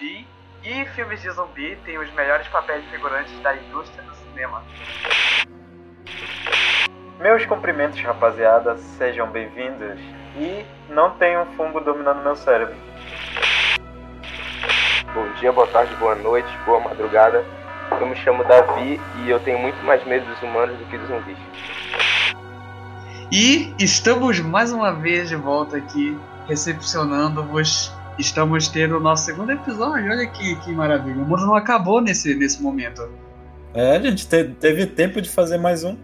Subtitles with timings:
[0.00, 0.26] me chamo Bi
[0.64, 4.62] e filmes de zumbi têm os melhores papéis de figurantes da indústria do cinema.
[7.20, 9.98] Meus cumprimentos, rapaziada, sejam bem-vindos.
[10.36, 12.74] E não um fungo dominando meu cérebro.
[15.14, 17.44] Bom dia, boa tarde, boa noite, boa madrugada.
[17.98, 21.08] Eu me chamo Davi e eu tenho muito mais medo dos humanos do que dos
[21.08, 21.38] zumbis.
[23.32, 27.95] E estamos mais uma vez de volta aqui, recepcionando-vos.
[28.18, 31.22] Estamos tendo o nosso segundo episódio, olha que, que maravilha.
[31.22, 33.06] O mundo não acabou nesse, nesse momento.
[33.74, 35.96] É, a gente te, teve tempo de fazer mais um.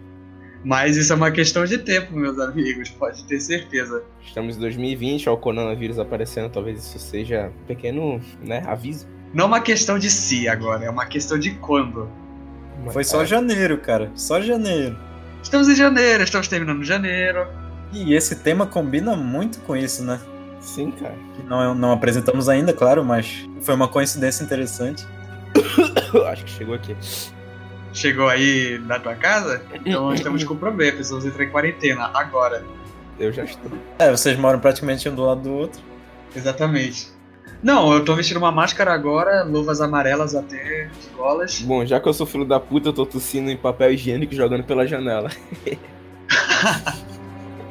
[0.65, 4.03] Mas isso é uma questão de tempo, meus amigos, pode ter certeza.
[4.25, 9.07] Estamos em 2020, ao coronavírus aparecendo, talvez isso seja um pequeno né, aviso.
[9.35, 12.09] Não uma questão de si agora, é uma questão de quando.
[12.91, 13.27] Foi só é.
[13.27, 14.11] janeiro, cara.
[14.15, 14.97] Só janeiro.
[15.43, 17.47] Estamos em janeiro, estamos terminando janeiro.
[17.93, 20.21] E esse tema combina muito com isso, né?
[20.63, 21.15] Sim, cara.
[21.37, 25.07] Que não, não apresentamos ainda, claro, mas foi uma coincidência interessante.
[26.31, 26.97] Acho que chegou aqui.
[27.93, 29.63] Chegou aí na tua casa?
[29.75, 32.65] Então estamos com problema, precisamos entrar em quarentena agora.
[33.19, 33.71] Eu já estou.
[33.99, 35.83] É, vocês moram praticamente um do lado do outro.
[36.35, 37.11] Exatamente.
[37.62, 41.61] Não, eu tô vestindo uma máscara agora, luvas amarelas até de golas.
[41.61, 44.65] Bom, já que eu sou filho da puta, eu tô tossindo em papel higiênico jogando
[44.65, 45.31] pela janela.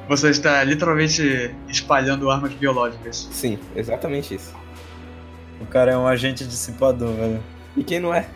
[0.08, 3.30] Você está literalmente espalhando armas biológicas.
[3.32, 4.54] Sim, exatamente isso.
[5.62, 7.44] O cara é um agente dissipador, velho.
[7.78, 8.28] E quem não é?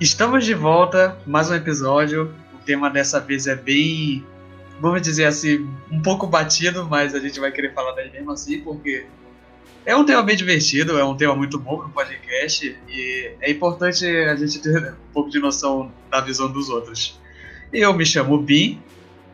[0.00, 2.34] Estamos de volta, mais um episódio.
[2.54, 4.24] O tema dessa vez é bem,
[4.80, 8.60] vamos dizer assim, um pouco batido, mas a gente vai querer falar dele mesmo assim,
[8.60, 9.06] porque
[9.86, 13.50] é um tema bem divertido, é um tema muito bom para o podcast e é
[13.50, 17.20] importante a gente ter um pouco de noção da visão dos outros.
[17.72, 18.80] Eu me chamo Bin,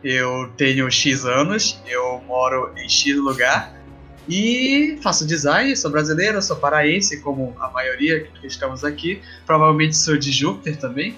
[0.03, 3.81] eu tenho X anos, eu moro em X lugar
[4.27, 9.21] e faço design, sou brasileiro, sou paraense, como a maioria que estamos aqui.
[9.45, 11.15] Provavelmente sou de Júpiter também.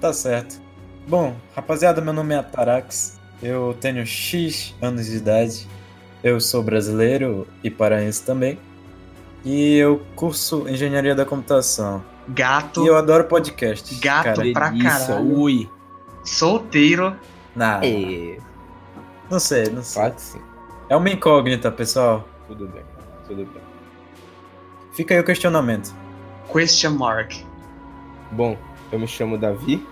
[0.00, 0.60] Tá certo.
[1.06, 3.18] Bom, rapaziada, meu nome é Atarax.
[3.42, 5.66] Eu tenho X anos de idade.
[6.22, 8.58] Eu sou brasileiro e paraense também.
[9.44, 12.02] E eu curso engenharia da computação.
[12.28, 12.84] Gato.
[12.84, 13.94] E eu adoro podcast.
[14.00, 14.52] Gato cara.
[14.52, 15.38] pra caralho.
[15.38, 15.70] Ui.
[16.24, 17.16] Solteiro.
[17.54, 17.86] Nada.
[17.86, 18.38] É,
[19.30, 20.10] Não sei, não sei.
[20.10, 20.40] que sim.
[20.88, 22.26] É uma incógnita, pessoal.
[22.46, 22.82] Tudo bem,
[23.26, 23.62] tudo bem.
[24.92, 25.94] Fica aí o questionamento.
[26.52, 27.32] Question mark.
[28.32, 28.56] Bom,
[28.90, 29.86] eu me chamo Davi.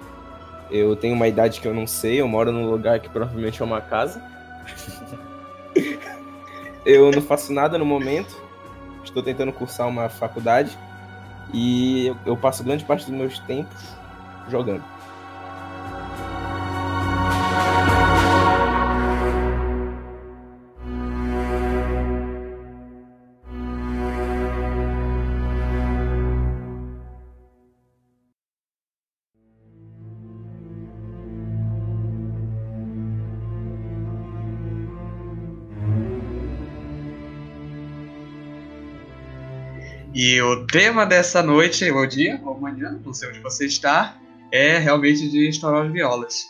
[0.70, 2.20] Eu tenho uma idade que eu não sei.
[2.20, 4.20] Eu moro num lugar que provavelmente é uma casa.
[6.86, 8.34] eu não faço nada no momento.
[9.04, 10.76] Estou tentando cursar uma faculdade.
[11.52, 13.94] E eu- passo grande parte dos meus tempos
[14.48, 14.82] jogando.
[40.18, 44.16] E o tema dessa noite, ou dia, ou amanhã, não sei onde você está,
[44.50, 46.46] é realmente de estourar as violas.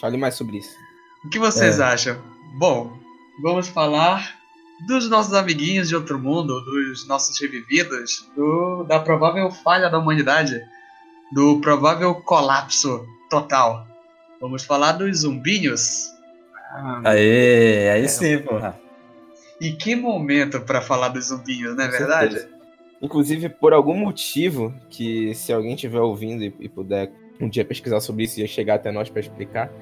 [0.00, 0.74] Fale mais sobre isso.
[1.22, 1.84] O que vocês É.
[1.84, 2.16] acham?
[2.54, 2.98] Bom,
[3.42, 4.38] vamos falar
[4.86, 10.58] dos nossos amiguinhos de outro mundo, dos nossos revividos, do, da provável falha da humanidade,
[11.30, 13.86] do provável colapso total.
[14.40, 16.06] Vamos falar dos zumbinhos.
[17.04, 18.58] Aê, aí sim, pô.
[19.60, 22.34] E que momento para falar dos zumbinhos, não é Com verdade?
[22.34, 22.60] certeza.
[23.02, 27.10] Inclusive, por algum motivo, que se alguém estiver ouvindo e, e puder
[27.40, 29.72] um dia pesquisar sobre isso e chegar até nós para explicar,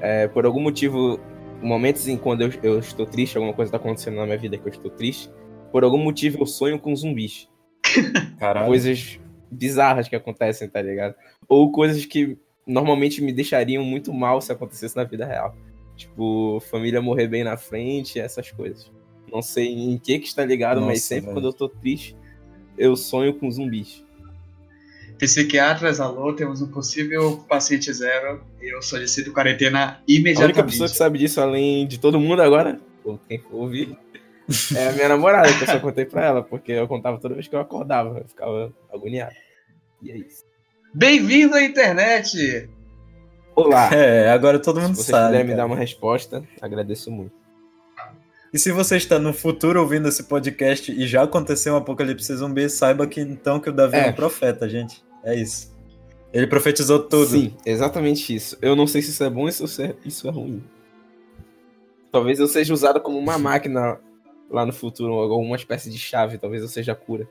[0.00, 1.20] é, por algum motivo,
[1.62, 4.66] momentos em quando eu, eu estou triste, alguma coisa está acontecendo na minha vida que
[4.66, 5.30] eu estou triste,
[5.70, 7.48] por algum motivo eu sonho com zumbis.
[8.38, 8.66] Caralho.
[8.66, 9.20] Coisas
[9.50, 11.14] bizarras que acontecem, tá ligado?
[11.48, 15.56] Ou coisas que normalmente me deixariam muito mal se acontecesse na vida real.
[15.96, 18.90] Tipo, família morrer bem na frente, essas coisas.
[19.32, 21.34] Não sei em que que está ligado, mas Nossa, sempre velho.
[21.34, 22.16] quando eu tô triste,
[22.78, 24.04] eu sonho com zumbis.
[25.18, 28.42] Psiquiatras, alô, temos um possível paciente zero.
[28.60, 30.64] Eu solicito quarentena A única imediatamente.
[30.64, 33.96] pessoa que sabe disso, além de todo mundo agora, ou quem for ouvir,
[34.76, 37.46] é a minha namorada, que eu só contei pra ela, porque eu contava toda vez
[37.46, 39.34] que eu acordava, eu ficava agoniado.
[40.02, 40.44] E é isso.
[40.92, 42.68] Bem-vindo à internet!
[43.54, 43.94] Olá!
[43.94, 45.28] É, agora todo mundo Se você sabe.
[45.28, 45.56] puder me cara.
[45.58, 47.32] dar uma resposta, agradeço muito.
[48.54, 52.70] E se você está no futuro ouvindo esse podcast e já aconteceu um apocalipse zumbi,
[52.70, 54.10] saiba que então que o Davi é, É.
[54.10, 55.04] um profeta, gente.
[55.24, 55.74] É isso.
[56.32, 57.26] Ele profetizou tudo.
[57.32, 58.56] Sim, exatamente isso.
[58.62, 60.62] Eu não sei se isso é bom ou se isso é, isso é ruim.
[62.12, 63.98] Talvez eu seja usado como uma máquina
[64.48, 67.28] lá no futuro, alguma espécie de chave, talvez eu seja a cura.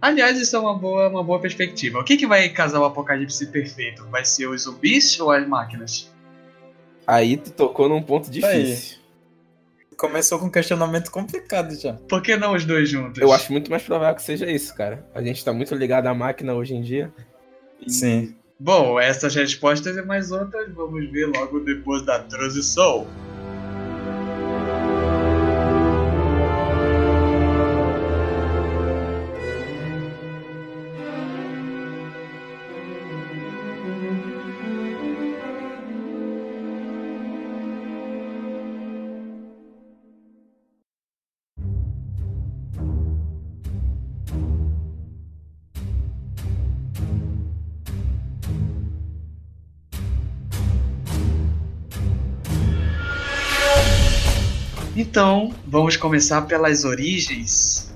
[0.00, 1.98] Aliás, isso é uma boa, uma boa perspectiva.
[1.98, 4.06] O que, que vai casar o apocalipse perfeito?
[4.06, 6.10] Vai ser os zumbis ou as máquinas?
[7.06, 8.99] Aí tu tocou num ponto difícil.
[10.00, 11.92] Começou com um questionamento complicado já.
[11.92, 13.20] Por que não os dois juntos?
[13.20, 15.06] Eu acho muito mais provável que seja isso, cara.
[15.14, 17.12] A gente tá muito ligado à máquina hoje em dia.
[17.86, 18.34] Sim.
[18.58, 23.06] Bom, essas respostas e mais outras vamos ver logo depois da transição.
[55.10, 57.92] Então, vamos começar pelas origens.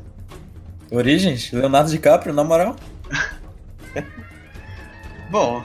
[0.90, 1.52] Origens?
[1.52, 2.74] Leonardo DiCaprio, na moral?
[5.30, 5.64] Bom,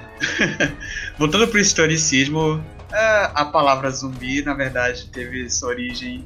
[1.18, 2.64] voltando para o historicismo,
[2.94, 6.24] é, a palavra zumbi, na verdade, teve sua origem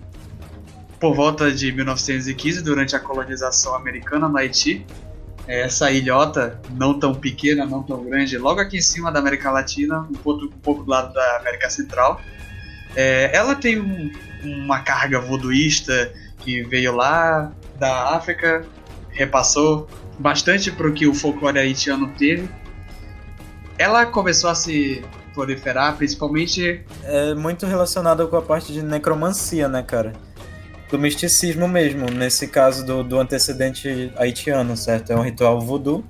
[1.00, 4.86] por volta de 1915, durante a colonização americana no Haiti.
[5.48, 9.50] É, essa ilhota, não tão pequena, não tão grande, logo aqui em cima da América
[9.52, 12.20] Latina, um pouco, um pouco do lado da América Central.
[12.96, 14.12] É, ela tem um,
[14.44, 18.66] uma carga voodooísta que veio lá da África,
[19.10, 19.88] repassou
[20.20, 22.50] bastante para o que o folclore haitiano teve.
[23.78, 25.04] Ela começou a se
[25.34, 26.84] proliferar, principalmente.
[27.04, 30.14] É muito relacionada com a parte de necromancia, né, cara?
[30.90, 35.12] Do misticismo mesmo, nesse caso do, do antecedente haitiano, certo?
[35.12, 36.04] É um ritual voodoo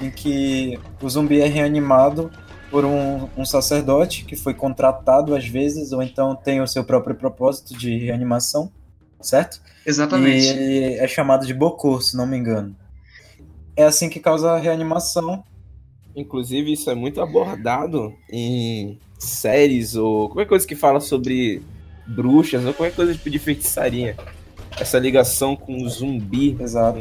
[0.00, 2.30] em que o zumbi é reanimado
[2.70, 7.14] por um, um, sacerdote que foi contratado às vezes, ou então tem o seu próprio
[7.14, 8.70] propósito de reanimação,
[9.20, 9.60] certo?
[9.86, 10.46] Exatamente.
[10.46, 12.74] E ele é chamado de Bokor, se não me engano.
[13.76, 15.44] É assim que causa a reanimação.
[16.16, 21.62] Inclusive, isso é muito abordado em séries ou qualquer coisa que fala sobre
[22.06, 24.16] bruxas ou qualquer coisa tipo de feitiçaria.
[24.78, 27.00] Essa ligação com o zumbi, Exato.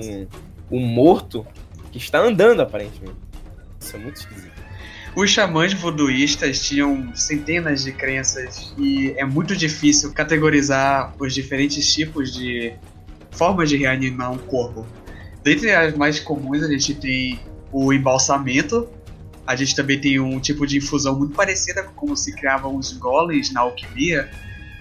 [0.70, 1.46] com o morto,
[1.92, 3.18] que está andando aparentemente.
[3.80, 4.63] Isso é muito esquisito.
[5.16, 12.34] Os xamãs voodooístas tinham centenas de crenças e é muito difícil categorizar os diferentes tipos
[12.34, 12.74] de
[13.30, 14.88] formas de reanimar um corpo.
[15.44, 17.40] Dentre as mais comuns, a gente tem
[17.72, 18.90] o embalsamento,
[19.46, 22.92] a gente também tem um tipo de infusão muito parecida com como se criavam os
[22.94, 24.28] golems na alquimia,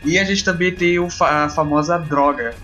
[0.02, 2.54] e a gente também tem a famosa droga.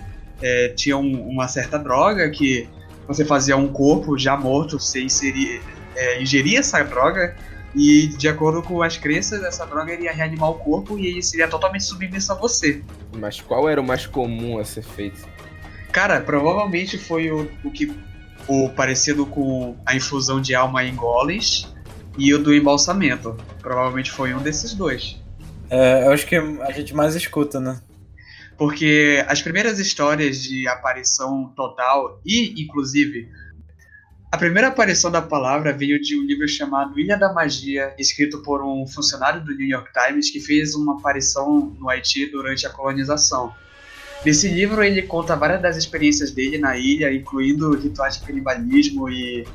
[0.41, 2.67] É, tinha um, uma certa droga que
[3.07, 5.61] você fazia um corpo já morto, você inserir,
[5.95, 7.35] é, ingeria essa droga
[7.75, 11.47] e de acordo com as crenças, essa droga iria reanimar o corpo e ele seria
[11.47, 12.83] totalmente submisso a você.
[13.17, 15.27] Mas qual era o mais comum a ser feito?
[15.91, 17.93] Cara, provavelmente foi o, o que
[18.47, 21.67] o parecido com a infusão de alma em goles
[22.17, 23.37] e o do embalsamento.
[23.61, 25.17] Provavelmente foi um desses dois.
[25.69, 27.79] É, eu acho que a gente mais escuta, né?
[28.57, 33.29] Porque as primeiras histórias de aparição total e, inclusive,
[34.31, 38.63] a primeira aparição da palavra veio de um livro chamado Ilha da Magia, escrito por
[38.63, 43.51] um funcionário do New York Times que fez uma aparição no Haiti durante a colonização.
[44.23, 49.47] Nesse livro ele conta várias das experiências dele na ilha, incluindo rituais de canibalismo e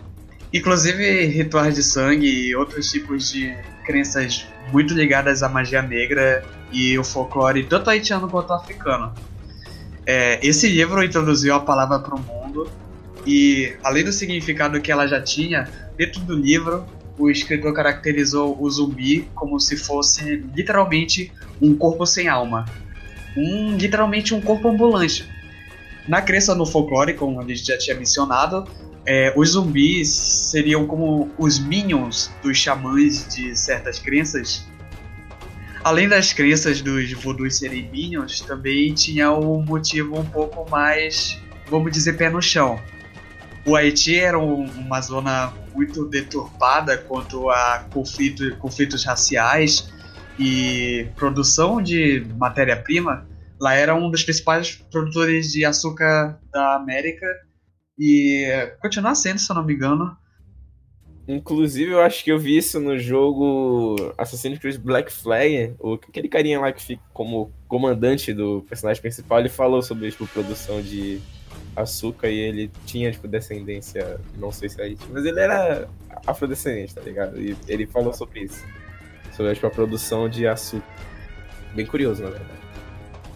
[0.53, 6.99] inclusive rituais de sangue e outros tipos de crenças muito ligadas à magia negra e
[6.99, 9.15] o folclore tanto haitiano quanto africano.
[10.05, 12.69] É, esse livro introduziu a palavra para o mundo
[13.27, 16.87] e além do significado que ela já tinha, dentro do livro,
[17.19, 22.65] o escritor caracterizou o zumbi como se fosse literalmente um corpo sem alma.
[23.37, 25.29] Um, literalmente um corpo ambulante.
[26.07, 28.69] Na crença no folclore, como a gente já tinha mencionado,
[29.07, 34.67] é, os zumbis seriam como os minions dos xamãs de certas crenças.
[35.83, 41.39] Além das crenças dos voodoos serem minions, também tinha um motivo um pouco mais,
[41.71, 42.79] vamos dizer, pé no chão
[43.67, 49.93] o Haiti era um, uma zona muito deturpada quanto a conflito, conflitos raciais
[50.39, 53.27] e produção de matéria-prima.
[53.61, 57.27] Lá era um dos principais produtores de açúcar da América
[57.99, 58.47] e
[58.81, 60.17] continua sendo, se eu não me engano.
[61.27, 65.75] Inclusive, eu acho que eu vi isso no jogo Assassin's Creed Black Flag.
[66.07, 70.83] Aquele carinha lá que fica como comandante do personagem principal, ele falou sobre tipo, produção
[70.83, 71.23] de
[71.77, 75.89] açúcar e ele tinha, tipo, descendência, não sei se é mas ele era
[76.27, 77.41] afrodescendente, tá ligado?
[77.41, 78.65] E ele falou sobre isso.
[79.37, 80.87] Sobre tipo, a produção de açúcar.
[81.75, 82.65] Bem curioso, na verdade.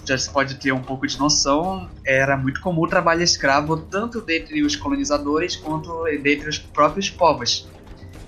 [0.04, 4.20] Já se pode ter um pouco de noção, era muito comum o trabalho escravo tanto
[4.22, 7.68] dentre os colonizadores quanto dentre os próprios povos.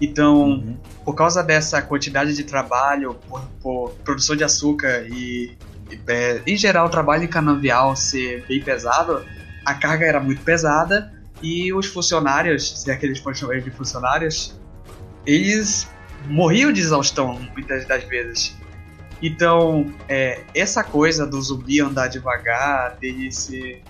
[0.00, 0.76] Então, uhum.
[1.04, 5.56] por causa dessa quantidade de trabalho, por, por produção de açúcar e,
[5.90, 9.24] e é, em geral o trabalho canavial ser bem pesado,
[9.64, 11.12] a carga era muito pesada
[11.42, 14.60] e os funcionários, se é chamar de funcionários,
[15.26, 15.88] eles
[16.26, 18.56] morriam de exaustão muitas das vezes.
[19.22, 23.82] Então, é, essa coisa do zumbi andar devagar, dele ser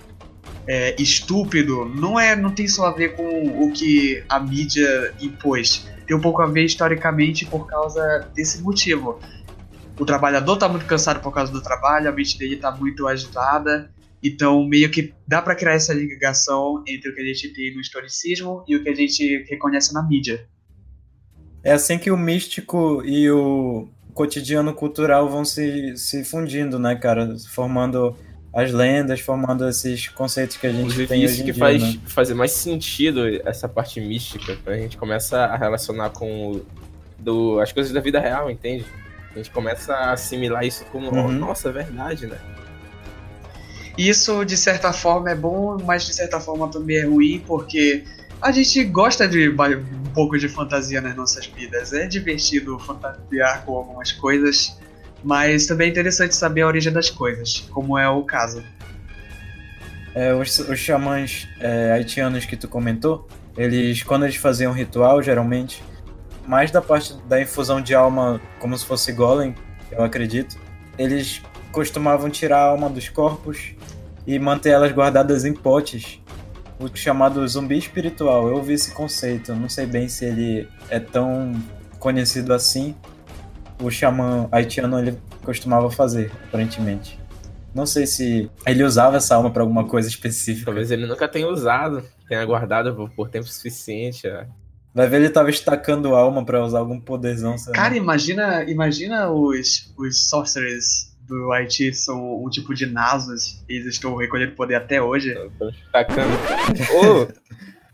[0.67, 5.87] é, estúpido, não é, não tem só a ver com o que a mídia impôs.
[6.05, 9.19] Tem um pouco a ver historicamente por causa desse motivo.
[9.97, 13.89] O trabalhador está muito cansado por causa do trabalho, a mente dele está muito agitada,
[14.23, 17.81] então meio que dá para criar essa ligação entre o que a gente tem no
[17.81, 20.47] historicismo e o que a gente reconhece na mídia.
[21.63, 27.35] É assim que o místico e o cotidiano cultural vão se, se fundindo, né, cara?
[27.49, 28.15] Formando
[28.53, 31.81] as lendas, formando esses conceitos que a gente Inclusive, tem isso hoje que dia, faz
[31.81, 32.01] né?
[32.05, 36.65] fazer mais sentido essa parte mística, a gente começa a relacionar com o,
[37.17, 38.85] do, as coisas da vida real, entende?
[39.31, 41.31] A gente começa a assimilar isso como, uhum.
[41.31, 42.37] nossa, é verdade, né?
[43.97, 48.03] Isso, de certa forma, é bom, mas de certa forma também é ruim, porque
[48.41, 51.93] a gente gosta de um pouco de fantasia nas nossas vidas.
[51.93, 54.77] É divertido fantasiar com algumas coisas,
[55.23, 58.63] mas também é interessante saber a origem das coisas, como é o caso.
[60.15, 65.83] É, os, os xamãs é, haitianos que tu comentou, eles, quando eles faziam ritual, geralmente,
[66.47, 69.55] mais da parte da infusão de alma, como se fosse golem,
[69.91, 70.57] eu acredito,
[70.97, 73.73] eles costumavam tirar a alma dos corpos
[74.31, 76.21] e manter elas guardadas em potes
[76.79, 78.47] o chamado zumbi espiritual.
[78.47, 81.53] Eu ouvi esse conceito, não sei bem se ele é tão
[81.99, 82.95] conhecido assim.
[83.81, 87.19] O xamã haitiano ele costumava fazer, aparentemente.
[87.73, 90.65] Não sei se ele usava essa alma para alguma coisa específica.
[90.65, 94.27] Talvez ele nunca tenha usado, tenha guardado por, por tempo suficiente.
[94.27, 94.47] É.
[94.93, 97.55] Vai ver ele tava estacando alma para usar algum poderzão.
[97.73, 103.95] Cara, imagina, imagina os, os sorcerers do Haiti são um tipo de nasos e eles
[103.95, 105.33] estão recolhendo poder até hoje.
[105.91, 106.33] Tacando.
[106.93, 107.27] oh,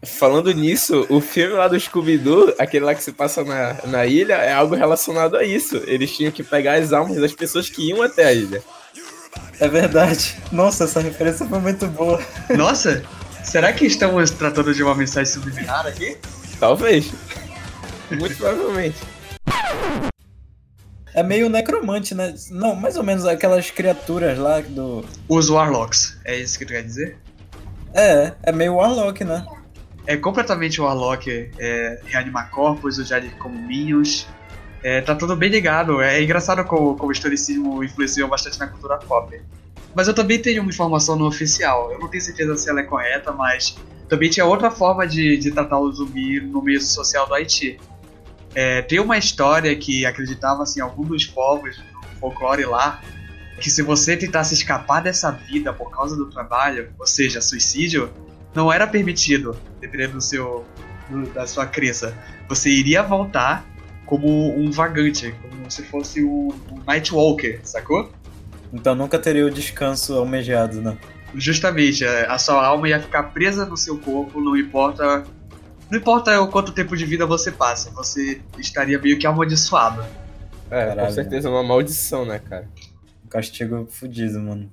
[0.03, 4.33] falando nisso, o filme lá do Scooby-Doo, aquele lá que se passa na, na ilha,
[4.33, 5.77] é algo relacionado a isso.
[5.85, 8.63] Eles tinham que pegar as almas das pessoas que iam até a ilha.
[9.59, 10.35] É verdade.
[10.51, 12.19] Nossa, essa referência foi muito boa.
[12.55, 13.03] Nossa,
[13.43, 16.17] será que estamos tratando de uma mensagem subliminar aqui?
[16.59, 17.11] Talvez.
[18.09, 18.97] Muito provavelmente.
[21.17, 22.35] É meio necromante, né?
[22.51, 25.03] Não, mais ou menos aquelas criaturas lá do.
[25.27, 27.17] Os Warlocks, é isso que tu quer dizer?
[27.91, 29.43] É, é meio Warlock, né?
[30.05, 34.27] É completamente Warlock, é, reanimar corpos, usar como Minions.
[34.83, 35.99] É, tá tudo bem ligado.
[36.01, 39.41] É engraçado como, como o historicismo influenciou bastante na cultura pop.
[39.95, 41.91] Mas eu também tenho uma informação não oficial.
[41.91, 43.75] Eu não tenho certeza se ela é correta, mas
[44.07, 47.79] também tinha outra forma de, de tratar o zumbi no meio social do Haiti.
[48.59, 52.99] É, tem uma história que acreditava assim, algum dos povos no folclore lá
[53.61, 58.11] que se você tentasse escapar dessa vida por causa do trabalho, ou seja, suicídio,
[58.55, 60.65] não era permitido, dependendo do seu
[61.07, 62.17] do, da sua crença.
[62.49, 63.63] Você iria voltar
[64.07, 64.27] como
[64.59, 68.11] um vagante, como se fosse um, um Nightwalker, sacou?
[68.73, 70.97] Então nunca teria o descanso almejado, né?
[71.35, 75.23] Justamente, é, a sua alma ia ficar presa no seu corpo, não importa
[75.89, 80.03] não importa o quanto tempo de vida você passa, você estaria meio que amaldiçoado.
[80.69, 82.67] É, Caralho, com certeza, é uma maldição, né, cara?
[83.25, 84.69] Um castigo fudido, mano.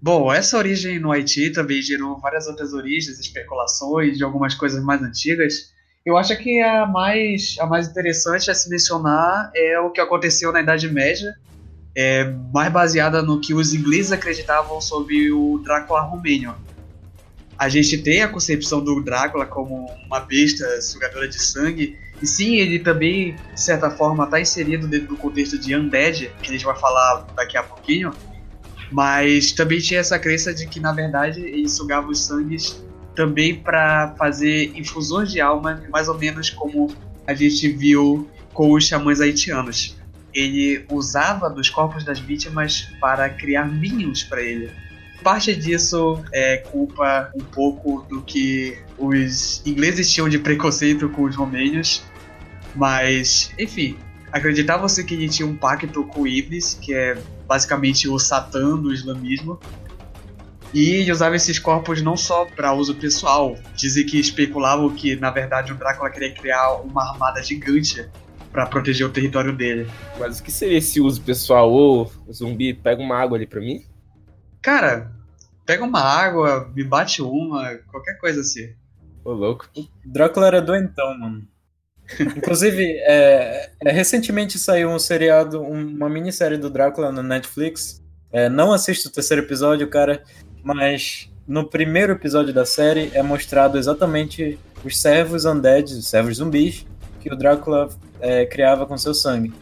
[0.00, 5.02] Bom, essa origem no Haiti também gerou várias outras origens, especulações de algumas coisas mais
[5.02, 5.74] antigas.
[6.04, 10.52] Eu acho que a mais, a mais interessante a se mencionar é o que aconteceu
[10.52, 11.34] na Idade Média,
[11.94, 16.54] é, mais baseada no que os ingleses acreditavam sobre o Drácula romênio
[17.58, 22.56] a gente tem a concepção do Drácula como uma besta sugadora de sangue, e sim,
[22.56, 26.64] ele também, de certa forma, está inserido dentro do contexto de Undead, que a gente
[26.64, 28.12] vai falar daqui a pouquinho,
[28.90, 32.82] mas também tinha essa crença de que, na verdade, ele sugava os sangues
[33.14, 36.94] também para fazer infusões de alma, mais ou menos como
[37.26, 39.96] a gente viu com os xamãs haitianos.
[40.32, 44.70] Ele usava dos corpos das vítimas para criar minions para ele
[45.26, 51.34] parte disso é culpa um pouco do que os ingleses tinham de preconceito com os
[51.34, 52.04] romênios,
[52.76, 53.98] mas, enfim,
[54.30, 59.58] acreditava-se que ele tinha um pacto com Iblis, que é basicamente o Satã do islamismo,
[60.72, 63.56] E usava esses corpos não só para uso pessoal.
[63.74, 68.08] Dizem que especulavam que, na verdade, o Drácula queria criar uma armada gigante
[68.52, 69.88] para proteger o território dele.
[70.20, 71.72] Mas o que seria esse uso pessoal?
[71.72, 73.82] Ô, zumbi, pega uma água ali pra mim?
[74.60, 75.15] Cara,
[75.66, 78.72] pega uma água, me bate uma, qualquer coisa assim.
[79.24, 79.68] Ô, louco.
[80.04, 81.46] Drácula era doentão, mano.
[82.36, 88.00] Inclusive, é, é, recentemente saiu um seriado, um, uma minissérie do Drácula na Netflix.
[88.32, 90.22] É, não assisto o terceiro episódio, cara,
[90.62, 96.86] mas no primeiro episódio da série é mostrado exatamente os servos undead, os servos zumbis,
[97.20, 97.88] que o Drácula
[98.20, 99.52] é, criava com seu sangue.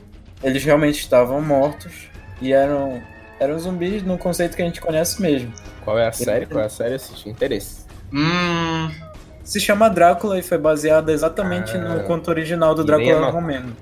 [0.42, 3.02] Eles realmente estavam mortos e eram,
[3.44, 5.52] eram zumbis no conceito que a gente conhece mesmo.
[5.84, 6.46] Qual é a série?
[6.46, 6.94] Qual é a série?
[6.94, 7.84] Assisti interesse.
[8.12, 8.90] Hum,
[9.42, 13.76] Se chama Drácula e foi baseada exatamente Ah, no conto original do Drácula no- romeno.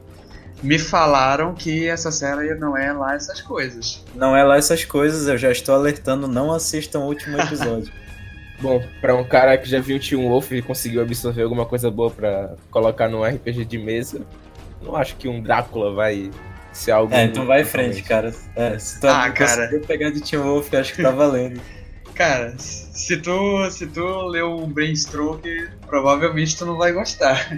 [0.62, 4.04] me falaram que essa série não é lá essas coisas.
[4.14, 7.92] Não é lá essas coisas, eu já estou alertando, não assistam o último episódio.
[8.60, 11.90] Bom, pra um cara que já viu o Teen Wolf e conseguiu absorver alguma coisa
[11.90, 14.20] boa pra colocar no RPG de mesa,
[14.82, 16.30] não acho que um Drácula vai
[16.72, 17.12] ser algo.
[17.14, 18.34] é, então vai em frente, cara.
[18.56, 19.56] É, se tu Ah, cara.
[19.68, 21.60] conseguiu pegar de Team Wolf, acho que tá valendo.
[22.14, 25.48] Cara, se tu, se tu leu um Brainstroke,
[25.86, 27.56] provavelmente tu não vai gostar.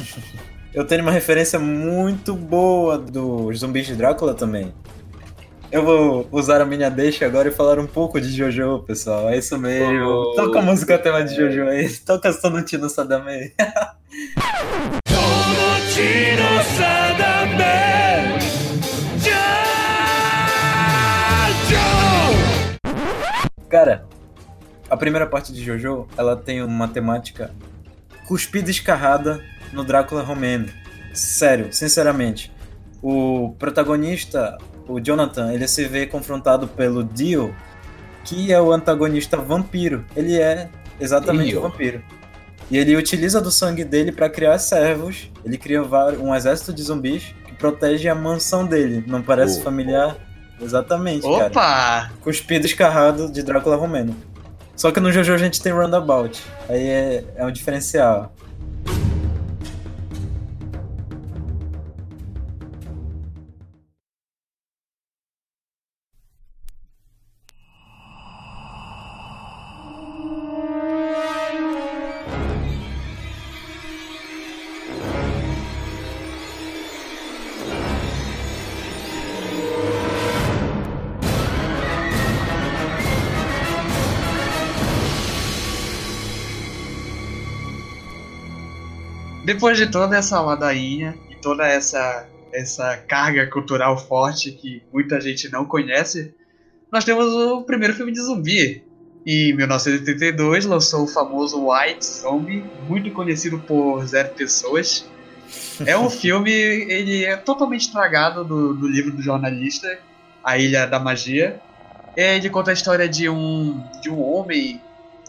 [0.72, 4.72] Eu tenho uma referência muito boa dos zumbis de Drácula também.
[5.70, 9.28] Eu vou usar a minha deixa agora e falar um pouco de Jojo, pessoal.
[9.28, 10.06] É isso mesmo.
[10.06, 10.34] Oh.
[10.36, 11.90] Toca a música tema de Jojo aí.
[12.00, 13.52] Toca Sonuti no Sadame.
[23.72, 24.04] Cara,
[24.90, 27.50] a primeira parte de Jojo, ela tem uma temática
[28.28, 30.68] cuspida escarrada no Drácula romeno.
[31.14, 32.52] Sério, sinceramente.
[33.02, 37.56] O protagonista, o Jonathan, ele se vê confrontado pelo Dio,
[38.24, 40.04] que é o antagonista vampiro.
[40.14, 40.68] Ele é
[41.00, 41.60] exatamente Dio.
[41.60, 42.02] um vampiro.
[42.70, 45.30] E ele utiliza do sangue dele para criar servos.
[45.46, 45.82] Ele cria
[46.20, 49.02] um exército de zumbis que protege a mansão dele.
[49.06, 49.62] Não parece Oh.
[49.62, 50.14] familiar?
[50.62, 51.46] Exatamente, cara.
[51.46, 52.10] Opa!
[52.20, 54.16] Cuspido escarrado de Drácula romeno.
[54.76, 56.42] Só que no Jojo a gente tem Roundabout.
[56.68, 58.32] Aí é, é um diferencial.
[89.52, 95.52] Depois de toda essa ladainha e toda essa, essa carga cultural forte que muita gente
[95.52, 96.34] não conhece,
[96.90, 98.82] nós temos o primeiro filme de zumbi.
[99.26, 105.06] Em 1982 lançou o famoso White Zombie, muito conhecido por zero pessoas.
[105.84, 109.98] É um filme, ele é totalmente estragado do, do livro do jornalista,
[110.42, 111.60] A Ilha da Magia.
[112.16, 114.80] Ele conta a história de um, de um homem,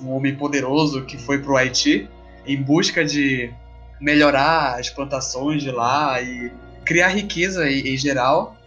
[0.01, 2.09] um homem poderoso que foi pro Haiti
[2.45, 3.53] em busca de
[4.03, 6.51] melhorar as plantações de lá e
[6.83, 8.57] criar riqueza em, em geral.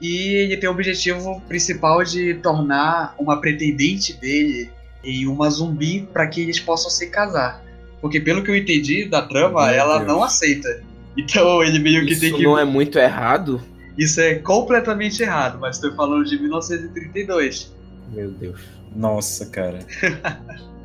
[0.00, 4.70] E ele tem o objetivo principal de tornar uma pretendente dele
[5.02, 7.64] em uma zumbi para que eles possam se casar.
[8.00, 10.08] Porque pelo que eu entendi da trama, Meu ela Deus.
[10.08, 10.82] não aceita.
[11.16, 12.42] Então ele meio que Isso tem que.
[12.42, 13.60] não é muito errado?
[13.96, 17.72] Isso é completamente errado, mas estou falando de 1932.
[18.12, 18.60] Meu Deus.
[18.94, 19.78] Nossa, cara.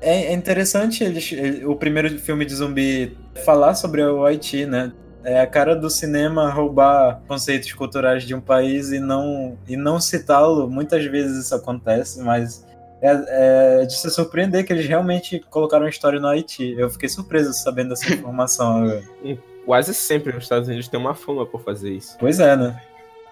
[0.00, 1.32] é, é interessante eles,
[1.64, 4.92] o primeiro filme de zumbi falar sobre o Haiti, né?
[5.24, 9.98] É a cara do cinema roubar conceitos culturais de um país e não, e não
[9.98, 10.70] citá-lo.
[10.70, 12.64] Muitas vezes isso acontece, mas
[13.02, 16.76] é, é de se surpreender que eles realmente colocaram a história no Haiti.
[16.78, 18.84] Eu fiquei surpreso sabendo dessa informação.
[18.84, 19.02] agora.
[19.66, 22.16] Quase sempre nos Estados Unidos tem uma fama por fazer isso.
[22.20, 22.80] pois é, né?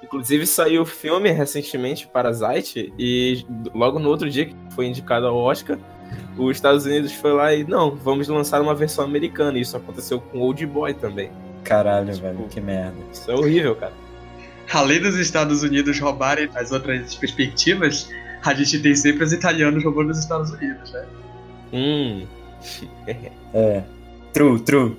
[0.02, 5.36] Inclusive saiu o filme recentemente, Parasite, e logo no outro dia que foi indicado ao
[5.36, 5.78] Oscar,
[6.36, 9.58] os Estados Unidos foi lá e não, vamos lançar uma versão americana.
[9.58, 11.30] E isso aconteceu com Old Boy também.
[11.62, 12.96] Caralho, Tipo, velho, que merda.
[13.12, 13.92] Isso é horrível, cara.
[14.72, 18.08] Além dos Estados Unidos roubarem as outras perspectivas,
[18.42, 21.06] a gente tem sempre os italianos roubando os Estados Unidos, né?
[21.72, 22.26] Hum.
[23.52, 23.84] É.
[24.32, 24.96] True, true.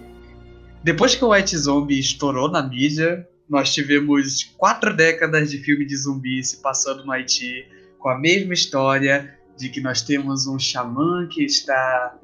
[0.83, 5.97] Depois que o White Zombie estourou na mídia, nós tivemos quatro décadas de filme de
[5.97, 7.67] zumbi se passando no Haiti,
[7.99, 12.17] com a mesma história de que nós temos um xamã que está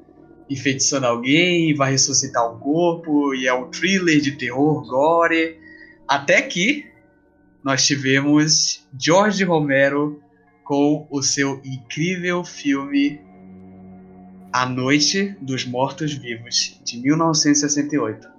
[0.48, 5.58] enfeitiçando alguém vai ressuscitar o corpo, e é um thriller de terror, gore.
[6.06, 6.86] Até que
[7.62, 10.20] nós tivemos George Romero
[10.64, 13.20] com o seu incrível filme
[14.52, 18.31] A Noite dos Mortos Vivos, de 1968.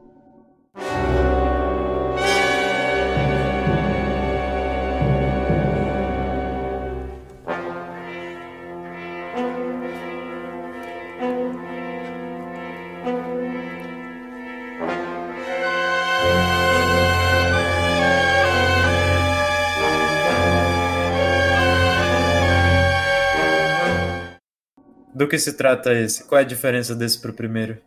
[25.23, 26.25] Do que se trata esse?
[26.25, 27.77] Qual é a diferença desse pro primeiro?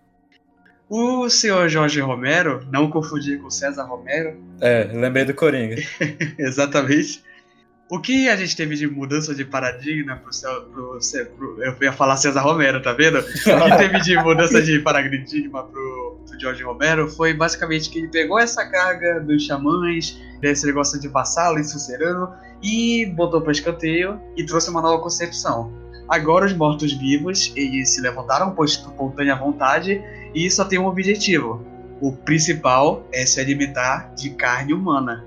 [0.89, 5.77] O senhor Jorge Romero, não confundir com César Romero, É, lembrei do Coringa.
[6.39, 7.23] exatamente.
[7.91, 10.99] O que a gente teve de mudança de paradigma pro, céu- pro,
[11.37, 13.19] pro- eu ia falar César Romero, tá vendo?
[13.21, 13.23] O
[13.71, 18.39] que teve de mudança de paradigma pro, pro Jorge Romero foi basicamente que ele pegou
[18.39, 24.45] essa carga dos xamãs, desse negócio de vassalo e sucerano, e botou para escanteio e
[24.47, 25.71] trouxe uma nova concepção.
[26.09, 30.03] Agora os mortos-vivos, se levantaram por espontânea vontade
[30.35, 31.65] e só tem um objetivo.
[32.01, 35.25] O principal é se alimentar de carne humana.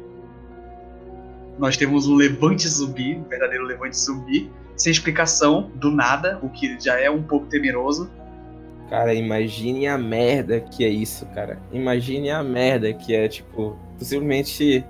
[1.58, 6.80] Nós temos um levante zumbi, um verdadeiro levante zumbi, sem explicação, do nada, o que
[6.80, 8.10] já é um pouco temeroso.
[8.89, 11.60] Cara, imagine a merda que é isso, cara.
[11.72, 14.86] Imagine a merda que é, tipo, tu simplesmente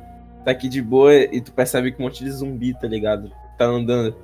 [0.46, 3.32] tá aqui de boa e tu percebe que um monte de zumbi, tá ligado?
[3.58, 4.16] Tá andando.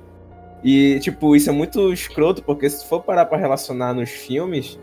[0.68, 4.76] E, tipo, isso é muito escroto, porque se for parar pra relacionar nos filmes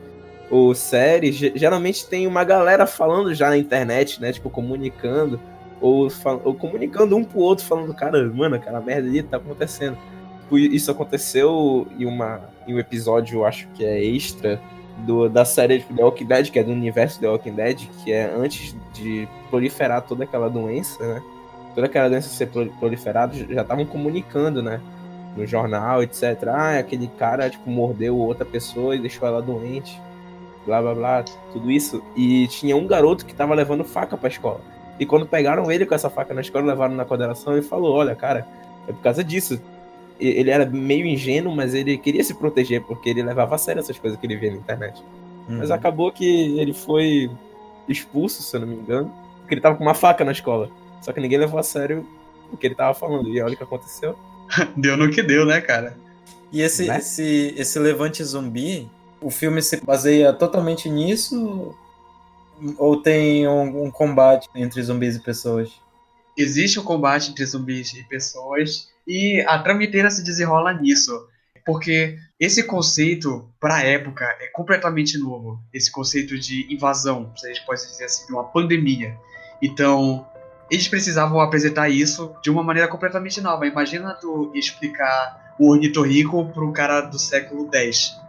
[0.49, 4.31] ou séries, ge- geralmente tem uma galera falando já na internet, né?
[4.31, 5.37] Tipo, comunicando.
[5.81, 6.07] Ou,
[6.45, 9.97] ou comunicando um pro outro, falando, cara, mano, aquela merda ali tá acontecendo.
[10.43, 14.61] Tipo, Isso aconteceu em, uma, em um episódio, acho que é extra,
[14.99, 18.13] do, da série de The Walking Dead, que é do universo The Walking Dead, que
[18.13, 21.21] é antes de proliferar toda aquela doença, né?
[21.75, 24.79] Toda aquela doença ser pro- proliferada, já estavam comunicando, né?
[25.35, 26.23] No jornal, etc.
[26.47, 29.99] Ah, aquele cara, tipo, mordeu outra pessoa e deixou ela doente.
[30.65, 32.01] Blá, blá, blá, tudo isso.
[32.15, 34.61] E tinha um garoto que tava levando faca pra escola.
[34.99, 38.15] E quando pegaram ele com essa faca na escola, levaram na coordenação e falou, olha,
[38.15, 38.47] cara,
[38.87, 39.59] é por causa disso.
[40.19, 43.97] Ele era meio ingênuo, mas ele queria se proteger, porque ele levava a sério essas
[43.97, 45.03] coisas que ele via na internet.
[45.49, 45.75] Mas Uhum.
[45.75, 47.29] acabou que ele foi
[47.89, 50.69] expulso, se eu não me engano, porque ele tava com uma faca na escola.
[51.01, 52.07] Só que ninguém levou a sério
[52.51, 53.27] o que ele tava falando.
[53.27, 54.15] E olha o que aconteceu.
[54.77, 55.95] Deu no que deu, né, cara?
[56.51, 56.97] E esse, Né?
[56.97, 61.75] esse, esse levante zumbi, o filme se baseia totalmente nisso?
[62.77, 65.71] Ou tem um, um combate entre zumbis e pessoas?
[66.37, 71.11] Existe o combate entre zumbis e pessoas, e a trama inteira se desenrola nisso.
[71.65, 75.59] Porque esse conceito, pra época, é completamente novo.
[75.73, 79.15] Esse conceito de invasão, se a gente pode dizer assim, de uma pandemia.
[79.61, 80.27] Então,
[80.73, 83.67] eles precisavam apresentar isso de uma maneira completamente nova.
[83.67, 88.19] Imagina tu explicar o ornitorrinco para um cara do século X.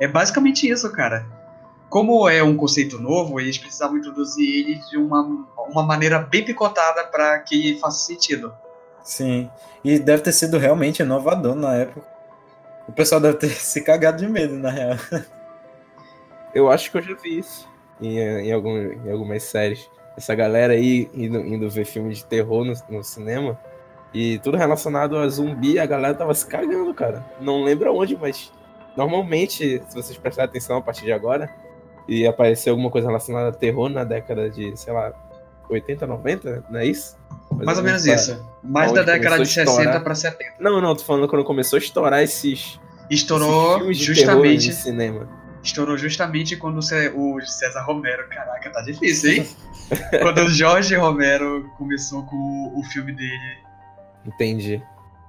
[0.00, 1.24] É basicamente isso, cara.
[1.88, 7.04] Como é um conceito novo, eles precisavam introduzir ele de uma, uma maneira bem picotada
[7.04, 8.52] para que faça sentido.
[9.04, 9.48] Sim.
[9.84, 12.04] E deve ter sido realmente inovador na época.
[12.88, 14.96] O pessoal deve ter se cagado de medo, na real.
[16.52, 17.68] Eu acho que eu já vi isso
[18.00, 19.88] em, em, algum, em algumas séries.
[20.16, 23.58] Essa galera aí indo, indo ver filme de terror no, no cinema.
[24.12, 27.24] E tudo relacionado a zumbi, a galera tava se cagando, cara.
[27.40, 28.52] Não lembro aonde, mas
[28.96, 31.48] normalmente, se vocês prestarem atenção a partir de agora,
[32.06, 35.12] e aparecer alguma coisa relacionada a terror na década de, sei lá,
[35.68, 37.16] 80, 90, não é isso?
[37.50, 38.44] Mais ou menos pra- isso.
[38.62, 40.02] Mais Onde da década de começou a 60 estourar.
[40.02, 40.52] para 70.
[40.58, 44.68] Não, não, tô falando quando começou a estourar esses, Estourou esses filmes de terror justamente,
[44.68, 45.28] em cinema.
[45.62, 49.48] Estourou justamente quando o Cé- o César Romero, caraca, tá difícil, hein?
[50.20, 53.58] quando o Jorge Romero começou com o, filme dele.
[54.26, 54.82] Entendi.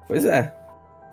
[0.07, 0.53] Pois é.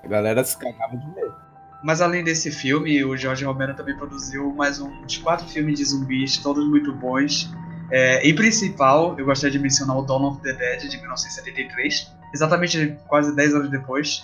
[0.02, 1.34] A galera se cagava de medo.
[1.82, 6.36] Mas além desse filme, o Jorge Romero também produziu mais uns quatro filmes de zumbis,
[6.38, 7.50] todos muito bons.
[7.90, 12.96] É, em principal, eu gostaria de mencionar o Dawn of the Dead, de 1973, exatamente
[13.08, 14.22] quase 10 anos depois.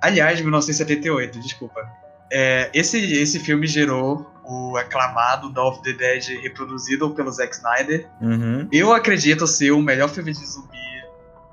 [0.00, 2.03] Aliás, 1978, desculpa.
[2.36, 8.08] É, esse, esse filme gerou o aclamado Dawn of the Dead reproduzido pelo Zack Snyder.
[8.20, 8.66] Uhum.
[8.72, 10.76] Eu acredito ser o melhor filme de zumbi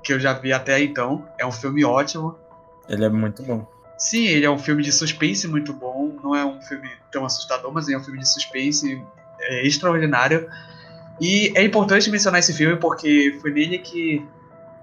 [0.02, 1.24] que eu já vi até então.
[1.38, 2.36] É um filme ótimo.
[2.88, 3.64] Ele é muito bom.
[3.96, 6.18] Sim, ele é um filme de suspense muito bom.
[6.20, 9.00] Não é um filme tão assustador, mas é um filme de suspense
[9.40, 10.50] é, extraordinário.
[11.20, 14.26] E é importante mencionar esse filme porque foi nele que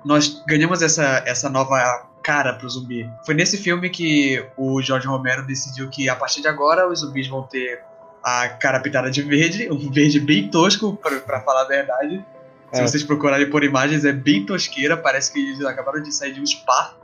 [0.06, 3.10] nós ganhamos essa, essa nova cara pro zumbi.
[3.26, 7.28] Foi nesse filme que o Jorge Romero decidiu que a partir de agora os zumbis
[7.28, 7.82] vão ter
[8.24, 12.24] a cara pintada de verde, um verde bem tosco, pra, pra falar a verdade.
[12.72, 12.88] Se É.
[12.88, 16.46] vocês procurarem por imagens, é bem tosqueira, parece que eles acabaram de sair de um
[16.46, 16.96] spa.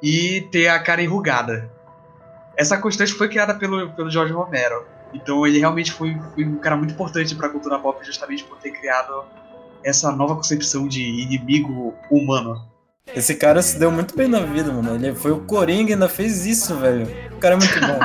[0.00, 1.68] e ter a cara enrugada.
[2.56, 4.86] Essa constante foi criada pelo, pelo George Romero.
[5.12, 8.58] Então ele realmente foi, foi um cara muito importante para a cultura pop justamente por
[8.58, 9.24] ter criado
[9.84, 12.64] essa nova concepção de inimigo humano.
[13.14, 14.94] Esse cara se deu muito bem na vida, mano.
[14.94, 17.08] Ele foi o Coringa e ainda fez isso, velho.
[17.32, 17.98] O cara é muito bom.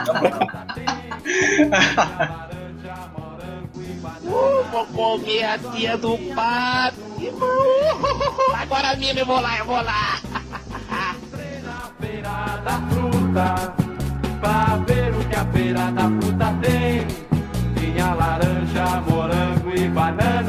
[4.26, 7.00] uh, vou comer a tia do pato.
[7.20, 10.20] Uh, agora mesmo eu vou lá, eu vou lá.
[10.90, 13.74] na feira da fruta,
[14.40, 17.08] pra ver o que a feira da fruta tem.
[17.78, 20.43] Tinha laranja, morango e banana,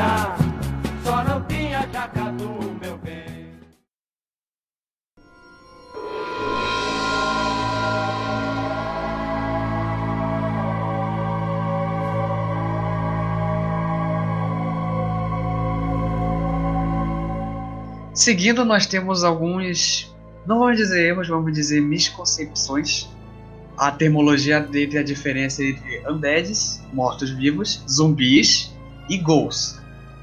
[18.15, 20.15] Seguindo, nós temos alguns,
[20.47, 23.09] não vamos dizer erros, vamos dizer misconcepções.
[23.77, 28.73] A termologia dele é a diferença entre undeads, mortos-vivos, zumbis
[29.11, 29.81] e ghouls.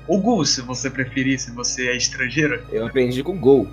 [0.08, 2.63] Ou ghouls, se você preferir, se você é estrangeiro.
[2.71, 3.67] Eu aprendi com ghoul.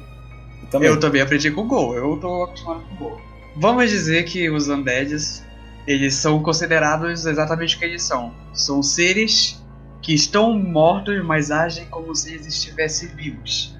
[0.68, 0.88] Também.
[0.88, 3.20] Eu também aprendi com ghoul, eu tô acostumado com ghoul.
[3.56, 5.44] Vamos dizer que os undeads,
[5.86, 8.34] eles são considerados exatamente o que eles são.
[8.52, 9.64] São seres
[10.02, 13.77] que estão mortos, mas agem como se eles estivessem vivos.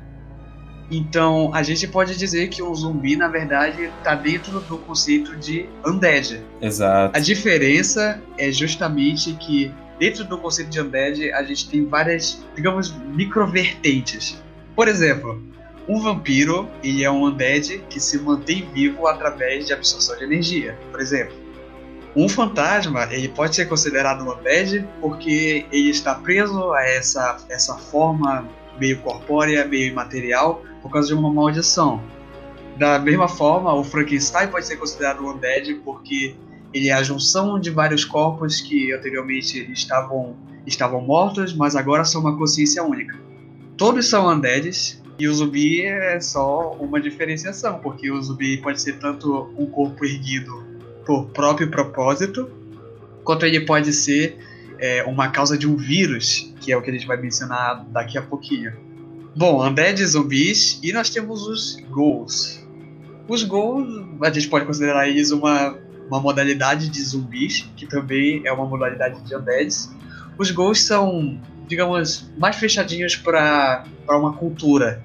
[0.91, 5.69] Então, a gente pode dizer que um zumbi, na verdade, está dentro do conceito de
[5.87, 6.43] undead.
[6.61, 7.17] Exato.
[7.17, 12.95] A diferença é justamente que dentro do conceito de undead, a gente tem várias, digamos,
[13.15, 14.43] microvertentes.
[14.75, 15.43] Por exemplo,
[15.87, 20.79] um vampiro, ele é um undead que se mantém vivo através de absorção de energia,
[20.91, 21.35] por exemplo.
[22.17, 27.77] Um fantasma, ele pode ser considerado um undead porque ele está preso a essa, essa
[27.77, 28.49] forma
[28.79, 32.01] meio corpórea, meio imaterial, por causa de uma maldição.
[32.79, 36.37] Da mesma forma, o Frankenstein pode ser considerado um undead porque
[36.73, 40.37] ele é a junção de vários corpos que anteriormente estavam,
[40.67, 43.17] estavam mortos, mas agora são uma consciência única.
[43.77, 48.99] Todos são undeads e o zumbi é só uma diferenciação, porque o zumbi pode ser
[48.99, 50.65] tanto um corpo erguido
[51.05, 52.51] por próprio propósito,
[53.25, 54.39] quanto ele pode ser
[54.79, 58.17] é, uma causa de um vírus, que é o que a gente vai mencionar daqui
[58.17, 58.73] a pouquinho.
[59.37, 62.67] Bom, undead zumbis e nós temos os ghouls.
[63.29, 63.87] Os ghouls,
[64.23, 65.77] a gente pode considerar eles uma,
[66.09, 69.91] uma modalidade de zumbis, que também é uma modalidade de undeads.
[70.39, 75.03] Os ghouls são, digamos, mais fechadinhos para uma cultura.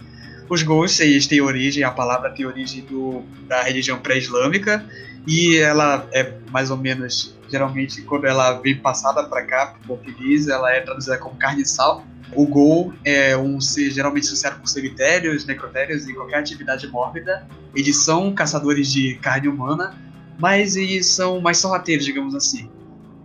[0.49, 4.85] Os ghouls, eles têm origem, a palavra tem origem do, da religião pré-islâmica,
[5.27, 9.87] e ela é mais ou menos, geralmente, quando ela vem passada para cá, para o
[9.95, 12.03] português, ela é traduzida como carne e sal.
[12.35, 17.47] O Gol é um ser geralmente associado com cemitérios, necrotérios e qualquer atividade mórbida.
[17.75, 19.95] Eles são caçadores de carne humana,
[20.39, 22.67] mas eles são mais sorrateiros, digamos assim.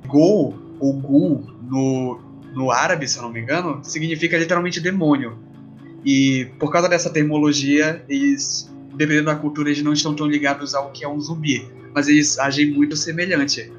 [0.07, 2.21] Gol, ou Gul, no,
[2.53, 5.39] no árabe, se eu não me engano, significa literalmente demônio.
[6.05, 10.91] E por causa dessa termologia, eles, dependendo da cultura, eles não estão tão ligados ao
[10.91, 13.73] que é um zumbi, mas eles agem muito semelhante.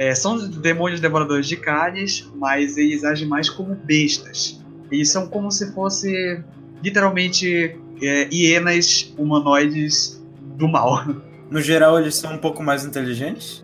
[0.00, 4.58] É, são demônios devoradores de carnes, mas eles agem mais como bestas.
[4.90, 6.42] Eles são como se fosse
[6.82, 10.18] literalmente é, hienas humanoides
[10.56, 11.04] do mal.
[11.50, 13.62] No geral, eles são um pouco mais inteligentes?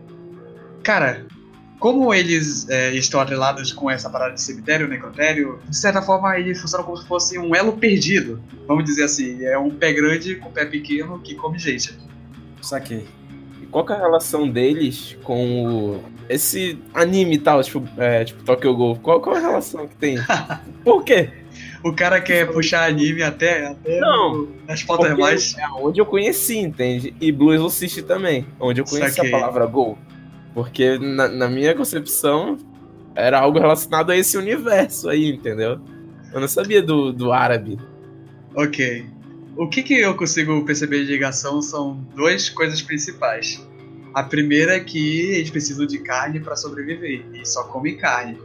[0.83, 1.25] Cara,
[1.79, 6.61] como eles é, estão atrelados com essa parada de cemitério, necrotério, de certa forma eles
[6.61, 8.42] funcionam como se fosse um elo perdido.
[8.66, 11.96] Vamos dizer assim, é um pé grande com pé pequeno que come gente.
[12.61, 13.07] Saquei.
[13.70, 18.74] Qual é a relação deles com o esse anime e tal, tipo, é, tipo Tokyo
[18.74, 20.18] Ghoul, qual, qual é a relação que tem?
[20.85, 21.31] Por quê?
[21.83, 25.57] O cara quer puxar anime até, até não, nas fotos mais.
[25.57, 27.14] É onde eu conheci, entende?
[27.20, 29.96] E Blue Exorcist também, onde eu conheci a palavra Ghoul.
[30.52, 32.59] Porque na, na, minha concepção
[33.14, 35.81] era algo relacionado a esse universo aí, entendeu?
[36.33, 37.79] Eu não sabia do, do árabe.
[38.55, 39.07] Ok.
[39.57, 43.66] O que, que eu consigo perceber de ligação são duas coisas principais.
[44.12, 48.38] A primeira é que eles precisam de carne para sobreviver e só comem carne.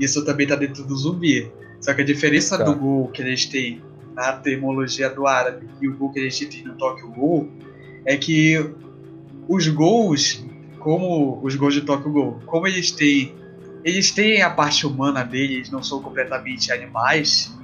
[0.00, 1.50] Isso também está dentro do zumbi.
[1.80, 2.64] Só que a diferença tá.
[2.64, 3.80] do Ghoul que eles têm
[4.12, 7.48] na termologia do árabe e o Ghoul que eles têm no Tokyo Ghoul
[8.04, 8.58] é que
[9.48, 10.44] os Ghouls,
[10.80, 13.34] como os Ghouls de Tokyo Ghoul, como eles têm
[13.84, 17.55] eles têm a parte humana deles, não são completamente animais,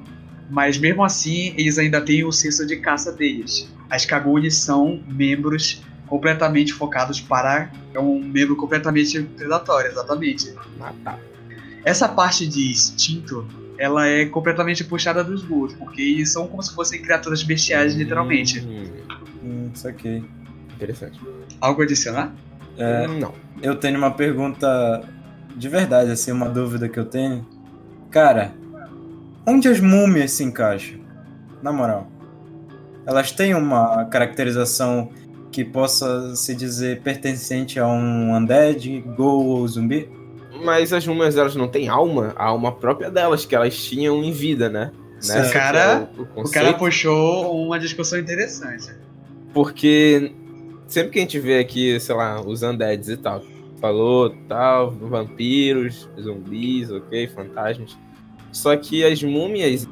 [0.52, 3.72] mas mesmo assim eles ainda têm o senso de caça deles.
[3.88, 10.54] As Kagunis são membros completamente focados para é um membro completamente predatório, exatamente.
[10.78, 11.18] Matar.
[11.86, 13.46] Essa parte de instinto,
[13.78, 18.60] ela é completamente puxada dos ghouls, porque eles são como se fossem criaturas bestiais, literalmente.
[19.42, 20.22] Hum, isso aqui.
[20.74, 21.18] interessante.
[21.60, 22.34] Algo a adicionar?
[22.76, 23.32] É, Não.
[23.62, 25.02] eu tenho uma pergunta
[25.56, 27.46] de verdade, assim, uma dúvida que eu tenho.
[28.10, 28.52] Cara,
[29.46, 31.00] onde as múmias se encaixam?
[31.62, 32.08] Na moral.
[33.06, 35.10] Elas têm uma caracterização
[35.50, 40.08] que possa se dizer pertencente a um undead, ghoul ou zumbi?
[40.64, 44.30] Mas as múmias, elas não têm alma, a alma própria delas, que elas tinham em
[44.32, 44.92] vida, né?
[45.16, 46.52] Nessa O que cara- é o, o O conceito.
[46.66, 48.92] cara puxou uma discussão interessante.
[49.52, 50.32] Porque
[50.86, 53.42] sempre que a gente vê aqui, sei lá, os undeads e tal,
[53.80, 57.96] falou tal, vampiros, zumbis, ok, fantasmas.
[58.52, 59.88] Só que as múmias,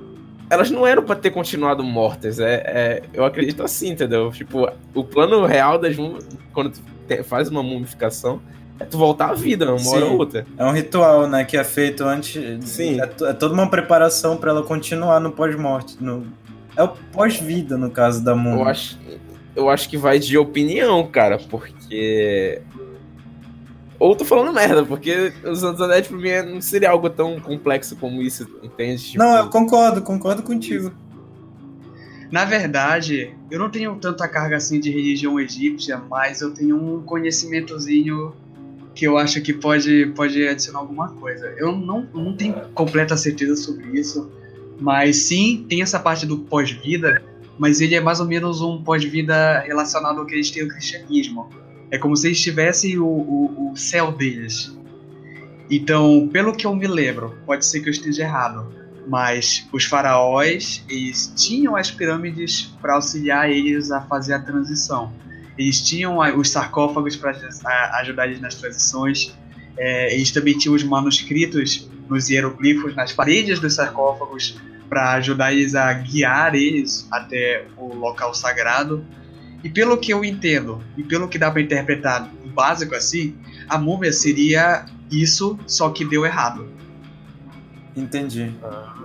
[0.50, 2.38] elas não eram pra ter continuado mortas.
[2.38, 4.30] É, é- eu acredito assim, entendeu?
[4.30, 8.40] Tipo, o plano real das múmias, quando tu te- faz uma mumificação,
[8.78, 10.12] é tu voltar à vida, uma hora Sim.
[10.12, 10.46] ou outra.
[10.56, 12.42] É um ritual, né, que é feito antes.
[12.68, 13.00] Sim.
[13.00, 15.96] É, é toda uma preparação pra ela continuar no pós-morte.
[16.00, 16.26] No...
[16.76, 18.60] É o pós-vida, no caso da múmia.
[18.62, 18.98] Eu acho,
[19.56, 22.62] eu acho que vai de opinião, cara, porque.
[24.00, 28.22] Ou tô falando merda, porque os Undead pra mim não seria algo tão complexo como
[28.22, 29.02] isso, entende?
[29.02, 30.90] Tipo, Não, eu concordo, concordo contigo.
[32.32, 37.02] Na verdade, eu não tenho tanta carga assim de religião egípcia, mas eu tenho um
[37.02, 38.32] conhecimentozinho
[38.94, 41.52] que eu acho que pode, pode adicionar alguma coisa.
[41.58, 44.30] Eu não, não tenho completa certeza sobre isso,
[44.80, 47.22] mas sim, tem essa parte do pós-vida,
[47.58, 51.50] mas ele é mais ou menos um pós-vida relacionado ao que eles têm no cristianismo.
[51.90, 54.76] É como se eles tivessem o, o, o céu deles.
[55.70, 58.74] Então, pelo que eu me lembro, pode ser que eu esteja errado,
[59.06, 65.12] mas os faraós, eles tinham as pirâmides para auxiliar eles a fazer a transição.
[65.56, 67.36] Eles tinham os sarcófagos para
[68.00, 69.36] ajudar eles nas transições.
[69.76, 75.74] É, eles também tinham os manuscritos nos hieroglifos nas paredes dos sarcófagos para ajudar eles
[75.74, 79.04] a guiar eles até o local sagrado.
[79.62, 83.36] E pelo que eu entendo, e pelo que dá para interpretar básico assim,
[83.68, 86.68] a múmia seria isso, só que deu errado.
[87.96, 88.54] Entendi.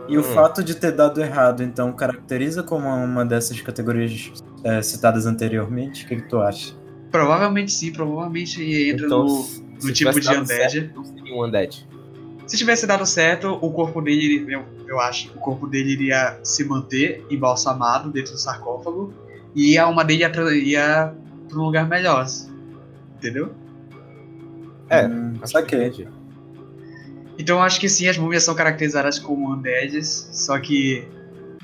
[0.07, 4.31] E o fato de ter dado errado, então, caracteriza como uma dessas categorias
[4.63, 6.05] é, citadas anteriormente?
[6.05, 6.73] O que, que tu acha?
[7.11, 9.47] Provavelmente sim, provavelmente entra Então, no,
[9.83, 10.71] no tipo de undead.
[10.71, 11.87] certo, não seria um undead.
[12.45, 16.63] Se tivesse dado certo, o corpo dele, eu, eu acho, o corpo dele iria se
[16.63, 19.11] manter embalsamado dentro do sarcófago
[19.55, 21.13] e a alma dele ia, ia
[21.49, 22.25] para um lugar melhor.
[23.17, 23.53] Entendeu?
[24.89, 25.85] É, Hum, saquei.
[25.87, 26.07] entendi.
[27.37, 31.07] Então eu acho que sim, as múmias são caracterizadas como undeads, só que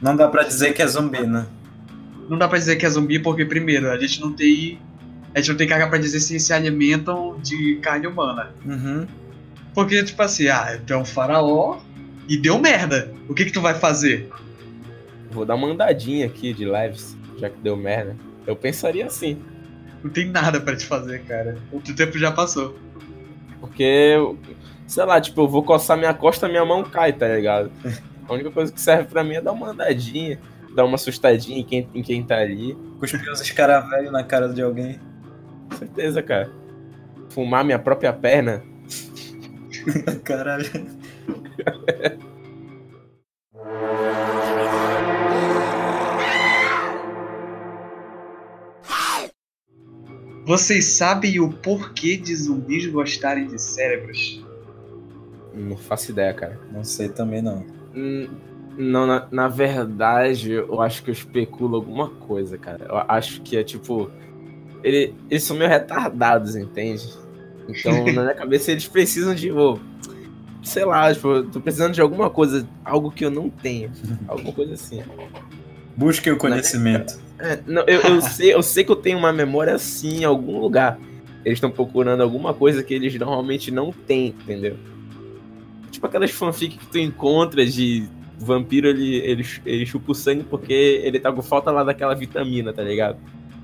[0.01, 1.45] Não dá pra dizer que é zumbi, né?
[2.29, 4.79] não dá pra dizer que é zumbi porque, primeiro, a gente não tem.
[5.35, 8.51] A gente não tem carga pra dizer se se alimentam de carne humana.
[8.65, 9.05] Uhum.
[9.73, 11.79] Porque, tipo assim, ah, tu é um faraó
[12.29, 13.13] e deu merda.
[13.27, 14.29] O que que tu vai fazer?
[15.29, 18.15] Vou dar uma andadinha aqui de leves, já que deu merda.
[18.45, 19.41] Eu pensaria assim.
[20.03, 21.57] Não tem nada pra te fazer, cara.
[21.71, 22.77] O teu tempo já passou.
[23.59, 24.15] Porque,
[24.87, 27.71] sei lá, tipo, eu vou coçar minha costa, minha mão cai, tá ligado?
[28.27, 30.39] A única coisa que serve pra mim é dar uma andadinha,
[30.73, 32.77] dar uma assustadinha em quem, em quem tá ali.
[32.97, 34.99] Cuspir os escaravelhos na cara de alguém.
[35.69, 36.49] Com certeza, cara.
[37.29, 38.63] Fumar minha própria perna.
[40.23, 40.69] Caralho.
[50.51, 54.43] Vocês sabem o porquê de zumbis gostarem de cérebros?
[55.53, 56.59] Não faço ideia, cara.
[56.69, 57.65] Não sei também não.
[57.95, 58.27] Hum,
[58.77, 62.85] Não, na, na verdade, eu acho que eu especulo alguma coisa, cara.
[62.89, 64.11] Eu acho que é tipo.
[64.83, 67.07] Ele, eles são meio retardados, entende?
[67.69, 69.53] Então, na minha cabeça, eles precisam de.
[69.53, 69.79] ô,
[70.61, 73.89] sei lá, tipo, tô precisando de alguma coisa, algo que eu não tenho.
[74.27, 75.01] Alguma coisa assim.
[76.01, 77.19] Busque o conhecimento.
[77.37, 80.59] É, não, eu, eu sei, eu sei que eu tenho uma memória assim em algum
[80.59, 80.99] lugar.
[81.45, 84.77] Eles estão procurando alguma coisa que eles normalmente não têm, entendeu?
[85.91, 90.73] Tipo aquelas fanfic que tu encontra de vampiro, ele, ele, ele chupa o sangue porque
[91.03, 93.19] ele tá com falta lá daquela vitamina, tá ligado?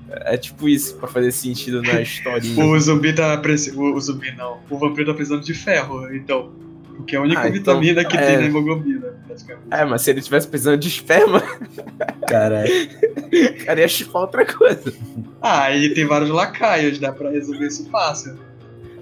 [0.08, 2.64] É tipo isso, pra fazer sentido na historinha.
[2.64, 3.80] O zumbi tá precisando.
[3.80, 4.60] O, o zumbi não.
[4.70, 6.52] O vampiro tá precisando de ferro, então.
[6.98, 8.26] Porque é a única Ah, então, vitamina que é.
[8.26, 9.66] tem na hemoglobina, praticamente.
[9.70, 11.40] É, mas se ele tivesse precisando de esperma,
[12.28, 12.70] Caralho.
[13.64, 14.92] cara, ia chupar outra coisa.
[15.40, 18.36] Ah, e tem vários lacaios, dá pra resolver isso fácil.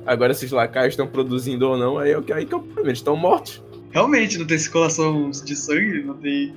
[0.06, 2.58] Agora, se os lacaios estão produzindo ou não, aí é o que aí que é
[2.58, 2.88] problema.
[2.90, 3.64] Eles estão mortos.
[3.90, 6.54] Realmente, não tem circulação de sangue, não tem.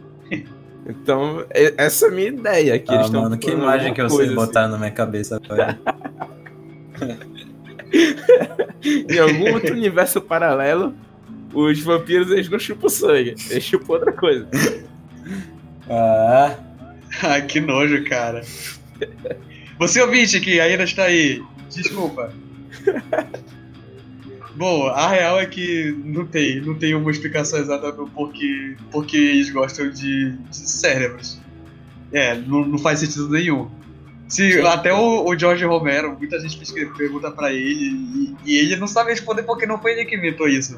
[0.88, 2.78] Então, e- essa é a minha ideia.
[2.80, 5.38] Que eles Ah, estão mano, que imagem que eu sei coisa, botar na minha cabeça
[5.42, 5.80] agora.
[6.96, 7.18] assim.
[9.10, 10.94] Em algum outro universo paralelo,
[11.54, 13.36] os vampiros eles não chupam sangue.
[13.50, 14.48] Eles chupam outra coisa.
[15.90, 16.56] Ah,
[17.24, 18.44] Ah, que nojo, cara.
[19.78, 22.32] Você ouvinte que ainda está aí, desculpa.
[24.56, 29.18] Bom, a real é que não tem, não tem uma explicação exata do porquê, porquê
[29.18, 31.40] eles gostam de, de cérebros.
[32.12, 33.70] É, não, não faz sentido nenhum.
[34.28, 36.60] Se, até o, o George Romero, muita gente
[36.98, 40.48] pergunta pra ele e, e ele não sabe responder porque não foi ele que inventou
[40.48, 40.78] isso.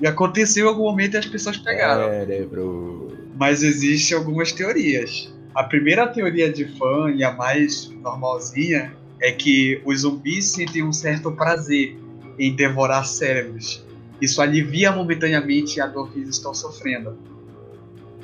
[0.00, 2.08] E aconteceu em algum momento e as pessoas pegaram.
[2.08, 3.08] Cérebro.
[3.38, 5.32] Mas existem algumas teorias.
[5.54, 10.92] A primeira teoria de fã e a mais normalzinha é que os zumbis sentem um
[10.92, 11.96] certo prazer
[12.38, 13.84] em devorar cérebros.
[14.20, 17.16] Isso alivia momentaneamente a dor que eles estão sofrendo.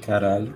[0.05, 0.55] Caralho.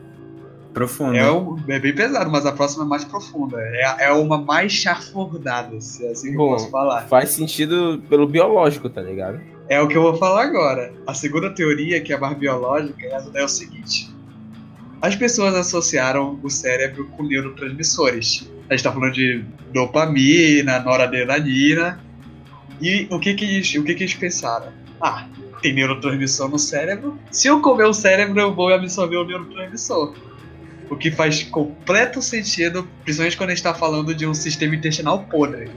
[0.74, 1.16] Profundo.
[1.16, 3.56] É, um- é bem pesado, mas a próxima é mais profunda.
[3.58, 6.50] É, é uma mais chafurdada, se é assim que eu Bom.
[6.50, 7.02] posso falar.
[7.08, 9.40] Faz sentido pelo biológico, tá ligado?
[9.68, 10.92] É o que eu vou falar agora.
[11.06, 14.08] A segunda teoria, que é mais biológica, é o seguinte:
[15.02, 18.50] as pessoas associaram o cérebro com neurotransmissores.
[18.70, 22.00] A gente tá falando de dopamina, noradrenalina.
[22.80, 24.72] E o que que o que que eles pensaram?
[25.00, 25.26] Ah,
[25.62, 27.18] tem neurotransmissor no cérebro.
[27.30, 30.14] Se eu comer o cérebro, eu vou absorver o neurotransmissor.
[30.88, 35.24] O que faz completo sentido, principalmente quando a gente tá falando de um sistema intestinal
[35.24, 35.68] podre.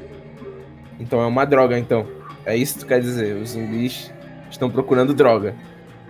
[1.00, 2.19] Então é uma droga, então.
[2.50, 3.36] É isso que tu quer dizer.
[3.36, 4.12] Os zumbis
[4.50, 5.56] estão procurando droga.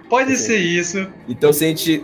[0.10, 2.04] Pode ser isso, Então se a gente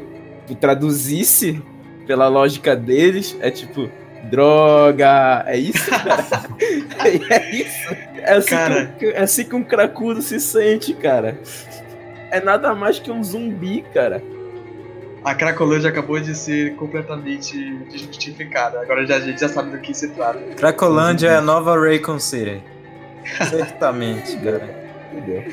[0.60, 1.62] traduzisse
[2.06, 3.90] pela lógica deles, é tipo,
[4.30, 5.44] droga.
[5.48, 6.24] É isso, cara?
[7.32, 7.96] é isso.
[8.18, 8.86] É assim, Cara.
[9.00, 11.40] Que, é assim que um cracudo se sente, cara.
[12.30, 14.22] É nada mais que um zumbi, cara.
[15.24, 17.58] A Cracolândia acabou de ser completamente
[17.92, 18.80] desmistificada.
[18.82, 20.40] Agora já, a gente já sabe do que se trata.
[20.56, 22.62] Cracolândia é a nova Raycon City.
[23.50, 24.86] Certamente, cara.
[25.12, 25.44] Entendeu?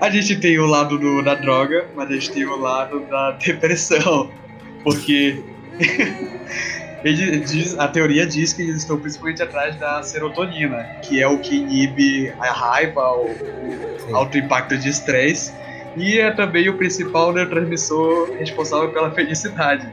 [0.00, 3.32] A gente tem o lado do- da droga, mas a gente tem o lado da
[3.32, 4.30] depressão.
[4.82, 5.42] Porque
[7.04, 11.38] ele diz- a teoria diz que eles estão principalmente atrás da serotonina, que é o
[11.38, 13.30] que inibe a raiva, o,
[14.10, 15.52] o alto impacto de estresse,
[15.96, 19.86] e é também o principal neurotransmissor responsável pela felicidade.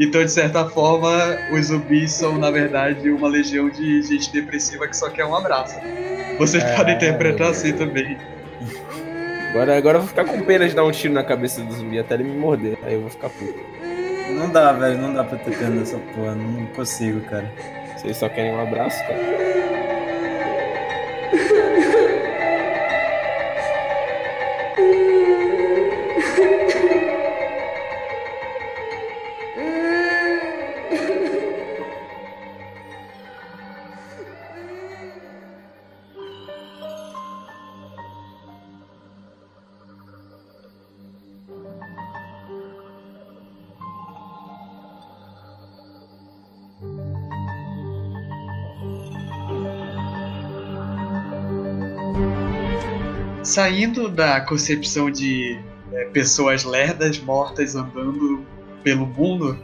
[0.00, 4.96] Então, de certa forma, os zumbis são, na verdade, uma legião de gente depressiva que
[4.96, 5.74] só quer um abraço.
[6.38, 8.16] Vocês É, podem interpretar assim também.
[9.50, 11.98] Agora, agora eu vou ficar com pena de dar um tiro na cabeça do zumbi
[11.98, 12.78] até ele me morder.
[12.84, 13.58] Aí eu vou ficar puto.
[14.36, 14.98] Não dá, velho.
[14.98, 16.34] Não dá pra ter pena dessa porra.
[16.34, 17.50] Não consigo, cara.
[17.96, 19.18] Vocês só querem um abraço, cara.
[53.48, 55.58] Saindo da concepção de
[55.90, 58.44] é, pessoas lerdas mortas andando
[58.84, 59.58] pelo mundo,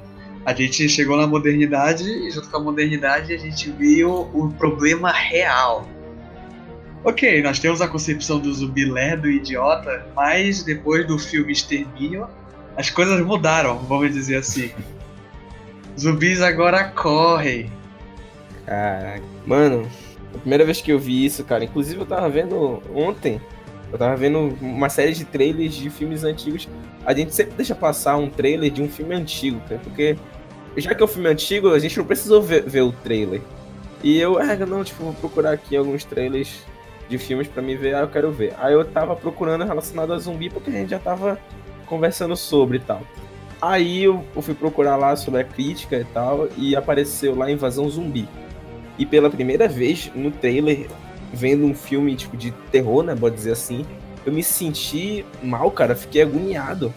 [0.47, 5.13] a gente chegou na modernidade e junto com a modernidade a gente viu o problema
[5.13, 5.87] real.
[7.05, 12.27] Ok, nós temos a concepção do zumbi lerdo e idiota, mas depois do filme Extermínio,
[12.79, 14.73] as coisas mudaram, vamos dizer assim.
[16.01, 17.71] Zumbis agora correm.
[18.65, 19.23] Caraca.
[19.45, 19.87] Mano,
[20.35, 23.39] a primeira vez que eu vi isso, cara, inclusive eu tava vendo ontem,
[23.95, 26.69] eu tava vendo uma série de trailers de filmes antigos.
[27.07, 30.17] A gente sempre deixa passar um trailer de um filme antigo, cara, porque
[30.77, 33.41] já que é um filme antigo, a gente não precisou ver, ver o trailer.
[34.03, 36.65] E eu, ah, não, tipo, vou procurar aqui alguns trailers
[37.09, 38.55] de filmes pra me ver, ah, eu quero ver.
[38.59, 41.39] Aí eu tava procurando relacionado a zumbi porque a gente já tava
[41.87, 43.01] conversando sobre e tal.
[43.63, 48.29] Aí eu fui procurar lá sobre a crítica e tal, e apareceu lá Invasão Zumbi.
[48.99, 50.89] E pela primeira vez no trailer,
[51.35, 53.85] vendo um filme tipo de terror, né, pode dizer assim,
[54.25, 56.93] eu me senti mal, cara, fiquei agoniado.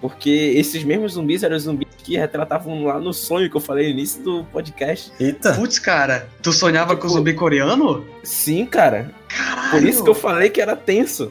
[0.00, 3.84] Porque esses mesmos zumbis eram os zumbis que retratavam lá no sonho que eu falei
[3.86, 5.12] no início do podcast.
[5.20, 5.52] Eita.
[5.52, 8.06] Putz, cara, tu sonhava com Tipo- zumbi coreano?
[8.22, 9.12] Sim, cara.
[9.28, 9.70] Caralho!
[9.70, 11.30] Por isso que eu falei que era tenso.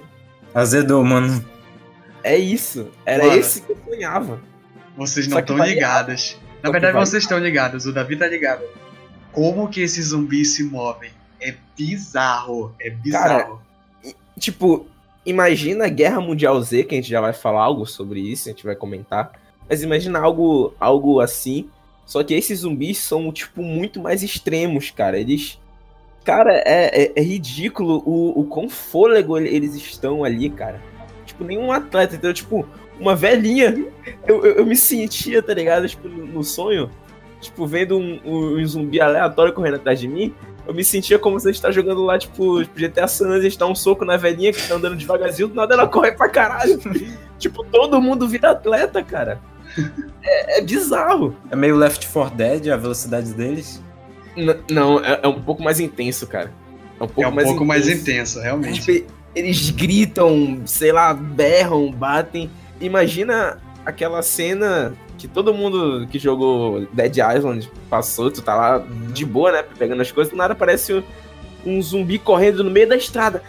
[0.53, 1.43] Azedou, mano.
[2.23, 2.89] É isso.
[3.05, 3.39] Era Mano.
[3.39, 4.39] esse que eu sonhava.
[4.95, 6.37] Vocês não estão vai ligados.
[6.61, 7.85] Na verdade, vocês estão ligados.
[7.87, 8.61] O Davi tá ligado.
[9.31, 11.09] Como que esses zumbis se movem?
[11.41, 12.73] É bizarro.
[12.79, 13.61] É bizarro.
[14.37, 14.87] Tipo,
[15.25, 18.51] imagina a Guerra Mundial Z, que a gente já vai falar algo sobre isso, a
[18.51, 19.31] gente vai comentar.
[19.69, 21.69] Mas imagina algo, algo assim.
[22.05, 25.19] Só que esses zumbis são, tipo, muito mais extremos, cara.
[25.19, 25.59] Eles.
[26.25, 30.81] Cara, é, é, é ridículo o, o quão fôlego eles estão ali, cara.
[31.25, 32.33] Tipo, nenhum atleta, entendeu?
[32.33, 32.67] Tipo,
[32.99, 33.85] uma velhinha.
[34.27, 35.87] Eu, eu, eu me sentia, tá ligado?
[35.87, 36.89] Tipo, no no sonho.
[37.39, 40.33] Tipo, vendo um, um, um zumbi aleatório correndo atrás de mim,
[40.67, 43.49] eu me sentia como se a gente tá jogando lá, tipo, GTA San Andreas, a
[43.49, 46.29] gente dá um soco na velhinha que tá andando devagarzinho, do nada ela corre pra
[46.29, 46.79] caralho.
[47.39, 49.39] tipo, todo mundo vira atleta, cara.
[50.23, 51.35] É, é bizarro.
[51.49, 53.81] É meio Left 4 Dead a velocidade deles.
[54.35, 56.51] N- não, é, é um pouco mais intenso, cara.
[56.99, 58.01] É um pouco, É um mais, pouco mais intenso.
[58.11, 58.81] intenso, realmente.
[58.81, 62.49] Tipo, eles gritam, sei lá, berram, batem.
[62.81, 63.57] Imagina
[63.89, 69.51] aquela cena que todo mundo que jogou Dead Island passou, tu tá lá de boa,
[69.51, 69.63] né?
[69.77, 71.03] Pegando as coisas, do nada aparece
[71.65, 73.43] um zumbi correndo no meio da estrada.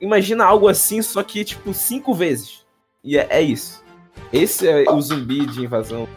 [0.00, 2.64] Imagina algo assim, só que tipo cinco vezes.
[3.02, 3.84] E é, é isso.
[4.32, 6.08] Esse é o zumbi de invasão.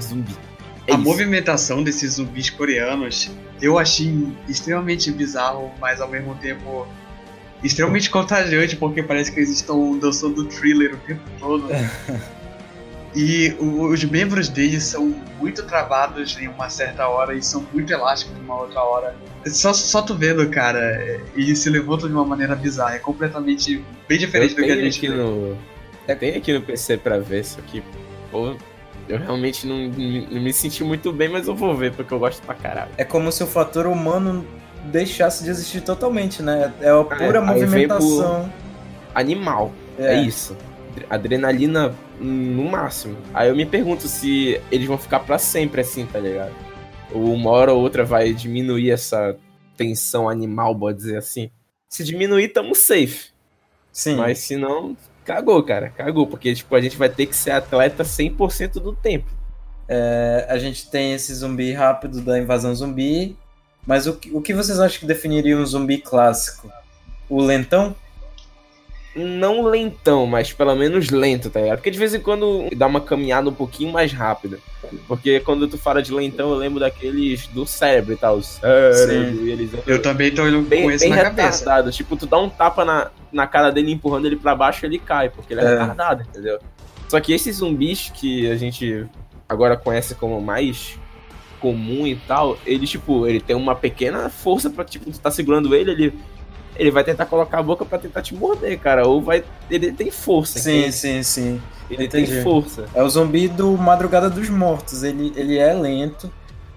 [0.00, 0.36] Zumbi.
[0.86, 1.04] É a isso.
[1.04, 3.30] movimentação desses zumbis coreanos
[3.60, 6.86] eu achei extremamente bizarro, mas ao mesmo tempo
[7.62, 11.68] extremamente contagiante, porque parece que eles estão dançando thriller o tempo todo.
[13.14, 17.92] e o- os membros deles são muito travados em uma certa hora e são muito
[17.92, 19.16] elásticos em uma outra hora.
[19.46, 24.18] Só, só tu vendo, cara, eles se levantam de uma maneira bizarra, é completamente bem
[24.18, 25.14] diferente Eu do que a gente aqui vê.
[25.16, 25.56] no.
[26.06, 27.82] Eu tenho aqui no PC pra ver isso aqui.
[28.30, 28.54] Pô,
[29.08, 32.18] eu realmente não, não- não me senti muito bem, mas eu vou ver porque eu
[32.18, 32.90] gosto pra caralho.
[32.96, 34.44] É como se o fator humano
[34.84, 36.72] deixasse de existir totalmente, né?
[36.80, 38.52] É a pura aí vem pro- movimentação.
[39.14, 40.56] Animal, é, isso.
[41.08, 43.16] Adrenalina no máximo.
[43.32, 46.52] Aí eu me pergunto se eles vão ficar pra sempre assim, tá ligado?
[47.12, 49.36] Ou uma hora ou outra vai diminuir essa
[49.76, 51.50] tensão animal, pode dizer assim.
[51.88, 53.30] Se diminuir, tamo safe.
[53.92, 54.16] Sim.
[54.16, 55.90] Mas se não, cagou, cara.
[55.90, 56.26] Cagou.
[56.26, 59.28] Porque, tipo, a gente vai ter que ser atleta 100% do tempo.
[59.88, 63.36] É, a gente tem esse zumbi rápido da invasão zumbi.
[63.90, 66.70] Mas o que, o que vocês acham que definiria um zumbi clássico?
[67.28, 67.92] O lentão?
[69.16, 71.78] não lentão, mas pelo menos lento, tá ligado?
[71.78, 74.60] Porque de vez em quando dá uma caminhada um pouquinho mais rápida.
[75.08, 78.36] Porque quando tu fala de lentão, eu lembro daqueles do cérebro e tal.
[78.36, 81.58] O cérebro, e eles Eu também tô indo bem, com isso bem na cabeça.
[81.58, 81.90] retardado.
[81.90, 85.28] Tipo, tu dá um tapa na, na cara dele empurrando ele pra baixo ele cai,
[85.28, 85.70] porque ele é, É.
[85.70, 86.60] retardado, entendeu?
[87.08, 89.04] Só que esses zumbis que a gente
[89.48, 90.96] agora conhece como mais
[91.60, 95.74] comum e tal, ele, tipo, ele tem uma pequena força pra, tipo, tu tá segurando
[95.74, 96.14] ele, ele.
[96.76, 99.06] Ele vai tentar colocar a boca pra tentar te morder, cara.
[99.06, 99.44] Ou vai.
[99.70, 100.58] Ele tem força.
[100.58, 100.92] Sim, entende?
[100.92, 101.62] sim, sim.
[101.90, 102.32] Ele entendi.
[102.32, 102.86] tem força.
[102.94, 105.02] É o zumbi do Madrugada dos Mortos.
[105.02, 106.32] Ele, ele é lento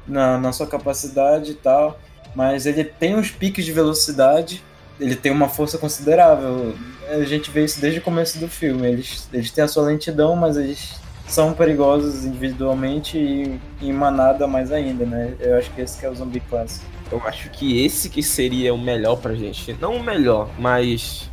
[0.06, 1.98] na, na sua capacidade e tal,
[2.36, 4.62] mas ele tem uns piques de velocidade.
[5.00, 6.76] Ele tem uma força considerável.
[7.10, 8.88] A gente vê isso desde o começo do filme.
[8.88, 10.96] Eles, eles têm a sua lentidão, mas eles
[11.28, 15.36] são perigosos individualmente e em manada mais ainda, né?
[15.40, 16.86] Eu acho que esse é o zumbi clássico.
[17.12, 19.76] Eu acho que esse que seria o melhor pra gente.
[19.80, 21.30] Não o melhor, mas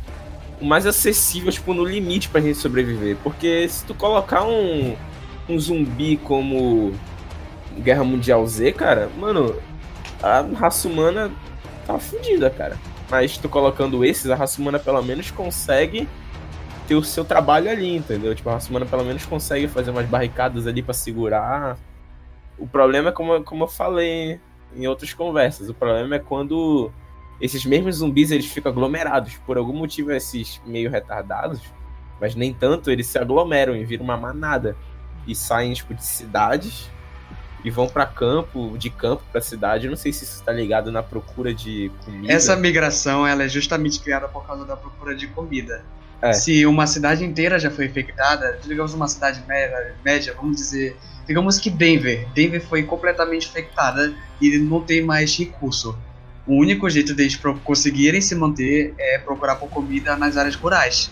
[0.61, 3.17] o mais acessível, tipo, no limite pra gente sobreviver.
[3.23, 4.95] Porque se tu colocar um,
[5.49, 6.93] um zumbi como
[7.79, 9.55] Guerra Mundial Z, cara, mano,
[10.21, 11.31] a raça humana
[11.85, 12.77] tá fudida, cara.
[13.09, 16.07] Mas tu colocando esses, a raça humana pelo menos consegue
[16.91, 18.35] ter o seu trabalho ali, entendeu?
[18.35, 21.77] Tipo, a raça humana pelo menos consegue fazer umas barricadas ali pra segurar.
[22.57, 24.41] O problema é como, como eu falei
[24.75, 25.69] em outras conversas.
[25.69, 26.91] O problema é quando
[27.39, 29.35] esses mesmos zumbis eles ficam aglomerados.
[29.45, 31.61] Por algum motivo, esses meio retardados,
[32.19, 34.75] mas nem tanto, eles se aglomeram e viram uma manada.
[35.25, 36.89] E saem tipo, de cidades
[37.63, 39.85] e vão pra campo, de campo pra cidade.
[39.85, 42.33] Eu não sei se isso tá ligado na procura de comida.
[42.33, 45.85] Essa migração ela é justamente criada por causa da procura de comida.
[46.21, 46.33] É.
[46.33, 50.95] Se uma cidade inteira já foi infectada, digamos uma cidade média, média, vamos dizer,
[51.25, 55.97] digamos que Denver, Denver foi completamente infectada e não tem mais recurso.
[56.45, 61.11] O único jeito deles conseguirem se manter é procurar por comida nas áreas rurais.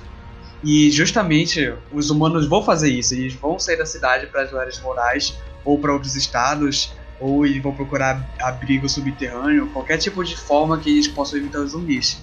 [0.64, 4.78] E justamente os humanos vão fazer isso, eles vão sair da cidade para as áreas
[4.78, 10.78] rurais ou para outros estados, ou eles vão procurar abrigo subterrâneo, qualquer tipo de forma
[10.78, 12.22] que eles possam evitar os zumbis.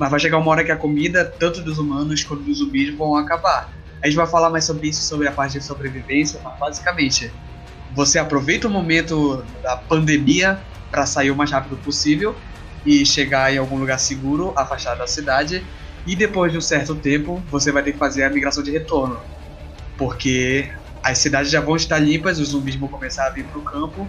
[0.00, 3.16] Mas vai chegar uma hora que a comida, tanto dos humanos quanto dos zumbis, vão
[3.16, 3.70] acabar.
[4.02, 7.30] A gente vai falar mais sobre isso, sobre a parte de sobrevivência, mas basicamente,
[7.94, 10.58] você aproveita o momento da pandemia
[10.90, 12.34] para sair o mais rápido possível
[12.86, 15.62] e chegar em algum lugar seguro, afastado da cidade,
[16.06, 19.20] e depois de um certo tempo, você vai ter que fazer a migração de retorno.
[19.98, 20.66] Porque
[21.02, 24.08] as cidades já vão estar limpas, os zumbis vão começar a vir para o campo,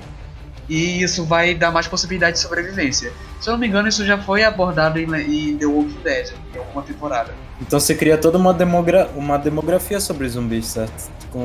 [0.71, 3.11] e isso vai dar mais possibilidade de sobrevivência.
[3.41, 6.59] Se eu não me engano, isso já foi abordado em, em The Walking Dead, em
[6.59, 7.33] alguma temporada.
[7.59, 11.11] Então você cria toda uma, demogra uma demografia sobre zumbis, certo?
[11.29, 11.39] Com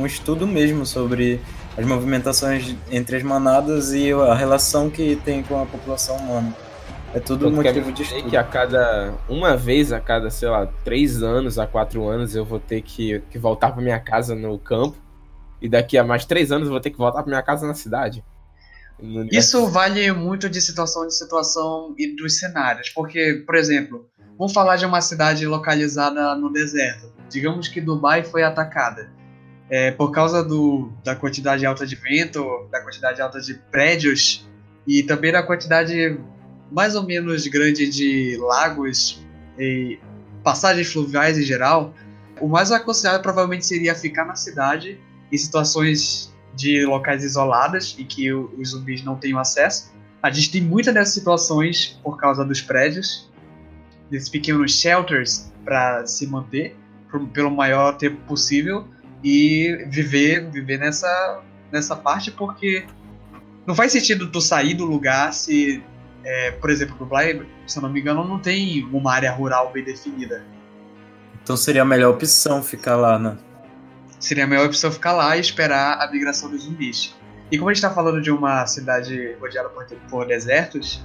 [0.00, 1.40] um estudo mesmo sobre
[1.76, 6.56] as movimentações entre as manadas e a relação que tem com a população humana.
[7.12, 8.30] É tudo Tanto que motivo de estudo.
[8.30, 9.14] que a cada.
[9.28, 13.20] Uma vez a cada, sei lá, três anos a quatro anos eu vou ter que,
[13.30, 14.96] que voltar pra minha casa no campo
[15.60, 17.74] E daqui a mais três anos eu vou ter que voltar pra minha casa na
[17.74, 18.24] cidade.
[19.30, 24.76] Isso vale muito de situação em situação e dos cenários, porque, por exemplo, vamos falar
[24.76, 27.12] de uma cidade localizada no deserto.
[27.28, 29.10] Digamos que Dubai foi atacada.
[29.70, 34.48] É, por causa do, da quantidade alta de vento, da quantidade alta de prédios
[34.86, 36.18] e também da quantidade
[36.72, 39.22] mais ou menos grande de lagos
[39.58, 39.98] e
[40.42, 41.92] passagens fluviais em geral,
[42.40, 44.98] o mais aconselhado provavelmente seria ficar na cidade
[45.30, 49.92] em situações de locais isoladas e que os zumbis não tenham acesso.
[50.22, 53.30] A gente tem muitas dessas situações por causa dos prédios,
[54.10, 56.76] desses pequenos shelters para se manter
[57.32, 58.86] pelo maior tempo possível
[59.22, 61.40] e viver viver nessa
[61.72, 62.86] nessa parte porque
[63.66, 65.82] não faz sentido tu sair do lugar se
[66.24, 69.84] é, por exemplo Dubai se eu não me engano não tem uma área rural bem
[69.84, 70.44] definida
[71.42, 73.38] Então seria a melhor opção ficar lá, né?
[74.18, 77.14] Seria a melhor opção ficar lá e esperar a migração dos zumbis.
[77.50, 81.02] E como a gente está falando de uma cidade rodeada por, por desertos,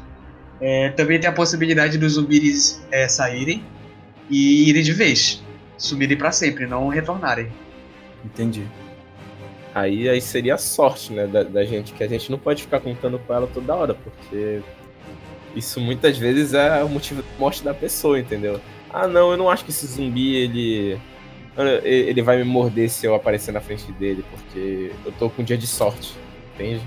[0.59, 3.63] é, também tem a possibilidade dos zumbis é, saírem
[4.29, 5.43] e irem de vez,
[5.77, 7.51] sumirem para sempre, não retornarem.
[8.23, 8.65] Entendi.
[9.73, 12.79] Aí, aí seria a sorte, né, da, da gente, que a gente não pode ficar
[12.79, 14.61] contando com ela toda hora, porque
[15.55, 18.59] isso muitas vezes é o motivo da morte da pessoa, entendeu?
[18.91, 20.99] Ah, não, eu não acho que esse zumbi, ele.
[21.83, 25.45] Ele vai me morder se eu aparecer na frente dele, porque eu tô com um
[25.45, 26.13] dia de sorte,
[26.55, 26.81] entende?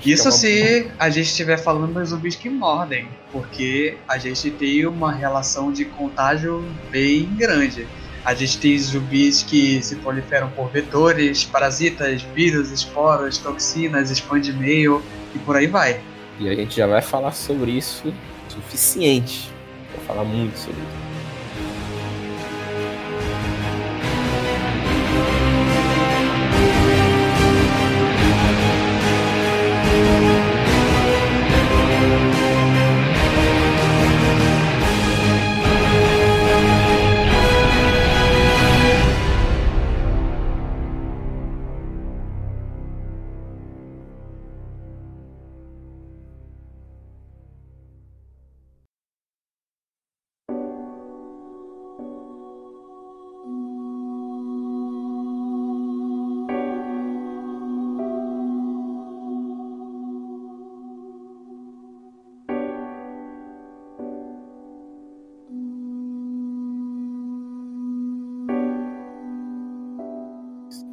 [0.00, 4.18] Que Isso é uma- se a gente estiver falando dos zumbis que mordem, porque a
[4.18, 7.86] gente tem uma relação de contágio bem grande.
[8.22, 15.02] A gente tem zumbis que se proliferam por vetores, parasitas, vírus, esporos, toxinas, expande meio
[15.34, 16.00] e por aí vai.
[16.38, 19.50] E a gente já vai falar sobre isso o suficiente.
[19.94, 21.09] Vou falar muito sobre isso.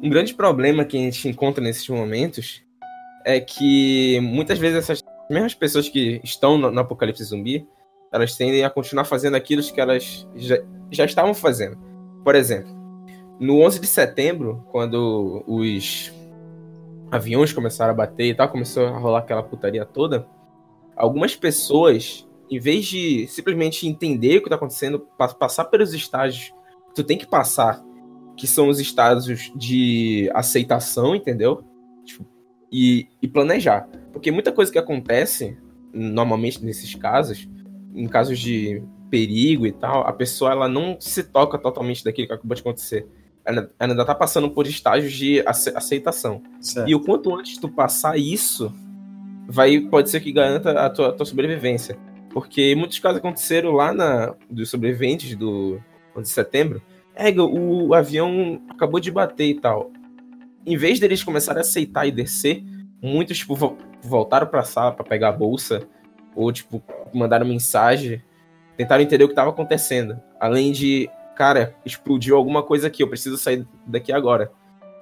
[0.08, 2.62] Um grande problema que a gente encontra nesses momentos
[3.26, 7.68] é que muitas vezes essas mesmas pessoas que estão no, no apocalipse zumbi,
[8.10, 10.56] elas tendem a continuar fazendo aquilo que elas já,
[10.90, 11.76] já estavam fazendo.
[12.24, 12.70] Por exemplo,
[13.38, 16.10] no 11 de setembro, quando os
[17.10, 20.26] aviões começaram a bater e tal, começou a rolar aquela putaria toda,
[20.96, 26.50] algumas pessoas, em vez de simplesmente entender o que está acontecendo, pa- passar pelos estágios
[26.88, 27.84] que tu tem que passar,
[28.38, 31.64] que são os estágios de aceitação, entendeu?
[32.04, 32.24] Tipo,
[32.72, 33.88] e, e planejar.
[34.12, 35.58] Porque muita coisa que acontece,
[35.92, 37.48] normalmente nesses casos,
[37.94, 42.32] em casos de perigo e tal, a pessoa ela não se toca totalmente daquilo que
[42.32, 43.06] acabou de acontecer.
[43.44, 46.42] Ela, ela ainda tá passando por estágios de ace- aceitação.
[46.60, 46.88] Certo.
[46.88, 48.72] E o quanto antes tu passar isso,
[49.48, 51.98] vai pode ser que garanta a tua, a tua sobrevivência.
[52.30, 55.80] Porque muitos casos aconteceram lá na, dos sobreviventes do
[56.14, 56.82] 11 de setembro.
[57.18, 59.90] É, o, avião acabou de bater e tal.
[60.64, 62.62] Em vez deles começarem a aceitar e descer,
[63.02, 65.82] muitos tipo, vo- voltaram pra sala pra pegar a bolsa.
[66.36, 66.80] Ou, tipo,
[67.12, 68.22] mandaram mensagem.
[68.76, 70.20] Tentaram entender o que tava acontecendo.
[70.38, 74.52] Além de, cara, explodiu alguma coisa aqui, eu preciso sair daqui agora.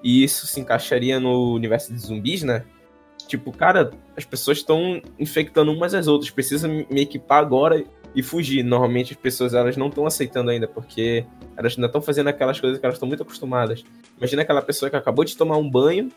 [0.02, 2.64] E isso se encaixaria no universo de zumbis, né?
[3.26, 6.30] Tipo, cara, as pessoas estão infectando umas às outras.
[6.30, 7.84] Precisa me me equipar agora
[8.16, 8.64] e fugir.
[8.64, 11.24] Normalmente as pessoas elas não estão aceitando ainda, porque
[11.56, 13.84] elas ainda estão fazendo aquelas coisas que elas estão muito acostumadas.
[14.16, 16.10] Imagina aquela pessoa que acabou de tomar um banho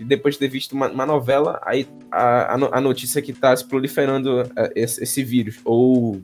[0.00, 3.32] e depois de ter visto uma, uma novela, aí a, a, no- a notícia que
[3.32, 5.60] tá se proliferando eh, esse, esse vírus.
[5.64, 6.20] Ou,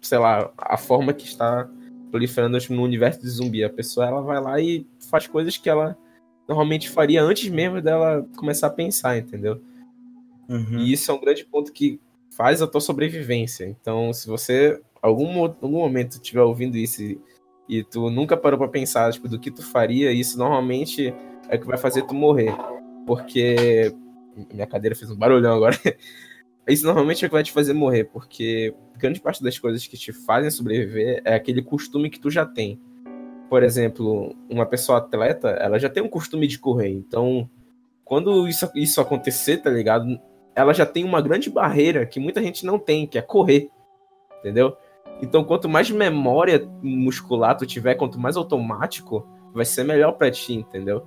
[0.00, 1.68] sei lá, a forma que está
[2.10, 3.62] proliferando no universo de zumbi.
[3.62, 5.96] A pessoa ela vai lá e faz coisas que ela
[6.48, 9.60] normalmente faria antes mesmo dela começar a pensar, entendeu?
[10.48, 10.78] Uhum.
[10.80, 12.00] E isso é um grande ponto que
[12.40, 13.66] faz a tua sobrevivência.
[13.66, 17.20] Então, se você algum, algum momento estiver ouvindo isso e,
[17.68, 21.14] e tu nunca parou pra pensar tipo, do que tu faria, isso normalmente
[21.50, 22.56] é o que vai fazer tu morrer.
[23.06, 23.94] Porque.
[24.54, 25.76] Minha cadeira fez um barulhão agora.
[26.68, 29.96] Isso normalmente é o que vai te fazer morrer, porque grande parte das coisas que
[29.96, 32.80] te fazem sobreviver é aquele costume que tu já tem.
[33.48, 36.90] por exemplo, uma pessoa atleta, ela já tem um costume de correr.
[36.90, 37.50] Então,
[38.04, 40.20] quando isso, isso acontecer, tá ligado?
[40.54, 43.70] Ela já tem uma grande barreira que muita gente não tem, que é correr.
[44.38, 44.76] Entendeu?
[45.22, 50.54] Então, quanto mais memória muscular tu tiver, quanto mais automático, vai ser melhor para ti,
[50.54, 51.04] entendeu?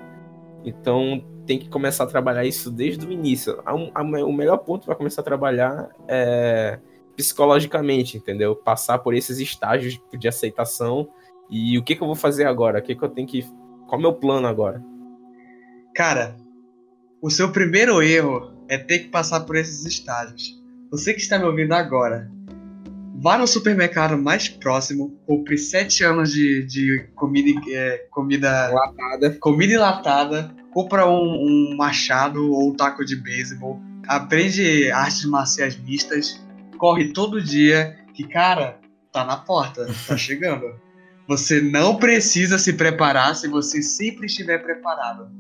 [0.64, 3.62] Então, tem que começar a trabalhar isso desde o início.
[3.66, 6.80] A, a, o melhor ponto para começar a trabalhar é
[7.16, 8.56] psicologicamente, entendeu?
[8.56, 11.10] Passar por esses estágios de aceitação
[11.50, 12.80] e o que, que eu vou fazer agora?
[12.80, 13.44] O que, que eu tenho que.
[13.88, 14.84] Qual é o meu plano agora?
[15.94, 16.36] Cara,
[17.22, 20.62] o seu primeiro erro é ter que passar por esses estágios.
[20.92, 22.30] Você que está me ouvindo agora,
[23.16, 29.38] vá no supermercado mais próximo, compre sete anos de, de comida, é, comida Latada.
[29.40, 36.44] comida enlatada, compra um, um machado ou um taco de beisebol, aprende artes marciais mistas,
[36.78, 38.80] corre todo dia, que cara,
[39.12, 40.66] tá na porta, tá chegando.
[41.28, 45.32] Você não precisa se preparar se você sempre estiver preparado.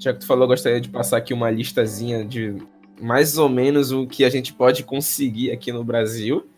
[0.00, 2.56] Já que tu falou, eu gostaria de passar aqui uma listazinha de
[2.98, 6.48] mais ou menos o que a gente pode conseguir aqui no Brasil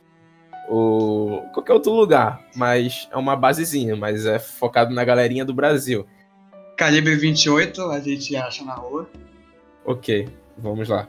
[0.69, 6.07] ou qualquer outro lugar, mas é uma basezinha, mas é focado na galerinha do Brasil.
[6.77, 9.11] Calibre 28, a gente acha na rua.
[9.85, 11.09] Ok, vamos lá.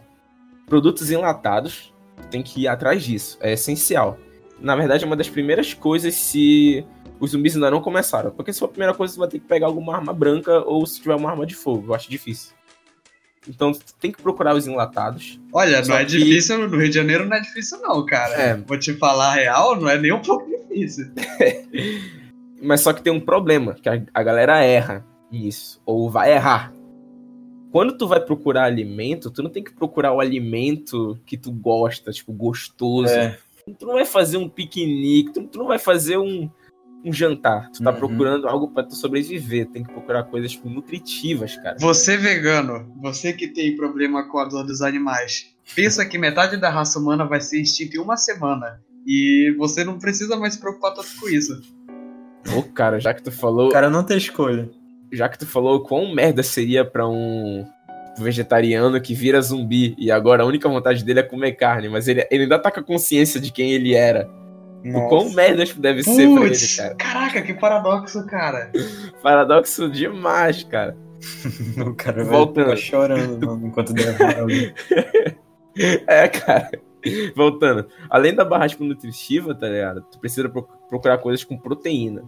[0.65, 1.93] Produtos enlatados,
[2.31, 4.17] tem que ir atrás disso, é essencial.
[4.59, 6.83] Na verdade, é uma das primeiras coisas se
[7.23, 8.31] os zumbis ainda não começaram.
[8.31, 10.85] Porque se for a primeira coisa, você vai ter que pegar alguma arma branca ou
[10.85, 11.87] se tiver uma arma de fogo.
[11.87, 12.53] Eu acho difícil.
[13.47, 15.39] Então tem que procurar os enlatados.
[15.51, 18.33] Olha, não é que- difícil, no Rio de Janeiro não é difícil não, cara.
[18.35, 18.55] É.
[18.57, 21.11] Vou te falar a real, não é nem um pouco difícil.
[22.61, 25.81] Mas só que tem um problema, que a, a galera erra nisso.
[25.85, 26.73] Ou vai errar.
[27.71, 32.11] Quando tu vai procurar alimento, tu não tem que procurar o alimento que tu gosta,
[32.11, 33.11] tipo, gostoso.
[33.13, 33.37] É,
[33.79, 36.49] Tu não vai fazer um piquenique, tu não vai fazer um,
[37.03, 37.69] um jantar.
[37.71, 37.97] Tu tá Uhum.
[37.97, 39.67] procurando algo pra tu sobreviver.
[39.67, 41.77] Tem que procurar coisas tipo, nutritivas, cara.
[41.79, 46.69] Você vegano, você que tem problema com a dor dos animais, pensa que metade da
[46.69, 48.81] raça humana vai ser extinta em uma semana.
[49.05, 51.61] E você não precisa mais se preocupar tanto com isso.
[52.57, 53.67] Ô, cara, já que tu falou.
[53.67, 54.69] o cara não tem escolha.
[55.11, 57.65] já que tu falou quão merda seria pra um
[58.17, 62.25] vegetariano que vira zumbi e agora a única vontade dele é comer carne, mas ele,
[62.29, 64.29] ele ainda tá com a consciência de quem ele era.
[64.85, 66.95] O quão merda deve ser pra ele, cara.
[66.95, 68.71] caraca, que paradoxo, cara.
[69.23, 70.97] Paradoxo demais, cara.
[71.87, 72.65] O cara vai Voltando.
[72.65, 74.13] ficar chorando mano, enquanto der.
[76.07, 76.69] É, cara.
[77.35, 77.87] Voltando.
[78.09, 80.01] Além da barra tipo, nutritiva, tá ligado?
[80.11, 82.23] Tu precisa pro- procurar coisas com proteína.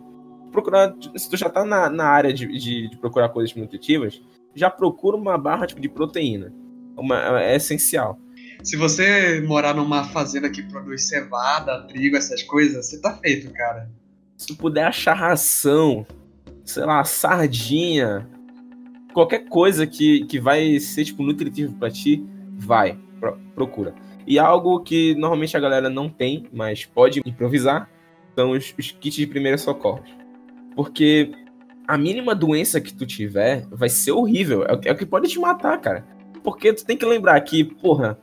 [0.52, 4.22] Procurar, se tu já tá na, na área de, de, de procurar coisas nutritivas,
[4.54, 6.54] já procura uma barra tipo, de proteína.
[6.98, 8.18] Uma, é essencial.
[8.66, 13.90] Se você morar numa fazenda que produz cevada, trigo, essas coisas, você tá feito, cara.
[14.38, 16.06] Se puder achar ração,
[16.66, 18.28] sei lá, sardinha,
[19.14, 22.26] qualquer coisa que, que vai ser, tipo, nutritivo pra ti,
[22.58, 23.94] vai, pro- procura.
[24.26, 27.88] E algo que normalmente a galera não tem, mas pode improvisar,
[28.36, 30.10] são os, os kits de primeiros socorros.
[30.76, 31.32] Porque
[31.88, 35.38] a mínima doença que tu tiver vai ser horrível, é é o que pode te
[35.40, 36.04] matar, cara.
[36.44, 38.18] Porque tu tem que lembrar que, porra,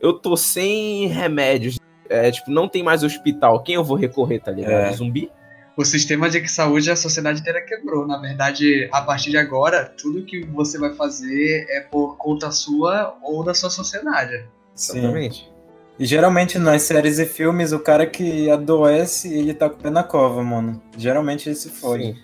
[0.00, 1.78] eu tô sem remédios,
[2.08, 4.72] é, tipo, não tem mais hospital, quem eu vou recorrer, tá ligado?
[4.72, 4.92] É.
[4.92, 5.30] Zumbi?
[5.76, 8.04] O sistema de saúde a sociedade inteira quebrou.
[8.04, 13.16] Na verdade, a partir de agora, tudo que você vai fazer é por conta sua
[13.22, 14.44] ou da sua sociedade.
[14.74, 14.98] Sim.
[14.98, 15.48] Exatamente.
[15.96, 19.88] E geralmente nas séries e filmes, o cara que adoece, ele tá com o pé
[19.88, 20.82] na cova, mano.
[20.96, 21.70] Geralmente ele se.
[21.70, 22.16] Sim.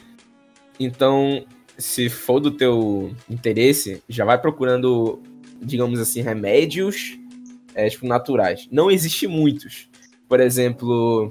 [0.81, 1.45] Então,
[1.79, 5.23] se for do teu interesse, já vai procurando,
[5.63, 7.17] digamos assim, remédios
[7.75, 8.69] é, tipo, naturais.
[8.71, 9.89] Não existe muitos.
[10.29, 11.31] Por exemplo,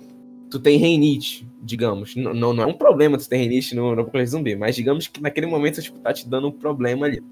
[0.50, 2.16] tu tem reinite, digamos.
[2.16, 5.08] N- não, não é um problema tu ter reinite no, no Apocalipse Zumbi, mas digamos
[5.08, 7.24] que naquele momento tipo, tá te dando um problema ali.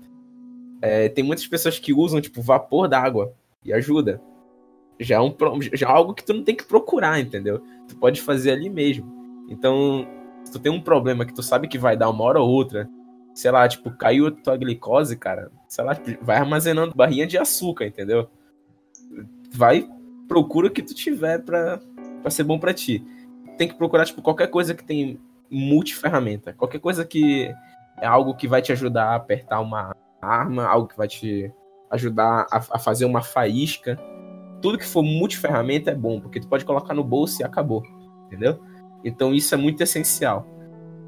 [0.81, 3.33] É, tem muitas pessoas que usam, tipo, vapor d'água
[3.63, 4.21] e ajuda.
[4.99, 5.35] Já é, um,
[5.73, 7.61] já é algo que tu não tem que procurar, entendeu?
[7.87, 9.11] Tu pode fazer ali mesmo.
[9.49, 10.07] Então,
[10.43, 12.89] se tu tem um problema que tu sabe que vai dar uma hora ou outra,
[13.33, 17.37] sei lá, tipo, caiu a tua glicose, cara, sei lá, tipo, vai armazenando barrinha de
[17.37, 18.27] açúcar, entendeu?
[19.53, 19.87] Vai,
[20.27, 21.79] procura o que tu tiver pra
[22.29, 23.05] ser bom pra ti.
[23.57, 26.53] Tem que procurar, tipo, qualquer coisa que tem multiferramenta.
[26.53, 27.53] Qualquer coisa que
[27.99, 31.51] é algo que vai te ajudar a apertar uma arma, algo que vai te
[31.89, 33.99] ajudar a, a fazer uma faísca.
[34.61, 37.83] Tudo que for multiferramenta é bom, porque tu pode colocar no bolso e acabou,
[38.27, 38.59] entendeu?
[39.03, 40.47] Então isso é muito essencial.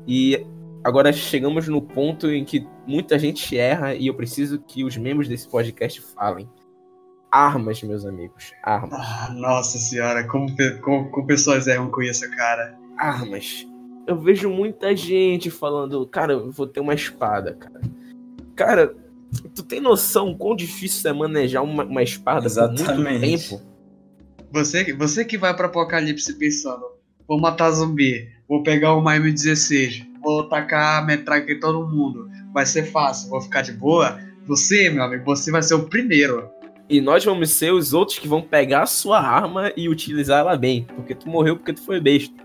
[0.07, 0.45] E
[0.83, 5.27] agora chegamos no ponto em que muita gente erra e eu preciso que os membros
[5.27, 6.49] desse podcast falem.
[7.33, 8.53] Armas, meus amigos.
[8.61, 8.99] Armas.
[9.01, 12.77] Ah, nossa senhora, como, como, como pessoas erram com isso, cara.
[12.95, 13.65] Armas.
[14.05, 17.81] eu vejo muita gente falando, cara, eu vou ter uma espada, cara.
[18.55, 18.95] Cara,
[19.55, 23.49] tu tem noção quão difícil é manejar uma, uma espada por muito Exatamente.
[23.49, 23.61] tempo?
[24.51, 26.85] Você, você que vai pro apocalipse pensando,
[27.27, 32.83] vou matar zumbi, vou pegar uma M16, vou tacar metralha em todo mundo, vai ser
[32.91, 34.19] fácil, vou ficar de boa.
[34.45, 36.53] Você, meu amigo, você vai ser o primeiro.
[36.89, 40.57] E nós vamos ser os outros que vão pegar a sua arma e utilizar ela
[40.57, 40.85] bem.
[40.95, 42.35] Porque tu morreu porque tu foi besta.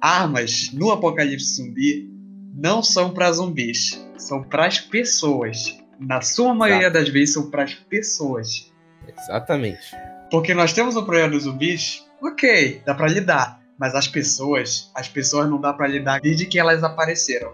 [0.00, 2.10] Armas no apocalipse zumbi
[2.54, 5.78] não são para zumbis, são para as pessoas.
[5.98, 8.72] Na sua maioria das vezes são para as pessoas.
[9.06, 9.94] Exatamente.
[10.30, 13.60] Porque nós temos o problema dos zumbis, ok, dá pra lidar.
[13.78, 17.52] Mas as pessoas, as pessoas não dá pra lidar desde que elas apareceram.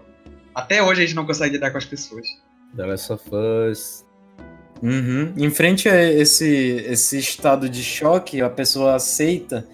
[0.55, 2.25] Até hoje a gente não consegue lidar com as pessoas.
[2.75, 4.02] The Last of Us.
[4.81, 5.31] Uhum.
[5.37, 6.47] Em frente a esse,
[6.87, 9.65] esse estado de choque, a pessoa aceita.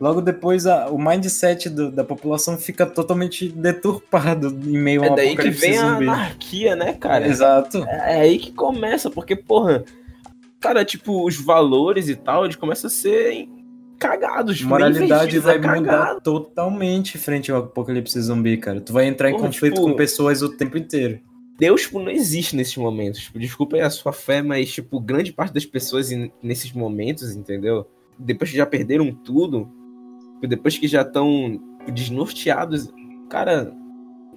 [0.00, 5.14] Logo depois, a- o mindset do- da população fica totalmente deturpado em meio a É
[5.14, 6.04] daí que vem a zumbi.
[6.08, 7.26] anarquia, né, cara?
[7.26, 7.78] Exato.
[7.84, 9.84] É aí que começa, porque, porra,
[10.60, 13.48] cara, tipo, os valores e tal, eles começam a ser
[13.98, 14.60] cagados.
[14.62, 15.04] Moralidade
[15.38, 15.80] invertidos, vai é cagado.
[15.80, 18.80] mudar totalmente frente ao apocalipse zumbi, cara.
[18.82, 21.20] Tu vai entrar em Porra, conflito tipo- com pessoas o tempo inteiro.
[21.58, 23.20] Deus, tipo, não existe nesses momentos.
[23.22, 26.10] Tipo, desculpa aí a sua fé, mas, tipo, grande parte das pessoas
[26.42, 27.86] nesses momentos, entendeu?
[28.18, 29.68] Depois que já perderam tudo,
[30.42, 31.60] depois que já estão
[31.92, 32.92] desnorteados,
[33.30, 33.72] cara,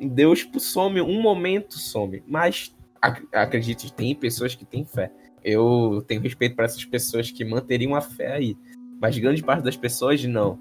[0.01, 2.24] Deus, tipo, some, um momento some.
[2.26, 5.11] Mas, ac- acredite, tem pessoas que têm fé.
[5.43, 8.57] Eu tenho respeito para essas pessoas que manteriam a fé aí.
[9.01, 10.57] Mas grande parte das pessoas não.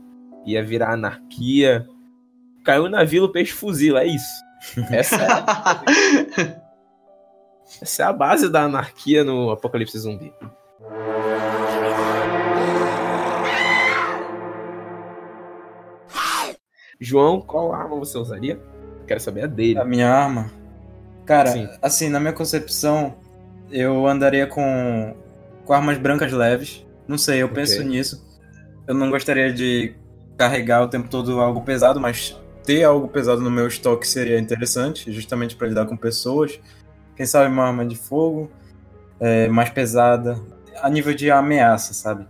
[0.46, 1.86] Ia virar anarquia.
[2.64, 4.47] Caiu na vila, o peixe fuzila, é isso.
[4.90, 6.58] Essa é
[7.82, 10.32] essa é a base da anarquia no Apocalipse Zumbi.
[17.00, 18.60] João, qual arma você usaria?
[19.06, 19.78] Quero saber a dele.
[19.78, 20.50] A minha arma.
[21.24, 21.68] Cara, Sim.
[21.80, 23.14] assim, na minha concepção,
[23.70, 25.14] eu andaria com,
[25.64, 26.84] com armas brancas leves.
[27.06, 27.54] Não sei, eu Ok.
[27.56, 28.26] penso nisso.
[28.86, 29.94] Eu não gostaria de
[30.36, 32.36] carregar o tempo todo algo pesado, mas
[32.68, 36.60] ter algo pesado no meu estoque seria interessante, justamente para lidar com pessoas.
[37.16, 38.50] Quem sabe uma arma de fogo,
[39.18, 40.38] é, mais pesada,
[40.82, 42.26] a nível de ameaça, sabe?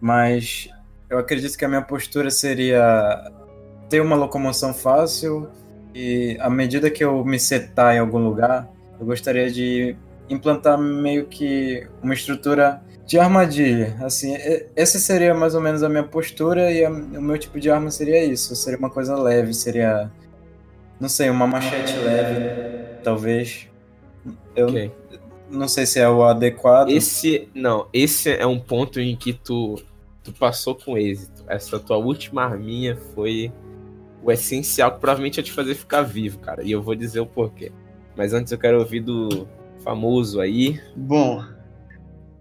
[0.00, 0.70] Mas
[1.10, 3.30] eu acredito que a minha postura seria
[3.90, 5.50] ter uma locomoção fácil,
[5.94, 8.66] e à medida que eu me setar em algum lugar,
[8.98, 9.94] eu gostaria de
[10.30, 13.96] implantar meio que uma estrutura de armadilha.
[14.02, 14.36] Assim,
[14.76, 17.90] essa seria mais ou menos a minha postura e a- o meu tipo de arma
[17.90, 18.54] seria isso.
[18.54, 20.12] Seria uma coisa leve, seria
[21.00, 22.52] não sei, uma machete leve,
[23.02, 23.68] talvez.
[24.54, 24.92] Eu Ok.
[25.50, 26.90] não sei se é o adequado.
[26.90, 29.76] Esse, não, esse é um ponto em que tu,
[30.24, 31.44] tu passou com êxito.
[31.48, 33.52] Essa tua última arminha foi
[34.22, 36.62] o essencial que provavelmente ia te fazer ficar vivo, cara.
[36.64, 37.72] E eu vou dizer o porquê.
[38.16, 39.46] Mas antes eu quero ouvir do
[39.84, 40.80] famoso aí.
[40.96, 41.44] Bom,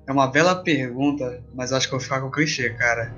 [0.08, 3.14] é uma bela pergunta, mas acho que eu vou ficar com o clichê, cara.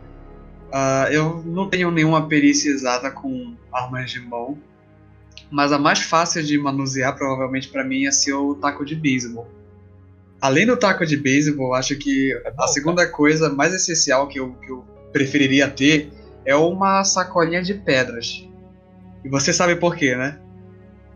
[0.71, 4.57] Ah, eu não tenho nenhuma perícia exata com armas de mão,
[5.51, 9.47] mas a mais fácil de manusear provavelmente pra mim ia ser o taco de beisebol.
[10.41, 14.71] Além do taco de beisebol, acho que a segunda coisa mais essencial que eu, que
[14.71, 16.11] eu preferiria ter
[16.45, 18.47] é uma sacolinha de pedras.
[19.23, 20.39] E você sabe por quê, né?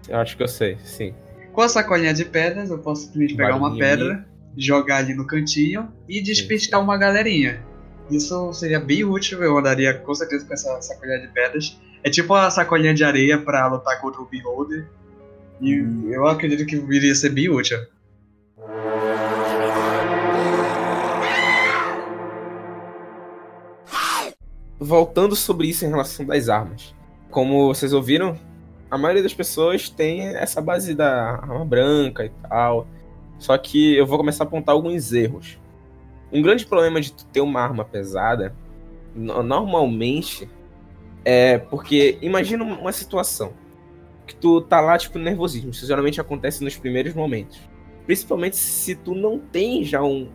[0.08, 1.16] Eu acho que eu sei, sim.
[1.54, 5.92] Com a sacolinha de pedras, eu posso simplesmente pegar uma pedra, jogar ali no cantinho
[6.08, 7.62] e despistar uma galerinha.
[8.12, 11.80] Isso seria bem útil, eu andaria com certeza com essa sacolinha de pedras.
[12.04, 14.88] É tipo a sacolinha de areia pra lutar contra o Beholder.
[15.62, 16.10] E Hum.
[16.12, 17.78] eu acredito que iria ser bem útil.
[24.80, 26.94] Voltando sobre isso em relação das armas.
[27.30, 28.38] Como vocês ouviram,
[28.92, 32.88] a maioria das pessoas tem essa base da arma branca e tal.
[33.40, 35.58] Só que eu vou começar a apontar alguns erros.
[36.32, 38.56] Um grande problema de ter uma arma pesada,
[39.16, 40.50] no- normalmente,
[41.26, 43.54] é porque imagina uma situação
[44.26, 45.72] que tu tá lá, tipo, nervosismo.
[45.72, 47.60] Isso geralmente acontece nos primeiros momentos.
[48.06, 50.30] Principalmente se tu não tem já um,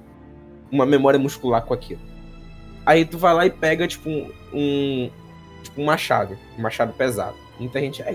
[0.71, 2.01] uma memória muscular com aquilo.
[2.85, 5.11] Aí tu vai lá e pega, tipo, um, um-
[5.63, 6.39] tipo, um machado.
[6.59, 7.37] Um machado pesado.
[7.59, 8.13] Muita gente, é,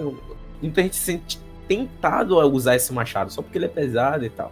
[0.62, 4.30] muita gente se sente tentado a usar esse machado, só porque ele é pesado e
[4.30, 4.52] tal.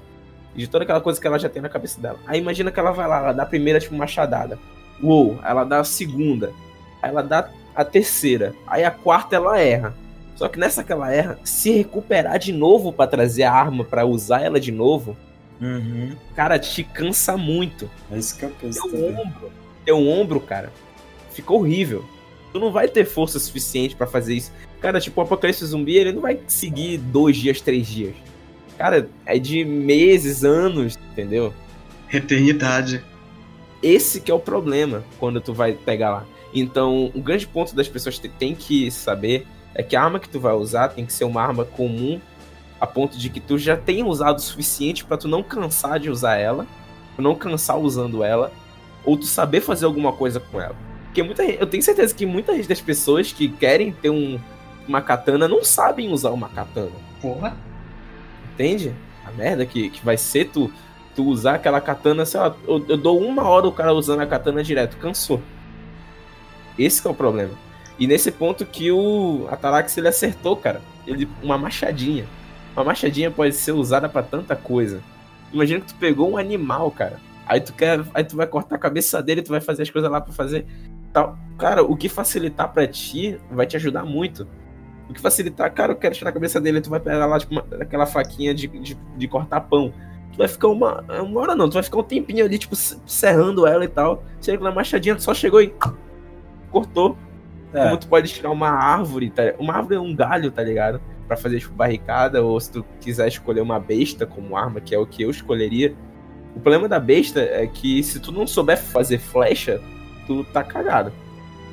[0.56, 2.20] De toda aquela coisa que ela já tem na cabeça dela.
[2.28, 4.60] Aí imagina que ela vai lá, ela dá a primeira, tipo, machadada.
[5.02, 6.52] Uou, ela dá a segunda.
[7.02, 8.54] Aí ela dá a terceira.
[8.68, 9.93] Aí a quarta ela erra.
[10.36, 14.06] Só que nessa que ela erra, se recuperar de novo pra trazer a arma pra
[14.06, 15.16] usar ela de novo,
[15.62, 16.16] Uhum.
[16.36, 17.89] cara, te cansa muito.
[18.12, 19.14] É isso que eu penso Teu também.
[19.26, 19.52] ombro,
[19.86, 20.72] teu ombro, cara,
[21.32, 22.04] ficou horrível.
[22.52, 24.52] Tu não vai ter força suficiente pra fazer isso.
[24.82, 28.16] Cara, tipo, o apocalipse zumbi, ele não vai seguir dois dias, três dias.
[28.82, 31.54] Cara, é de meses, anos, entendeu?
[32.12, 33.04] Eternidade.
[33.84, 36.26] Esse que é o problema quando tu vai pegar lá.
[36.52, 40.28] Então, o grande ponto das pessoas te- tem que saber é que a arma que
[40.28, 42.20] tu vai usar tem que ser uma arma comum
[42.80, 46.10] a ponto de que tu já tenha usado o suficiente pra tu não cansar de
[46.10, 46.66] usar ela,
[47.16, 48.52] tu não cansar usando ela,
[49.06, 50.76] ou tu saber fazer alguma coisa com ela.
[51.06, 54.40] Porque muita, eu tenho certeza que muitas das pessoas que querem ter um,
[54.88, 56.90] uma katana não sabem usar uma katana.
[57.22, 57.56] Porra.
[58.54, 58.93] Entende?
[59.26, 60.72] A merda que, que vai ser tu,
[61.16, 64.28] tu usar aquela katana, sei lá, eu, eu dou uma hora o cara usando a
[64.28, 65.41] katana direto, cansou.
[66.78, 67.54] Esse é o problema.
[67.99, 70.82] E nesse ponto que o Atarax ele acertou, cara.
[71.06, 72.26] Ele uma machadinha.
[72.76, 75.02] Uma machadinha pode ser usada pra tanta coisa.
[75.54, 77.20] Imagina que tu pegou um animal, cara.
[77.45, 80.10] Aí tu quer, aí tu vai cortar a cabeça dele, tu vai fazer as coisas
[80.10, 80.66] lá pra fazer
[81.12, 81.38] tal.
[81.58, 84.47] Cara, o que facilitar pra ti vai te ajudar muito.
[85.12, 87.51] O que facilitar, cara, eu quero tirar a cabeça dele, tu vai pegar lá tipo,
[87.53, 89.93] uma- aquela faquinha de, de, de cortar pão.
[90.32, 92.97] Tu vai ficar uma, uma hora não, tu vai ficar um tempinho ali, tipo, se-
[93.05, 94.24] serrando ela e tal.
[94.41, 95.74] Chega na machadinha, tu só chegou e
[96.72, 97.18] cortou.
[97.74, 99.43] É, Como tu pode tirar uma árvore, tá?
[99.57, 101.01] Uma árvore é um galho, tá ligado?
[101.28, 104.99] Pra fazer, tipo, barricada, ou se tu quiser escolher uma besta como arma, que é
[104.99, 105.93] o que eu escolheria.
[106.55, 109.80] O problema da besta é que se tu não souber fazer flecha,
[110.28, 111.12] tu tá cagado.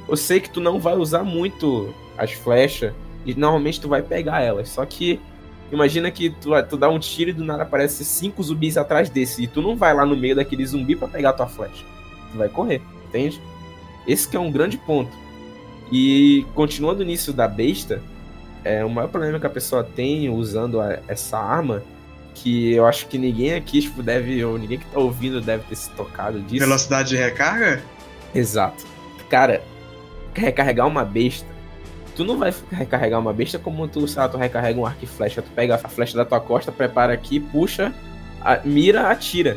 [0.08, 2.92] Eu sei que tu não vai usar muito as flechas,
[3.30, 4.68] e normalmente tu vai pegar elas.
[4.70, 5.20] Só que
[5.70, 9.42] imagina que tu, tu dá um tiro e do nada aparece cinco zumbis atrás desse,
[9.42, 11.84] e tu não vai lá no meio daquele zumbi pra pegar tua flecha.
[12.32, 13.40] Tu vai correr, entende?
[14.06, 15.10] Esse que é um grande ponto.
[15.92, 18.02] E continuando nisso da besta,
[18.64, 21.82] é, o maior problema que a pessoa tem usando a- essa arma,
[22.34, 25.74] que eu acho que ninguém aqui tipo, deve, ou ninguém que tá ouvindo deve ter
[25.76, 26.64] se tocado disso.
[26.64, 27.82] Velocidade de recarga?
[28.34, 28.84] Exato.
[29.28, 29.62] Cara,
[30.34, 31.46] recarregar uma besta.
[32.18, 35.06] Tu não vai recarregar uma besta como tu, sei lá, tu recarrega um arco e
[35.06, 35.40] flecha.
[35.40, 37.94] Tu pega a flecha da tua costa, prepara aqui, puxa,
[38.40, 39.56] a- mira, atira.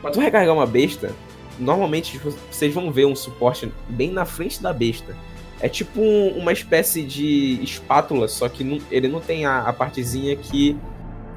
[0.00, 1.10] Pra tu recarregar uma besta,
[1.58, 5.16] normalmente tipo, vocês vão ver um suporte bem na frente da besta.
[5.60, 9.72] É tipo um- uma espécie de espátula, só que não- ele não tem a, a
[9.72, 10.76] partezinha que,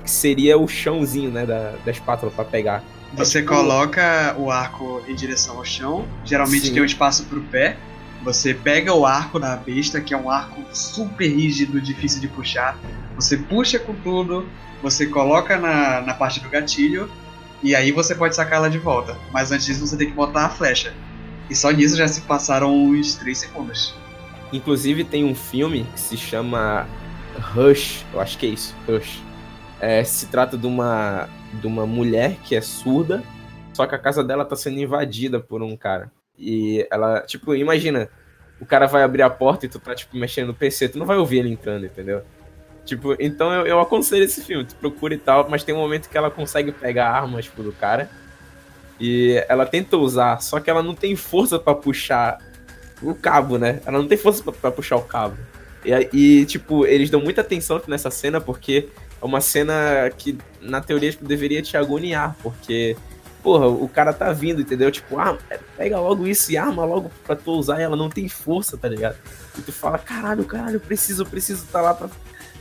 [0.03, 2.83] que seria o chãozinho, né, da, da espátula pra pegar.
[3.15, 6.73] Você tipo- coloca o arco em direção ao chão, geralmente Sim.
[6.73, 7.77] tem um espaço pro pé.
[8.23, 12.77] Você pega o arco da besta, que é um arco super rígido, difícil de puxar.
[13.15, 14.47] Você puxa com tudo,
[14.81, 17.09] você coloca na, na parte do gatilho,
[17.63, 19.17] e aí você pode sacar ela de volta.
[19.31, 20.93] Mas antes disso você tem que botar a flecha.
[21.49, 23.95] E só nisso já se passaram uns 3 segundos.
[24.53, 26.87] Inclusive tem um filme que se chama
[27.53, 29.21] Rush, eu acho que é isso, Rush.
[29.79, 33.23] É, se trata de uma, de uma mulher que é surda,
[33.73, 36.11] só que a casa dela tá sendo invadida por um cara.
[36.41, 38.09] E ela, tipo, imagina,
[38.59, 41.05] o cara vai abrir a porta e tu tá, tipo, mexendo no PC, tu não
[41.05, 42.23] vai ouvir ele entrando, entendeu?
[42.83, 46.09] Tipo, então eu, eu aconselho esse filme, tu procura e tal, mas tem um momento
[46.09, 48.09] que ela consegue pegar a arma, tipo, do cara.
[48.99, 52.39] E ela tenta usar, só que ela não tem força pra puxar
[53.01, 53.81] o cabo, né?
[53.85, 55.37] Ela não tem força pra puxar o cabo.
[55.85, 58.89] E, e, tipo, eles dão muita atenção nessa cena porque
[59.21, 62.95] é uma cena que, na teoria, tipo, deveria te agoniar, porque,
[63.41, 64.91] porra, o cara tá vindo, entendeu?
[64.91, 65.37] Tipo, ah,
[65.77, 68.87] pega logo isso e arma logo pra tu usar e ela não tem força, tá
[68.87, 69.17] ligado?
[69.57, 72.09] E tu fala, caralho, caralho, eu preciso, eu preciso tá lá pra.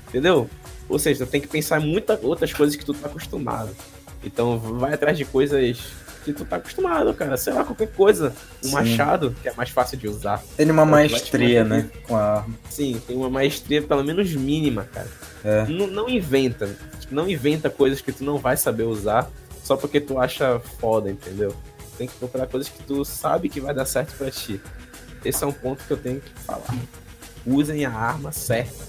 [0.09, 0.49] Entendeu?
[0.89, 3.71] Ou seja, tu tem que pensar em muitas outras coisas que tu tá acostumado.
[4.25, 5.81] Então vai atrás de coisas
[6.25, 7.37] que tu tá acostumado, cara.
[7.37, 8.35] Sei lá, qualquer coisa.
[8.65, 8.73] Um Sim.
[8.73, 10.43] machado, que é mais fácil de usar.
[10.57, 11.89] Tem uma maestria, né?
[12.07, 12.55] Com a arma.
[12.69, 15.09] Sim, tem uma maestria pelo menos mínima, cara.
[15.45, 15.67] É.
[15.67, 16.69] Não, não inventa.
[17.11, 19.31] Não inventa coisas que tu não vai saber usar
[19.71, 21.55] só porque tu acha foda, entendeu?
[21.97, 24.61] Tem que procurar coisas que tu sabe que vai dar certo pra ti.
[25.25, 26.75] Esse é um ponto que eu tenho que falar.
[27.47, 28.85] Usem a arma certa.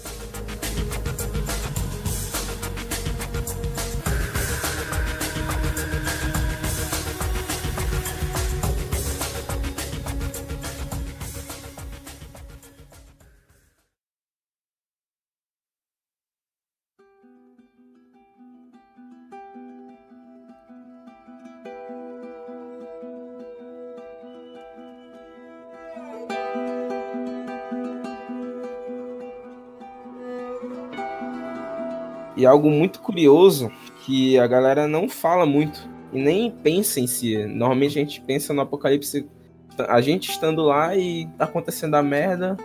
[32.42, 33.70] E algo muito curioso
[34.04, 37.36] que a galera não fala muito e nem pensa em si.
[37.46, 39.28] Normalmente a gente pensa no apocalipse,
[39.78, 42.56] a gente estando lá e tá acontecendo a merda,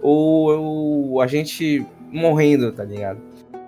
[0.00, 3.20] ou eu- a gente morrendo, tá ligado?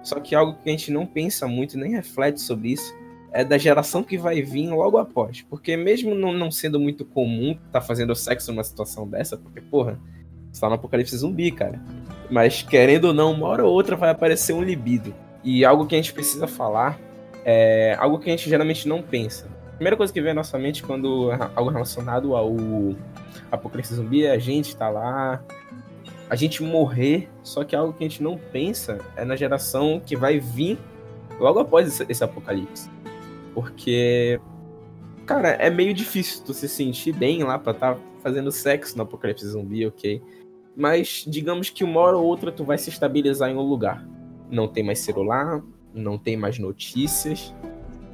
[0.02, 2.94] Só que algo que a gente não pensa muito nem reflete sobre isso
[3.30, 5.42] é da geração que vai vir logo após.
[5.42, 10.00] Porque mesmo não, não sendo muito comum tá fazendo sexo numa situação dessa, porque, porra,
[10.50, 11.80] Você tá no apocalipse zumbi, cara.
[12.30, 15.14] Mas querendo ou não, uma hora ou outra vai aparecer um libido.
[15.42, 16.98] E algo que a gente precisa falar
[17.44, 19.46] é algo que a gente geralmente não pensa.
[19.68, 22.54] A primeira coisa que vem à nossa mente quando algo relacionado ao
[23.50, 25.42] apocalipse zumbi é a gente tá lá,
[26.28, 30.14] a gente morrer, só que algo que a gente não pensa é na geração que
[30.14, 30.78] vai vir
[31.40, 32.90] logo após esse, esse apocalipse.
[33.54, 34.38] Porque,
[35.26, 39.02] cara, é meio difícil tu se sentir bem lá pra estar tá fazendo sexo no
[39.02, 40.22] apocalipse zumbi, ok?
[40.76, 44.06] Mas digamos que uma hora ou outra tu vai se estabilizar em um lugar.
[44.50, 45.62] Não tem mais celular,
[45.94, 47.54] não tem mais notícias.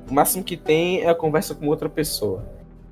[0.08, 2.44] O máximo que tem é a conversa com outra pessoa.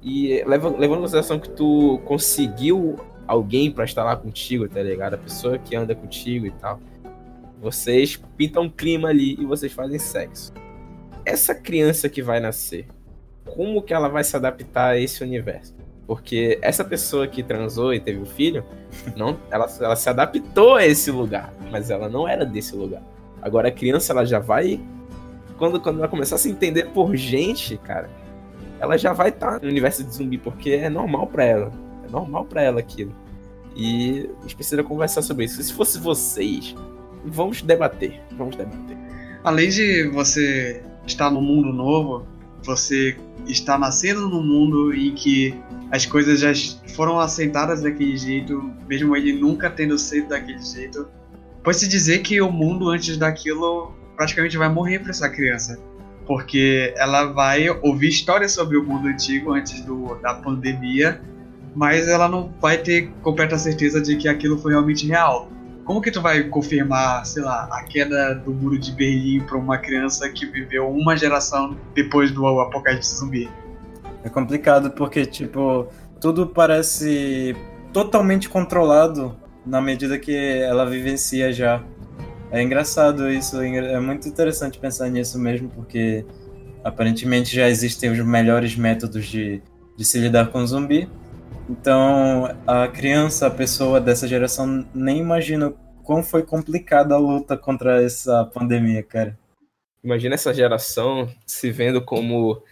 [0.03, 5.15] E leva, levando em consideração que tu conseguiu alguém para estar lá contigo, tá ligado?
[5.15, 6.81] A pessoa que anda contigo e tal.
[7.61, 10.53] Vocês pintam um clima ali e vocês fazem sexo.
[11.25, 12.87] Essa criança que vai nascer,
[13.47, 15.75] como que ela vai se adaptar a esse universo?
[16.07, 18.63] Porque essa pessoa que transou e teve o um filho,
[19.17, 23.03] não, ela, ela se adaptou a esse lugar, mas ela não era desse lugar.
[23.45, 24.81] Agora a criança ela já vai
[25.57, 28.11] quando quando ela começar a se entender por gente, cara,
[28.81, 31.85] ela já vai estar tá no universo de zumbi porque é normal para ela
[32.15, 33.15] normal para ela aquilo.
[33.77, 35.61] E a gente precisa conversar sobre isso.
[35.63, 36.75] Se fosse vocês,
[37.25, 38.21] vamos debater.
[38.37, 38.97] Vamos debater.
[39.43, 42.27] Além de você estar no mundo novo,
[42.63, 43.17] você
[43.47, 45.55] está nascendo num mundo em que
[45.91, 46.53] as coisas já
[46.95, 51.07] foram assentadas daquele jeito, mesmo ele nunca tendo sido daquele jeito.
[51.65, 55.81] Pode-se dizer que o mundo antes daquilo praticamente vai morrer para essa criança.
[56.25, 61.21] Porque ela vai ouvir histórias sobre o mundo antigo antes do, da pandemia
[61.75, 65.49] mas ela não vai ter completa certeza de que aquilo foi realmente real.
[65.85, 69.77] Como que tu vai confirmar, sei lá, a queda do muro de Berlim para uma
[69.77, 73.51] criança que viveu uma geração depois do apocalipse zumbi?
[74.23, 75.87] É complicado porque, tipo,
[76.19, 77.55] tudo parece
[77.93, 81.83] totalmente controlado na medida que ela vivencia já.
[82.51, 86.25] É engraçado isso, é muito interessante pensar nisso mesmo, porque
[86.85, 89.61] aparentemente já existem os melhores métodos de,
[89.97, 91.09] de se lidar com zumbi,
[91.69, 98.03] então, a criança, a pessoa dessa geração, nem imagina como foi complicada a luta contra
[98.03, 99.39] essa pandemia, cara.
[100.03, 102.63] Imagina essa geração se vendo como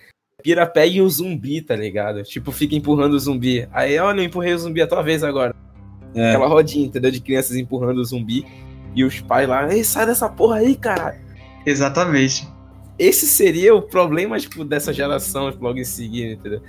[0.43, 2.22] pirapé e o zumbi, tá ligado?
[2.22, 3.66] Tipo, fica empurrando o zumbi.
[3.72, 5.55] Aí, olha, eu empurrei o zumbi a tua vez agora.
[6.14, 6.30] É.
[6.30, 7.10] Aquela rodinha, entendeu?
[7.10, 8.46] De crianças empurrando o zumbi.
[8.94, 11.18] E os pais lá, ei, sai dessa porra aí, cara.
[11.64, 12.46] Exatamente.
[12.98, 16.60] Esse seria o problema, tipo, dessa geração logo em seguida, entendeu?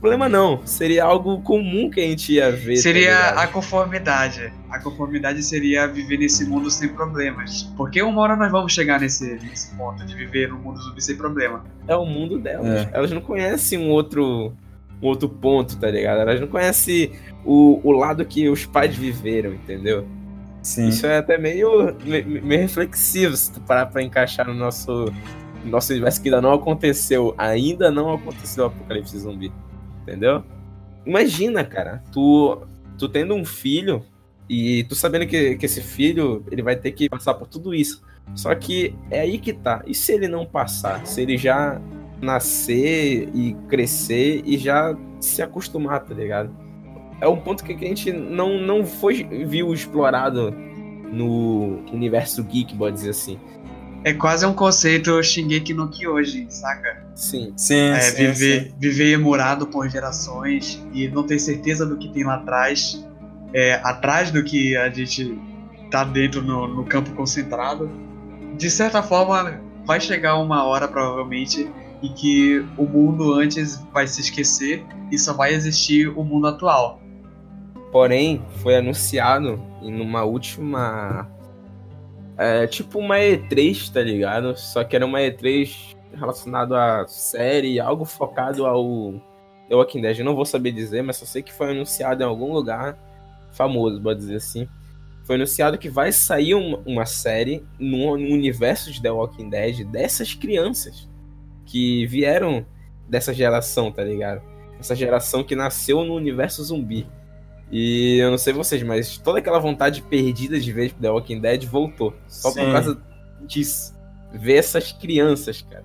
[0.00, 2.76] Problema não, seria algo comum que a gente ia ver.
[2.76, 4.50] Tá seria a conformidade.
[4.70, 7.64] A conformidade seria viver nesse mundo sem problemas.
[7.76, 11.16] Porque uma hora nós vamos chegar nesse, nesse ponto de viver no mundo zumbi sem
[11.16, 11.62] problema.
[11.86, 12.86] É o mundo delas.
[12.86, 12.90] É.
[12.94, 14.54] Elas não conhecem um outro,
[15.02, 16.20] um outro ponto, tá ligado?
[16.20, 17.12] Elas não conhecem
[17.44, 20.06] o, o lado que os pais viveram, entendeu?
[20.62, 20.88] Sim.
[20.88, 25.12] Isso é até meio, meio reflexivo se tu parar pra encaixar no nosso,
[25.64, 27.34] nosso universo que ainda não aconteceu.
[27.38, 29.50] Ainda não aconteceu o apocalipse zumbi
[30.02, 30.42] entendeu?
[31.06, 32.62] Imagina, cara, tu,
[32.98, 34.02] tu tendo um filho
[34.48, 38.02] e tu sabendo que, que esse filho ele vai ter que passar por tudo isso.
[38.34, 39.82] Só que é aí que tá.
[39.86, 41.06] E se ele não passar?
[41.06, 41.80] Se ele já
[42.20, 46.50] nascer e crescer e já se acostumar, tá ligado?
[47.20, 50.54] É um ponto que a gente não, não foi viu explorado
[51.12, 53.38] no universo geek, pode dizer assim.
[54.02, 57.04] É quase um conceito Shingeki no Kyojin, saca?
[57.14, 57.52] Sim.
[57.54, 58.74] Sim, é, sim, viver, sim.
[58.78, 63.06] viver emurado por gerações e não ter certeza do que tem lá atrás,
[63.52, 65.38] é, atrás do que a gente
[65.90, 67.90] tá dentro no, no campo concentrado.
[68.56, 71.70] De certa forma, vai chegar uma hora, provavelmente,
[72.02, 77.02] em que o mundo antes vai se esquecer e só vai existir o mundo atual.
[77.90, 81.28] Porém, foi anunciado em uma última
[82.42, 84.56] é tipo uma E3, tá ligado?
[84.56, 89.12] Só que era uma E3 relacionado à série, algo focado ao
[89.68, 90.20] The Walking Dead.
[90.20, 92.98] Eu não vou saber dizer, mas só sei que foi anunciado em algum lugar
[93.52, 94.66] famoso, pode dizer assim.
[95.24, 99.84] Foi anunciado que vai sair uma, uma série no, no universo de The Walking Dead
[99.84, 101.06] dessas crianças
[101.66, 102.64] que vieram
[103.06, 104.40] dessa geração, tá ligado?
[104.78, 107.06] Essa geração que nasceu no universo zumbi.
[107.70, 111.64] E eu não sei vocês, mas toda aquela vontade perdida de ver The Walking Dead
[111.64, 112.14] voltou.
[112.26, 112.64] Só Sim.
[112.64, 112.98] por causa
[113.46, 113.94] disso.
[114.32, 115.84] Ver essas crianças, cara.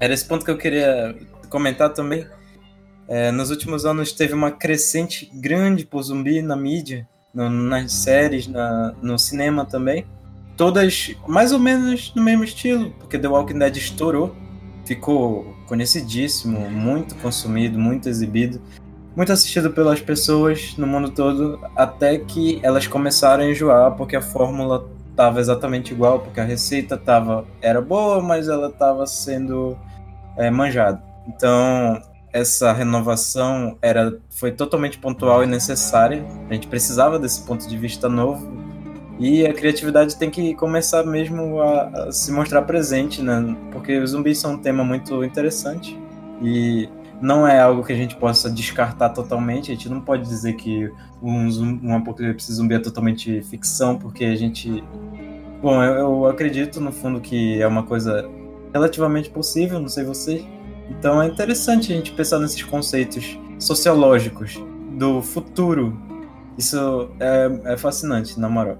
[0.00, 1.14] Era esse ponto que eu queria
[1.50, 2.26] comentar também.
[3.06, 8.46] É, nos últimos anos teve uma crescente grande por zumbi na mídia, no, nas séries,
[8.46, 10.06] na, no cinema também.
[10.56, 14.34] Todas mais ou menos no mesmo estilo, porque The Walking Dead estourou,
[14.84, 18.60] ficou conhecidíssimo, muito consumido, muito exibido.
[19.18, 24.22] Muito assistido pelas pessoas no mundo todo, até que elas começaram a enjoar porque a
[24.22, 29.76] fórmula estava exatamente igual, porque a receita tava, era boa, mas ela estava sendo
[30.36, 31.02] é, manjada.
[31.26, 32.00] Então,
[32.32, 36.24] essa renovação era, foi totalmente pontual e necessária.
[36.48, 38.48] A gente precisava desse ponto de vista novo.
[39.18, 43.56] E a criatividade tem que começar mesmo a, a se mostrar presente, né?
[43.72, 45.98] Porque os zumbis são um tema muito interessante.
[46.40, 46.88] E
[47.20, 49.70] não é algo que a gente possa descartar totalmente.
[49.70, 50.90] A gente não pode dizer que
[51.22, 51.48] um,
[51.82, 54.82] um apocalipse zumbi é totalmente ficção, porque a gente.
[55.60, 58.28] Bom, eu, eu, acredito no fundo que é uma coisa
[58.72, 60.46] relativamente possível, não sei vocês.
[60.88, 64.62] Então é interessante a gente pensar nesses conceitos sociológicos
[64.92, 65.96] do futuro.
[66.56, 68.78] Isso é, é fascinante, na moral.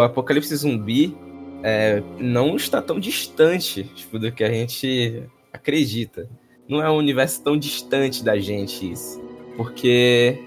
[0.00, 1.16] O apocalipse zumbi
[1.62, 5.22] é, não está tão distante tipo, do que a gente
[5.52, 6.28] acredita.
[6.68, 9.20] Não é um universo tão distante da gente isso.
[9.56, 10.38] Porque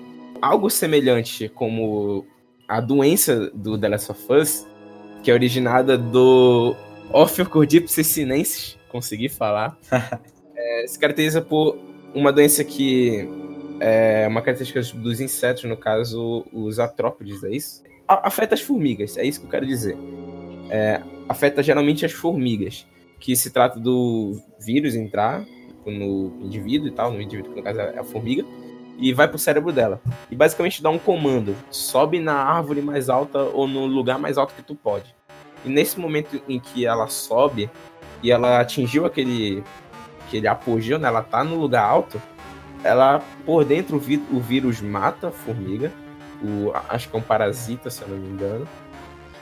[0.42, 2.26] algo semelhante como
[2.68, 4.66] a doença do The Last of Us,
[5.22, 6.76] que é originada do
[7.12, 9.78] Ophiocordyceps sinensis, consegui falar,
[10.56, 11.78] é, se caracteriza por
[12.14, 13.28] uma doença que
[13.80, 17.84] é uma característica dos insetos, no caso, os artrópodes, é isso?
[18.08, 19.98] Afeta as formigas, é isso que eu quero dizer.
[20.70, 22.86] É, afeta geralmente as formigas,
[23.20, 25.46] que se trata do vírus entrar
[25.86, 28.46] no indivíduo e tal, no indivíduo que no caso é a formiga,
[28.98, 30.02] e vai pro cérebro dela.
[30.30, 34.54] E basicamente dá um comando: sobe na árvore mais alta ou no lugar mais alto
[34.54, 35.14] que tu pode.
[35.66, 37.70] E nesse momento em que ela sobe
[38.22, 39.64] e ela atingiu aquele,
[40.28, 41.08] aquele apogeu, né?
[41.08, 42.22] Ela tá no lugar alto,
[42.84, 45.92] ela por dentro o, vírus mata a formiga
[46.44, 48.68] o, acho que é um parasita, se eu não me engano.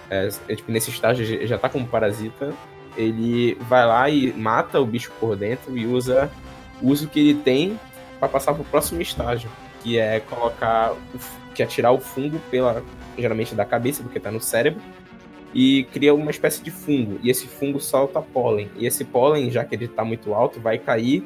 [0.10, 2.53] É, é, tipo, nesse estágio já tá como parasita.
[2.95, 6.30] Ele vai lá e mata o bicho por dentro e usa,
[6.82, 7.80] o que ele tem
[8.19, 9.49] para passar pro próximo estágio,
[9.82, 10.94] que é colocar,
[11.56, 12.84] que é tirar o fungo pela,
[13.18, 14.82] geralmente da cabeça, porque tá no cérebro,
[15.53, 17.19] e cria uma espécie de fungo.
[17.23, 18.69] E esse fungo solta pólen.
[18.78, 21.23] E esse pólen, já que ele tá muito alto, vai cair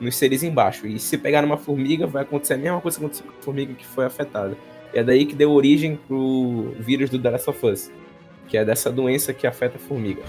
[0.00, 0.86] nos seres embaixo.
[0.86, 3.74] E se pegar numa formiga, vai acontecer a mesma coisa que aconteceu com a formiga
[3.74, 4.56] que foi afetada.
[4.94, 7.90] E é daí que deu origem pro vírus do The Last of Us,
[8.46, 10.28] que é dessa doença que afeta formigas.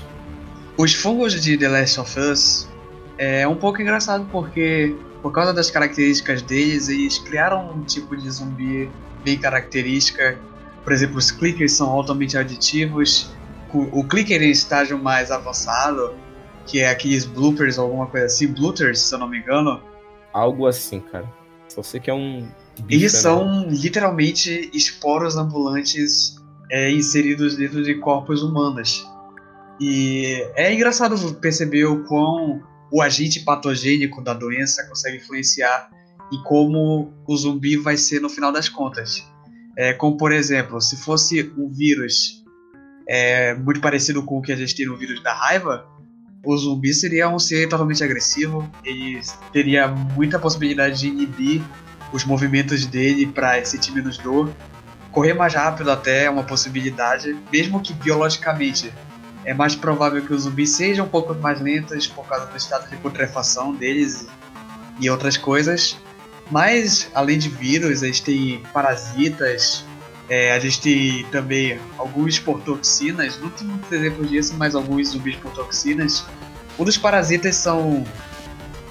[0.77, 2.69] Os fungos de The Last of Us
[3.17, 8.29] é um pouco engraçado porque, por causa das características deles, eles criaram um tipo de
[8.29, 8.89] zumbi
[9.23, 10.37] bem característica.
[10.83, 13.31] Por exemplo, os clickers são altamente aditivos.
[13.73, 16.13] O clicker em estágio mais avançado,
[16.65, 19.81] que é aqueles bloopers ou alguma coisa assim, blooters, se eu não me engano.
[20.33, 21.29] Algo assim, cara.
[21.67, 22.47] Só sei que é um
[22.87, 26.35] eles são literalmente esporos ambulantes
[26.71, 29.05] é, inseridos dentro de corpos humanos.
[29.79, 32.61] E é engraçado perceber o quão
[32.91, 35.89] o agente patogênico da doença consegue influenciar
[36.31, 39.23] e como o zumbi vai ser no final das contas.
[39.77, 42.43] É, como, por exemplo, se fosse um vírus
[43.07, 45.87] é, muito parecido com o que a gente tem no vírus da raiva,
[46.45, 49.19] o zumbi seria um ser totalmente agressivo, ele
[49.51, 51.61] teria muita possibilidade de inibir
[52.11, 54.51] os movimentos dele para sentir menos dor.
[55.11, 58.93] Correr mais rápido até é uma possibilidade, mesmo que biologicamente
[59.43, 62.89] é mais provável que os zumbis sejam um pouco mais lentos por causa do estado
[62.89, 64.27] de putrefação deles
[64.99, 65.97] e outras coisas.
[66.51, 69.85] Mas, além de vírus, a gente tem parasitas,
[70.29, 75.09] é, a gente tem também alguns por toxinas, não tem muitos exemplos disso, mas alguns
[75.09, 76.25] zumbis por toxinas.
[76.77, 78.03] Um dos parasitas são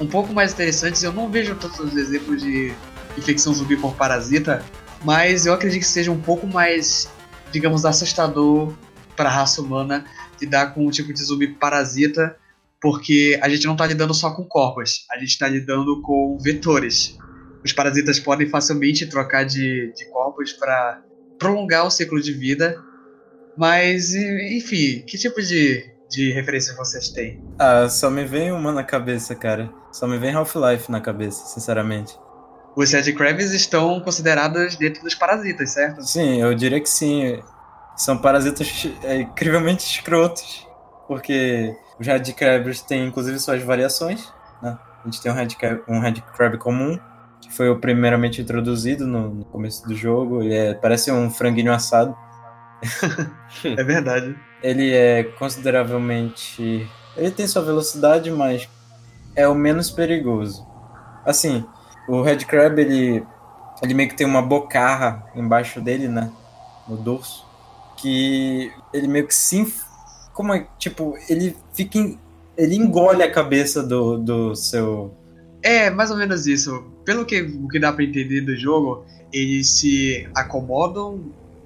[0.01, 2.73] um pouco mais interessantes, eu não vejo todos os exemplos de
[3.19, 4.65] infecção zumbi por parasita,
[5.05, 7.09] mas eu acredito que seja um pouco mais,
[7.53, 8.73] digamos, assustador
[9.17, 10.05] para a raça humana
[10.41, 12.37] lidar com um tipo de zumbi parasita,
[12.81, 17.19] porque a gente não está lidando só com corpos, a gente está lidando com vetores.
[17.65, 21.03] Os parasitas podem facilmente trocar de, de corpos para
[21.39, 22.81] prolongar o ciclo de vida,
[23.57, 27.43] mas, enfim, que tipo de, de referência vocês têm?
[27.59, 29.69] Ah, só me vem uma na cabeça, cara.
[29.91, 32.17] Só me vem Half-Life na cabeça, sinceramente.
[32.79, 36.01] Os Red Crabs estão considerados dentro dos parasitas, certo?
[36.07, 37.43] Sim, eu diria que sim.
[37.97, 40.65] São parasitas é, incrivelmente escrotos.
[41.09, 44.33] Porque os Red Crabs têm inclusive suas variações.
[44.63, 44.79] Né?
[45.03, 46.97] A gente tem um Red, Crab, um Red Crab comum,
[47.41, 50.45] que foi o primeiramente introduzido no, no começo do jogo.
[50.45, 52.17] E é, parece um franguinho assado.
[53.65, 54.39] É verdade.
[54.63, 56.89] Ele é consideravelmente.
[57.17, 58.69] Ele tem sua velocidade, mas
[59.35, 60.65] é o menos perigoso.
[61.25, 61.67] Assim,
[62.09, 63.23] o Red Crab, ele,
[63.83, 66.31] ele meio que tem uma bocarra embaixo dele, né?
[66.89, 67.47] No dorso.
[67.97, 69.59] Que ele meio que se.
[69.59, 69.83] inf-
[70.33, 70.67] Como é?
[70.79, 71.99] Tipo, ele fica.
[71.99, 72.19] em-
[72.57, 75.15] Ele engole a cabeça do, do seu.
[75.63, 76.85] É, mais ou menos isso.
[77.05, 81.21] Pelo que, o que dá pra entender do jogo, eles se acomodam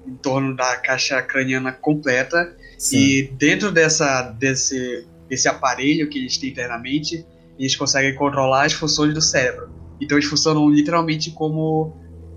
[0.07, 2.97] em torno da caixa craniana completa Sim.
[2.97, 7.25] e dentro dessa, desse, desse aparelho que eles têm internamente,
[7.57, 9.69] eles conseguem controlar as funções do cérebro.
[10.03, 11.93] Então eles funcionam literalmente como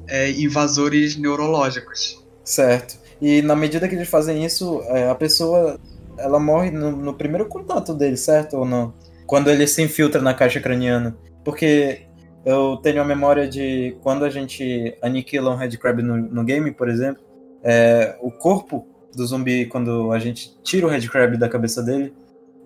[0.08, 2.24] é, invasores neurológicos.
[2.44, 2.98] Certo.
[3.20, 5.80] E na medida que eles fazem isso, é, a pessoa
[6.18, 8.94] ela morre no, no primeiro contato dele, certo ou não?
[9.26, 11.16] Quando ele se infiltra na caixa craniana.
[11.44, 12.06] Porque
[12.44, 16.70] eu tenho a memória de quando a gente aniquila um Red Crab no, no game,
[16.72, 17.22] por exemplo,
[17.62, 22.14] é, o corpo do zumbi, quando a gente tira o Red Crab da cabeça dele,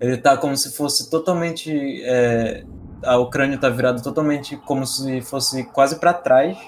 [0.00, 2.02] ele tá como se fosse totalmente.
[2.04, 2.64] é,
[3.02, 6.58] o crânio tá virado totalmente como se fosse quase pra trás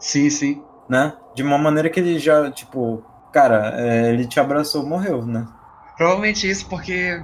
[0.00, 0.64] Sim, sim.
[0.88, 1.12] né?
[1.34, 5.46] De uma maneira que ele já, tipo, cara, é, ele te abraçou, morreu, né?
[5.96, 7.22] Provavelmente isso porque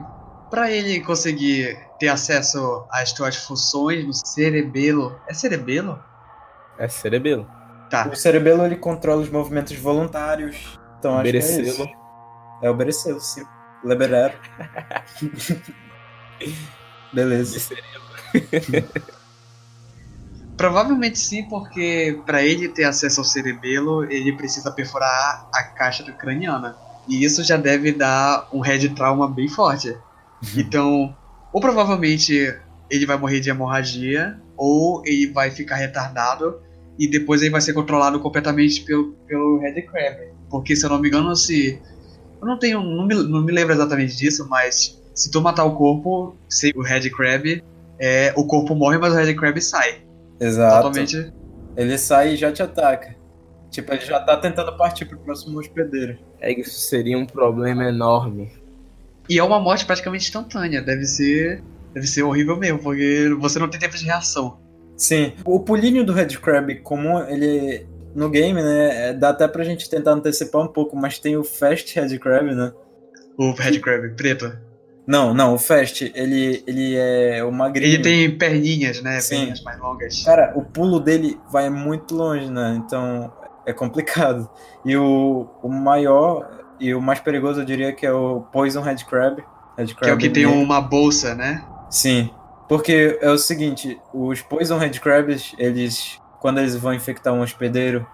[0.50, 5.18] para ele conseguir ter acesso às suas funções no cerebelo.
[5.26, 5.98] É cerebelo?
[6.78, 7.50] É cerebelo.
[7.88, 8.08] Tá.
[8.08, 10.78] O cerebelo ele controla os movimentos voluntários.
[10.98, 11.88] Então acho que é isso.
[12.62, 13.44] É obedecê-lo, sim.
[13.82, 14.34] Liberero.
[17.12, 17.74] Beleza.
[20.56, 26.74] Provavelmente sim, porque para ele ter acesso ao cerebelo, ele precisa perfurar a caixa craniana.
[27.06, 29.94] E isso já deve dar um head trauma bem forte.
[30.56, 31.14] Então,
[31.52, 32.56] ou provavelmente
[32.90, 36.60] ele vai morrer de hemorragia, ou ele vai ficar retardado
[36.98, 40.16] e depois ele vai ser controlado completamente pelo, pelo Red Crab.
[40.48, 41.80] Porque se eu não me engano, se.
[42.40, 42.80] Eu não tenho.
[42.82, 46.82] Não me, não me lembro exatamente disso, mas se tu matar o corpo, sem o
[46.82, 47.62] Red Crab,
[47.98, 50.02] é, o corpo morre, mas o Red Crab sai.
[50.40, 50.76] Exato.
[50.88, 51.32] Totalmente.
[51.76, 53.14] Ele sai e já te ataca.
[53.70, 56.18] Tipo, ele já tá tentando partir pro próximo hospedeiro.
[56.40, 58.50] É que isso seria um problema enorme.
[59.28, 60.80] E é uma morte praticamente instantânea.
[60.80, 61.62] Deve ser.
[61.92, 64.58] Deve ser horrível mesmo, porque você não tem tempo de reação.
[64.96, 65.32] Sim.
[65.44, 67.86] O pulinho do Red Crab comum, ele.
[68.14, 69.08] No game, né?
[69.08, 72.54] é- Dá até pra gente tentar antecipar um pouco, mas tem o Fast Red Crab,
[72.54, 72.72] né?
[73.36, 74.56] O Red Crab preto.
[75.06, 77.94] Não, não, o Fast, ele, ele é o magrinho.
[77.94, 79.20] Ele tem perninhas, né?
[79.20, 79.36] Sim.
[79.36, 80.22] Perninhas mais longas.
[80.24, 82.74] Cara, o pulo dele vai muito longe, né?
[82.84, 83.32] Então
[83.64, 84.50] é complicado.
[84.84, 86.48] E o, o maior
[86.80, 89.42] e o mais perigoso eu diria que é o Poison Red Crab.
[89.76, 91.64] Crab Que é o que tem uma bolsa, né?
[91.88, 92.30] Sim.
[92.68, 96.20] Porque é o seguinte, os Poison Red Crabs, eles.
[96.40, 98.06] Quando eles vão infectar um hospedeiro,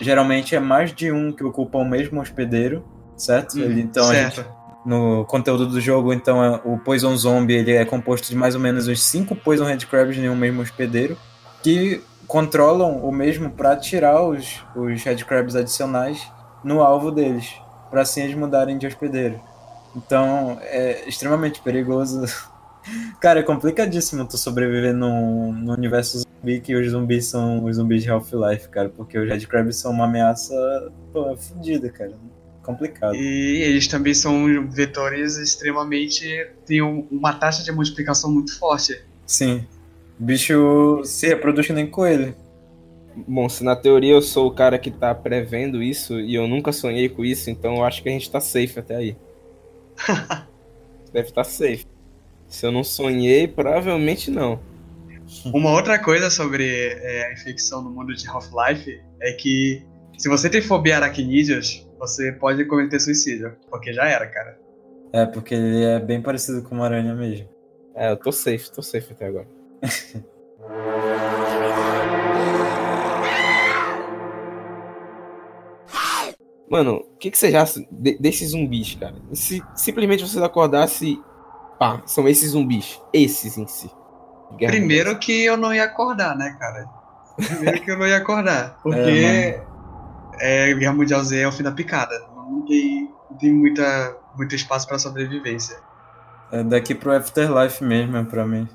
[0.00, 2.84] geralmente é mais de um que ocupa o mesmo hospedeiro,
[3.16, 3.58] certo?
[3.58, 4.50] Ele- então a gente certo.
[4.84, 8.60] No conteúdo do jogo, então é- o Poison Zombie ele é composto de mais ou
[8.60, 11.16] menos uns 5 Poison Red Crabs em um mesmo hospedeiro
[11.62, 16.30] que controlam o mesmo para tirar os, os Crabs adicionais
[16.62, 17.54] no alvo deles,
[17.90, 19.40] para assim eles mudarem de hospedeiro.
[19.96, 22.24] Então é extremamente perigoso.
[23.20, 28.02] Cara, é complicadíssimo tu sobreviver num, num universo zumbi que os zumbis são os zumbis
[28.02, 30.54] de Half-Life, cara, porque os Red Crabs são uma ameaça
[31.10, 32.12] pô, fodida, cara.
[32.64, 33.14] Complicado.
[33.14, 36.24] E eles também são vetores extremamente.
[36.66, 39.00] têm um- uma taxa de multiplicação muito forte.
[39.26, 39.66] Sim.
[40.18, 42.34] O bicho se reproduz nem coelho.
[43.28, 46.72] Bom, se na teoria eu sou o cara que tá prevendo isso e eu nunca
[46.72, 49.16] sonhei com isso, então eu acho que a gente tá safe até aí.
[51.12, 51.86] Deve estar safe.
[52.48, 54.58] Se eu não sonhei, provavelmente não.
[55.46, 59.82] Uma outra coisa sobre é, a infecção no mundo de Half-Life é que
[60.18, 63.56] se você tem fobia aracnídeos, você pode cometer suicídio.
[63.70, 64.58] Porque já era, cara.
[65.12, 67.48] É, porque ele é bem parecido com uma aranha mesmo.
[67.94, 69.46] É, eu tô safe, tô safe até agora.
[76.68, 79.14] Mano, o que, que você acha de- desses zumbis, cara?
[79.32, 81.22] Se simplesmente você acordasse.
[81.78, 83.00] Pá, são esses zumbis.
[83.12, 83.90] Esses em si.
[84.56, 86.86] Guerra Primeiro que eu não ia acordar, né, cara?
[87.36, 88.78] Primeiro que eu não ia acordar.
[88.82, 89.62] Porque É,
[90.40, 92.18] é, Guerra Mundial Z é o fim da picada.
[92.36, 95.76] Não tem, não tem muita, muito espaço pra sobrevivência.
[96.52, 98.68] É daqui pro Afterlife mesmo, é pra mim.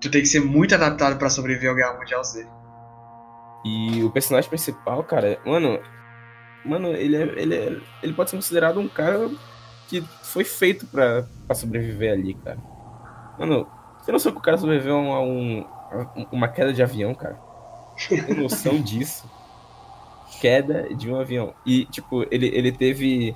[0.00, 2.46] Tu tem que ser muito adaptado pra sobreviver ao Guerra Mundial Z.
[3.64, 5.80] E o personagem principal, cara, mano,
[6.64, 9.28] mano, ele é, ele é, ele pode ser considerado um cara
[9.88, 12.58] que foi feito pra, pra sobreviver ali, cara.
[13.38, 13.66] Mano,
[13.98, 17.38] você não sabe que o cara sobreviveu a, um, a uma queda de avião, cara?
[18.08, 19.28] Tem noção disso?
[20.40, 21.54] Queda de um avião.
[21.64, 23.32] E, tipo, ele, ele teve.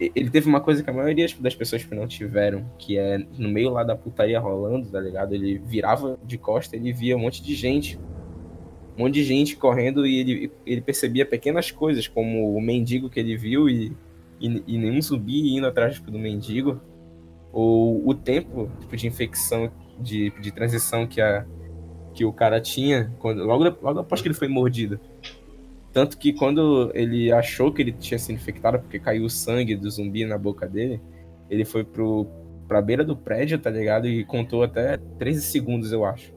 [0.00, 3.18] Ele teve uma coisa que a maioria tipo, das pessoas que não tiveram, que é
[3.18, 5.34] no meio lá da putaria rolando, tá ligado?
[5.34, 7.98] Ele virava de costa, ele via um monte de gente.
[8.96, 13.18] Um monte de gente correndo e ele, ele percebia pequenas coisas, como o mendigo que
[13.18, 13.92] ele viu e,
[14.40, 16.80] e, e nenhum zumbi indo atrás tipo, do mendigo.
[17.52, 19.68] Ou o tempo tipo, de infecção,
[19.98, 21.44] de, de transição que, a,
[22.14, 25.00] que o cara tinha, quando, logo, logo após que ele foi mordido.
[25.98, 29.90] Tanto que quando ele achou que ele tinha sido infectado, porque caiu o sangue do
[29.90, 31.02] zumbi na boca dele,
[31.50, 32.24] ele foi pro,
[32.68, 34.06] pra beira do prédio, tá ligado?
[34.06, 36.32] E contou até 13 segundos, eu acho.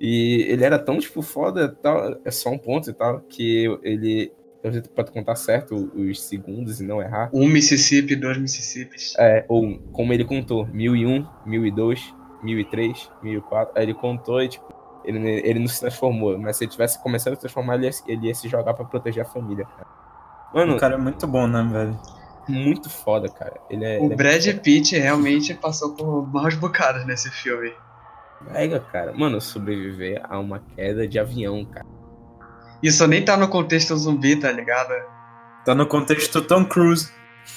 [0.00, 4.32] E ele era tão, tipo, foda, tal, é só um ponto e tal, que ele.
[4.62, 7.28] Eu pode contar certo os segundos e não errar.
[7.34, 9.14] Um Mississippi, dois Mississippis.
[9.18, 13.74] É, ou como ele contou, 1001, 1002, 1003, 1004.
[13.76, 16.38] Aí ele contou e, tipo, ele, ele não se transformou.
[16.38, 18.84] Mas se ele tivesse começado a se transformar, ele ia, ele ia se jogar pra
[18.84, 19.86] proteger a família, cara.
[20.54, 21.98] Mano, O cara é muito bom, né, velho?
[22.48, 23.60] muito foda, cara.
[23.70, 23.98] Ele é.
[24.00, 27.72] O ele é Brad Pitt realmente passou por maus bocados nesse filme.
[28.50, 29.12] Mega, cara.
[29.12, 31.86] Mano, sobreviver a uma queda de avião, cara.
[32.82, 34.94] Isso nem tá no contexto zumbi, tá ligado?
[35.64, 37.12] Tá no contexto Tom Cruise.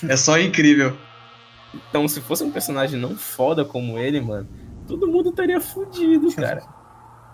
[0.08, 0.96] É só incrível.
[1.90, 4.48] Então, se fosse um personagem não foda como ele, mano,
[4.88, 6.62] todo mundo estaria fudido, cara.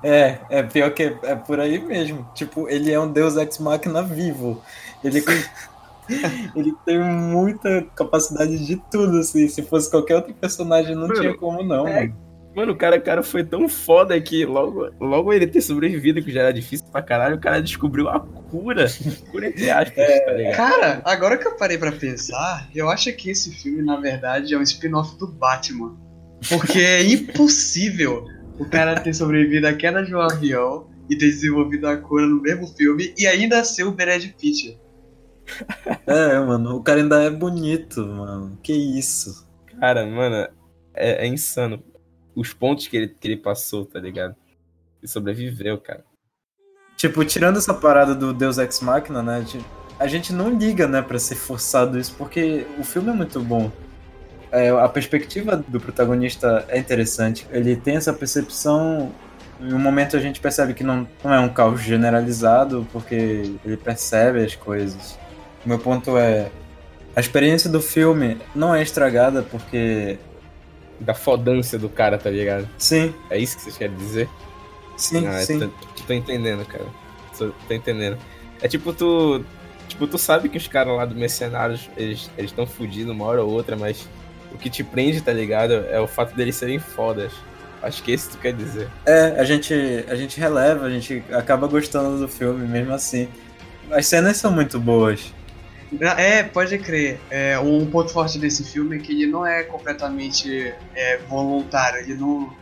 [0.03, 2.27] É, é pior que é por aí mesmo.
[2.33, 4.61] Tipo, ele é um deus ex machina vivo.
[5.03, 5.23] Ele,
[6.55, 9.47] ele tem muita capacidade de tudo, assim.
[9.47, 12.01] Se fosse qualquer outro personagem, não Mano, tinha como não, é.
[12.01, 12.29] mano.
[12.55, 16.41] Mano, o cara, cara foi tão foda que logo, logo ele ter sobrevivido, que já
[16.41, 18.87] era difícil pra caralho, o cara descobriu a cura.
[19.31, 20.55] Cura entre aspas, tá ligado?
[20.55, 24.57] Cara, agora que eu parei pra pensar, eu acho que esse filme, na verdade, é
[24.57, 25.95] um spin-off do Batman.
[26.49, 28.25] Porque é impossível
[28.59, 32.41] o cara ter sobrevivido à queda de um avião e ter desenvolvido a cura no
[32.41, 34.77] mesmo filme e ainda ser o Brad Pitt.
[36.05, 38.57] É, mano, o cara ainda é bonito, mano.
[38.61, 39.47] Que isso.
[39.79, 40.47] Cara, mano,
[40.93, 41.83] é, é insano.
[42.35, 44.35] Os pontos que ele, que ele passou, tá ligado?
[45.01, 46.03] E sobreviveu, cara.
[46.95, 49.45] Tipo, tirando essa parada do Deus Ex Machina, né?
[49.97, 53.71] A gente não liga, né, pra ser forçado isso, porque o filme é muito bom.
[54.51, 57.45] É, a perspectiva do protagonista é interessante.
[57.51, 59.11] Ele tem essa percepção.
[59.61, 63.77] Em um momento a gente percebe que não, não é um caos generalizado, porque ele
[63.77, 65.19] percebe as coisas.
[65.65, 66.49] O meu ponto é.
[67.15, 70.17] A experiência do filme não é estragada porque.
[70.99, 72.67] Da fodância do cara, tá ligado?
[72.77, 74.27] Sim, É isso que vocês querem dizer?
[74.97, 75.59] sim, Ah, sim.
[75.59, 75.69] Tô,
[76.07, 76.85] tô entendendo, cara.
[77.37, 78.17] Tô, tô entendendo.
[78.61, 79.43] É tipo, tu.
[79.87, 83.49] Tipo, tu sabe que os caras lá do Mercenários, eles estão fudidos uma hora ou
[83.49, 84.07] outra, mas
[84.53, 85.73] o que te prende, tá ligado?
[85.89, 87.31] É o fato deles serem fodas.
[87.81, 88.89] Acho que esse tu quer dizer.
[89.05, 89.73] É, a gente,
[90.07, 93.29] a gente releva, a gente acaba gostando do filme mesmo assim.
[93.91, 95.33] As cenas são muito boas.
[96.17, 97.19] É, pode crer.
[97.29, 102.01] É, um ponto forte desse filme é que ele não é completamente é, voluntário.
[102.01, 102.53] Ele não.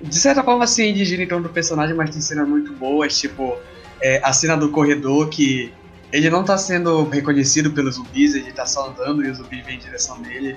[0.00, 3.18] De certa forma, sim, ele gira em torno do personagem, mas tem cenas muito boas,
[3.18, 3.56] tipo
[4.00, 5.72] é, a cena do corredor que
[6.12, 9.76] ele não tá sendo reconhecido pelos zumbis, ele tá só andando e o zumbi vem
[9.76, 10.56] em direção dele.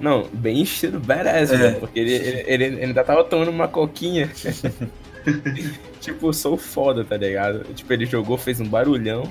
[0.00, 1.56] Não, bem estilo badass, É.
[1.56, 4.30] mano, porque ele, ele, ele- ele ainda tava tomando uma coquinha.
[6.00, 7.64] tipo, sou foda, tá ligado?
[7.74, 9.30] Tipo, ele jogou, fez um barulhão,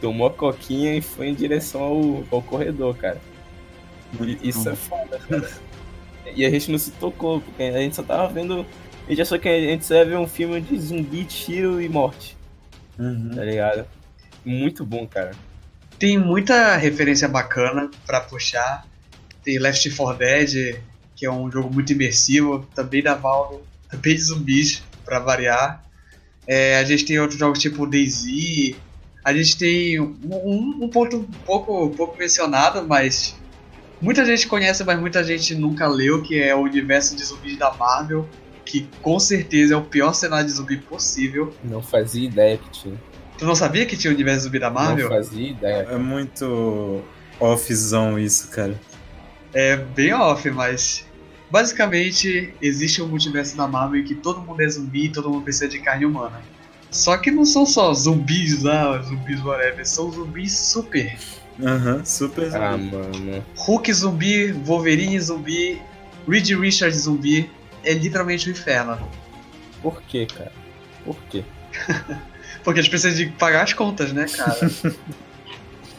[0.00, 3.18] tomou a coquinha e foi em direção ao, ao corredor, cara.
[4.20, 5.48] E isso é foda, cara.
[6.34, 8.66] E a gente não se tocou, porque a gente só tava vendo.
[9.06, 11.88] A gente achou que a gente só ia ver um filme de zumbi, tiro e
[11.88, 12.36] morte,
[12.98, 13.30] Uhum.
[13.34, 13.84] tá ligado?
[14.44, 15.32] Muito bom, cara.
[15.98, 18.86] Tem muita referência bacana pra puxar.
[19.44, 20.76] Tem Left 4 Dead,
[21.16, 23.58] que é um jogo muito imersivo, também da Valve,
[23.90, 25.84] também de zumbis, pra variar.
[26.46, 28.74] É, a gente tem outros jogos tipo DayZ.
[29.24, 33.36] A gente tem um, um- um ponto um pouco, pouco mencionado, mas
[34.00, 37.72] muita gente conhece, mas muita gente nunca leu, que é o universo de zumbis da
[37.72, 38.28] Marvel,
[38.64, 41.54] que com certeza é o pior cenário de zumbi possível.
[41.62, 43.00] Não fazia ideia que tinha.
[43.38, 45.08] Tu não sabia que tinha o universo de zumbi da Marvel?
[45.08, 45.86] Não fazia ideia.
[45.90, 47.02] É muito
[47.40, 48.78] offzão isso, cara.
[49.54, 51.04] É bem off, mas
[51.50, 55.42] basicamente existe um multiverso da Marvel em que todo mundo é zumbi e todo mundo
[55.44, 56.40] precisa de carne humana.
[56.90, 61.16] Só que não são só zumbis lá, zumbis whatever, são zumbis super.
[61.62, 62.90] Aham, super Ah, zumbi.
[62.96, 63.44] mano.
[63.56, 65.80] Hulk zumbi, Wolverine zumbi,
[66.28, 67.50] Reed Richards zumbi,
[67.84, 68.98] é literalmente o inferno.
[69.82, 70.52] Por quê, cara?
[71.04, 71.44] Por quê?
[72.64, 74.70] Porque eles precisam de pagar as contas, né, cara?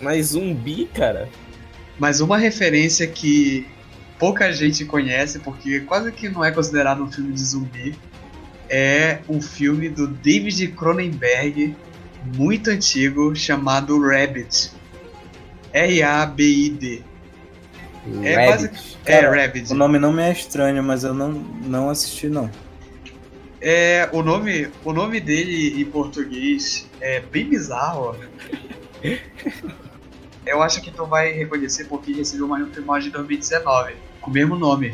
[0.02, 1.28] Mas zumbi, cara.
[2.00, 3.68] Mas uma referência que
[4.20, 7.96] pouca gente conhece, porque quase que não é considerado um filme de zumbi,
[8.70, 11.76] é um filme do David Cronenberg,
[12.36, 14.72] muito antigo, chamado Rabbit.
[15.72, 17.02] R-A-B-I-D.
[18.24, 19.72] É basic- É, Rabbit.
[19.72, 22.50] O nome não me é estranho, mas eu não, não assisti, não.
[23.62, 28.16] É, o nome, o nome dele em português é bem bizarro.
[30.46, 34.56] Eu acho que tu vai reconhecer porque recebeu uma filmagem de 2019, com o mesmo
[34.56, 34.94] nome.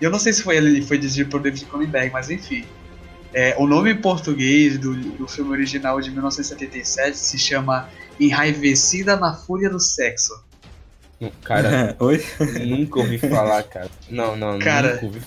[0.00, 2.64] Eu não sei se foi ele, foi dirigido por David Cronenberg, mas enfim.
[3.32, 7.88] É, o nome em português do, do filme original de 1977 se chama
[8.20, 10.44] Enraivecida na Fúria do Sexo.
[11.42, 12.22] Cara, Oi?
[12.66, 13.90] nunca ouvi falar, cara.
[14.10, 14.94] Não, não, Cara.
[14.94, 15.22] nunca ouvi.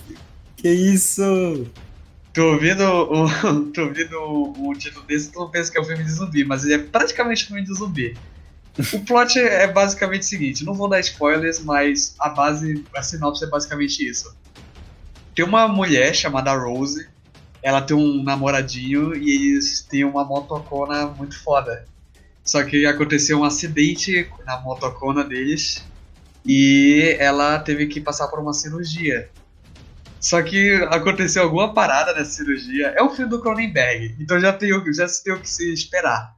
[0.57, 1.65] Que isso?
[2.34, 3.27] Tu ouvindo, o,
[3.72, 6.43] tu ouvindo o, o título desse, tu não pensa que é um filme de zumbi,
[6.43, 8.18] mas ele é praticamente um filme de zumbi.
[8.93, 13.43] O plot é basicamente o seguinte, não vou dar spoilers, mas a base, a sinopse
[13.43, 14.35] é basicamente isso.
[15.34, 17.07] Tem uma mulher chamada Rose,
[17.64, 21.85] ela tem um namoradinho e eles têm uma motocona muito foda.
[22.43, 25.84] Só que aconteceu um acidente na motocona deles
[26.45, 29.30] e ela teve que passar por uma cirurgia.
[30.19, 32.93] Só que aconteceu alguma parada nessa cirurgia.
[32.97, 36.35] É um filme do Cronenberg, então já tem, o- já tem o que se esperar.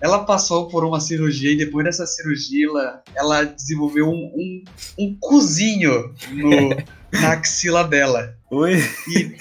[0.00, 4.64] Ela passou por uma cirurgia e depois dessa cirurgia ela, ela desenvolveu um, um,
[4.98, 6.70] um cozinho no,
[7.12, 8.36] na axila dela.
[8.50, 8.78] Oi?
[9.08, 9.36] E,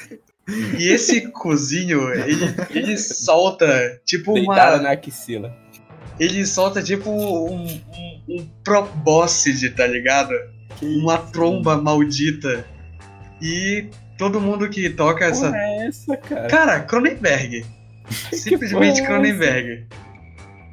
[0.80, 4.84] e esse cozinho, ele, ele solta tipo Deitada uma.
[4.84, 5.55] na axila.
[6.19, 10.34] Ele solta tipo um, um, um probóscide, tá ligado?
[10.81, 12.65] Uma tromba maldita.
[13.41, 16.47] E todo mundo que toca essa Porra é essa, cara?
[16.47, 17.65] Cara, Cronenberg.
[18.31, 19.88] Simplesmente é Cronenberg.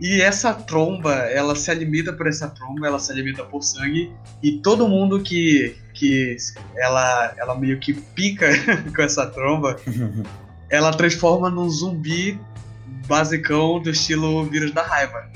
[0.02, 4.12] E essa tromba, ela se alimenta por essa tromba, ela se alimenta por sangue.
[4.42, 6.36] E todo mundo que, que
[6.74, 8.48] ela, ela meio que pica
[8.96, 9.76] com essa tromba,
[10.68, 12.36] ela transforma num zumbi
[13.06, 15.30] basicão do estilo vírus da raiva.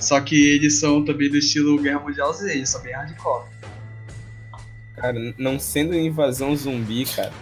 [0.00, 3.44] Só que eles são também do estilo Guerra Mundial Z, eles são bem hardcore.
[4.94, 7.34] Cara, não sendo invasão zumbi, cara.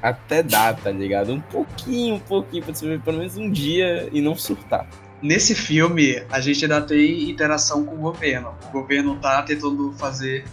[0.00, 1.34] Até dá, tá ligado?
[1.34, 4.88] Um pouquinho, um pouquinho, pra você ver pelo menos um dia e não surtar.
[5.22, 8.54] Nesse filme, a gente ainda tem interação com o governo.
[8.68, 10.44] O governo tá tentando fazer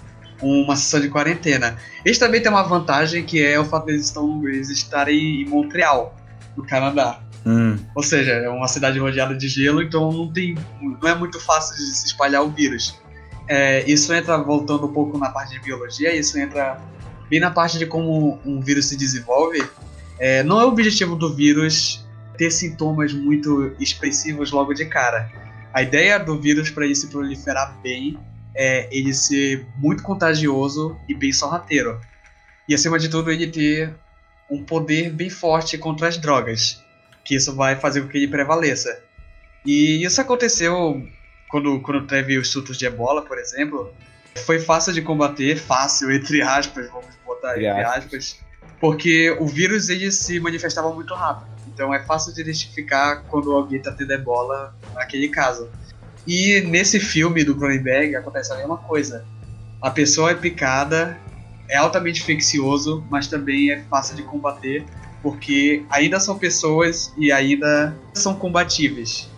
[0.42, 1.78] uma sessão de quarentena.
[2.04, 5.46] Eles também têm uma vantagem que é o fato de eles, estão, eles estarem em
[5.46, 6.16] Montreal,
[6.56, 7.22] no Canadá.
[7.46, 11.40] Hum, Ou seja, é uma cidade rodeada de gelo, então não, tem, não é muito
[11.40, 12.98] fácil de se espalhar o vírus.
[13.50, 16.80] É, isso entra, voltando um pouco na parte de biologia, isso entra
[17.30, 19.62] bem na parte de como um vírus se desenvolve.
[20.18, 22.03] É, não é o objetivo do vírus
[22.38, 25.32] ter sintomas muito expressivos logo de cara.
[25.74, 28.18] A ideia do vírus para ele se proliferar bem
[28.56, 32.00] é ele ser muito contagioso e bem sorrateiro.
[32.68, 33.94] E acima de tudo, ele ter
[34.50, 36.84] um poder bem forte contra as drogas
[37.24, 39.02] que isso vai fazer com que ele prevaleça.
[39.66, 41.02] E isso aconteceu
[41.50, 43.94] quando, quando teve os surtos de ebola, por exemplo.
[44.46, 48.40] Foi fácil de combater, fácil, entre aspas, vamos botar Entre aspas,
[48.80, 51.52] porque o vírus ele se manifestava muito rápido.
[51.74, 55.70] Então é fácil de identificar quando alguém está tendo ebola naquele caso.
[56.26, 59.26] E nesse filme do Cronenberg acontece a mesma coisa.
[59.82, 61.18] A pessoa é picada,
[61.68, 64.86] é altamente infeccioso, mas também é fácil de combater
[65.24, 69.30] porque ainda são pessoas e ainda são combatíveis.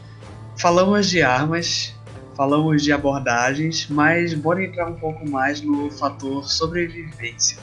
[0.58, 1.94] Falamos de armas,
[2.36, 7.60] falamos de abordagens, mas bora entrar um pouco mais no fator sobrevivência.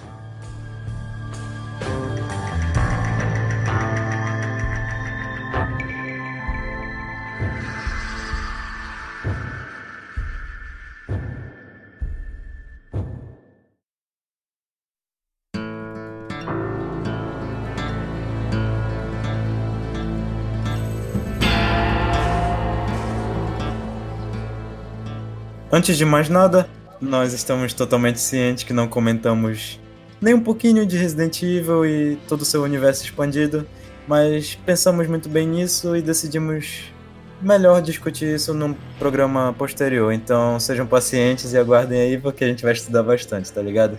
[25.74, 26.68] Antes de mais nada,
[27.00, 29.80] nós estamos totalmente cientes que não comentamos
[30.20, 33.66] nem um pouquinho de Resident Evil e todo o seu universo expandido,
[34.06, 36.92] mas pensamos muito bem nisso e decidimos
[37.40, 40.12] melhor discutir isso num programa posterior.
[40.12, 43.98] Então sejam pacientes e aguardem aí, porque a gente vai estudar bastante, tá ligado?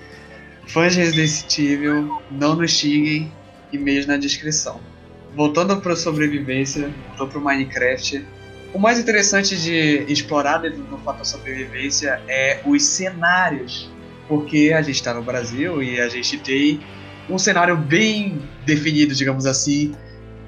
[0.67, 3.31] Fãs de Resident Evil, não nos xinguem,
[3.71, 4.79] e-mails na descrição.
[5.35, 8.23] Voltando para sobrevivência, voltando para o Minecraft,
[8.73, 13.89] o mais interessante de explorar dentro do fator sobrevivência é os cenários,
[14.27, 16.81] porque a gente está no Brasil e a gente tem
[17.29, 19.93] um cenário bem definido, digamos assim.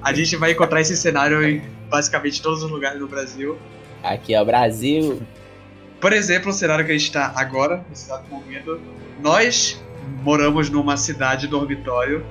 [0.02, 3.56] A gente vai encontrar esse cenário em basicamente todos os lugares do Brasil.
[4.02, 5.22] Aqui é o Brasil.
[6.00, 8.80] Por exemplo, o cenário que a gente está agora, nesse exato momento,
[9.22, 9.80] nós
[10.22, 12.24] moramos numa cidade dormitório,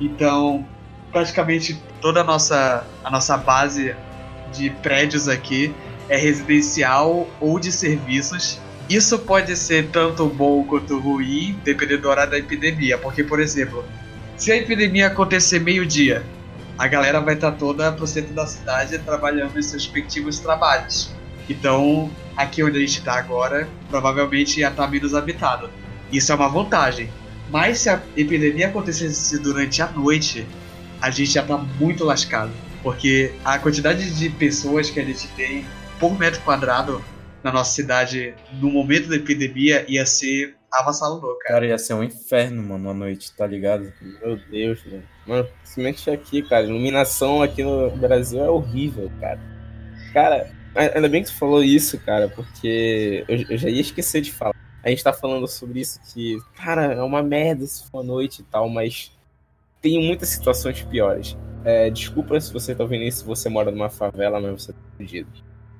[0.00, 0.66] então
[1.12, 3.94] praticamente toda a nossa, a nossa base
[4.52, 5.74] de prédios aqui
[6.08, 8.60] é residencial ou de serviços.
[8.88, 12.96] Isso pode ser tanto bom quanto ruim, dependendo da hora da epidemia.
[12.96, 13.84] Porque, por exemplo,
[14.36, 16.24] se a epidemia acontecer meio-dia,
[16.78, 21.10] a galera vai estar toda pro centro da cidade trabalhando em seus respectivos trabalhos.
[21.48, 25.70] Então, aqui onde a gente está agora, provavelmente ia estar menos habitado.
[26.12, 27.10] Isso é uma vantagem.
[27.50, 30.46] Mas se a epidemia acontecesse durante a noite,
[31.00, 32.52] a gente já tá muito lascado.
[32.86, 35.66] Porque a quantidade de pessoas que a gente tem
[35.98, 37.04] por metro quadrado
[37.42, 41.54] na nossa cidade no momento da epidemia ia ser avassalador, cara.
[41.54, 43.92] Cara, ia ser um inferno, mano, à noite, tá ligado?
[44.00, 45.02] Meu Deus, velho.
[45.26, 46.62] Mano, principalmente aqui, cara.
[46.62, 49.40] Iluminação aqui no Brasil é horrível, cara.
[50.12, 54.30] Cara, ainda bem que tu falou isso, cara, porque eu, eu já ia esquecer de
[54.30, 54.54] falar.
[54.84, 58.42] A gente tá falando sobre isso que, cara, é uma merda se for à noite
[58.42, 59.10] e tal, mas
[59.82, 61.36] tem muitas situações piores.
[61.66, 64.78] É, desculpa se você tá ouvindo isso, se você mora numa favela, mas você tá
[64.96, 65.28] fugido.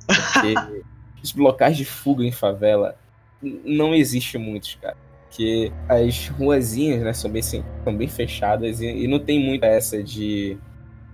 [0.04, 0.82] Porque
[1.22, 2.98] os locais de fuga em favela
[3.40, 4.96] não existe muitos, cara.
[5.28, 10.02] Porque as ruazinhas, né, são bem, são bem fechadas e, e não tem muita essa
[10.02, 10.58] de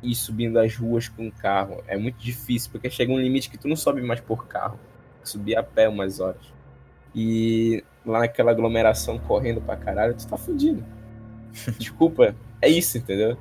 [0.03, 1.85] ir subindo as ruas com carro.
[1.87, 4.81] É muito difícil, porque chega um limite que tu não sobe mais por carro.
[5.23, 6.51] Subir a pé umas horas.
[7.15, 10.83] E lá naquela aglomeração correndo pra caralho, tu tá fudido.
[11.79, 13.37] Desculpa, é isso, entendeu?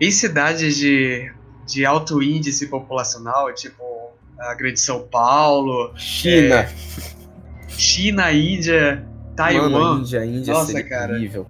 [0.00, 1.32] Em cidades de,
[1.66, 3.82] de alto índice populacional, tipo
[4.38, 6.68] a Grande São Paulo, China.
[7.68, 9.98] China, Índia, Mano, Taiwan.
[10.00, 11.12] Índia, Índia Nossa, seria cara.
[11.14, 11.46] terrível.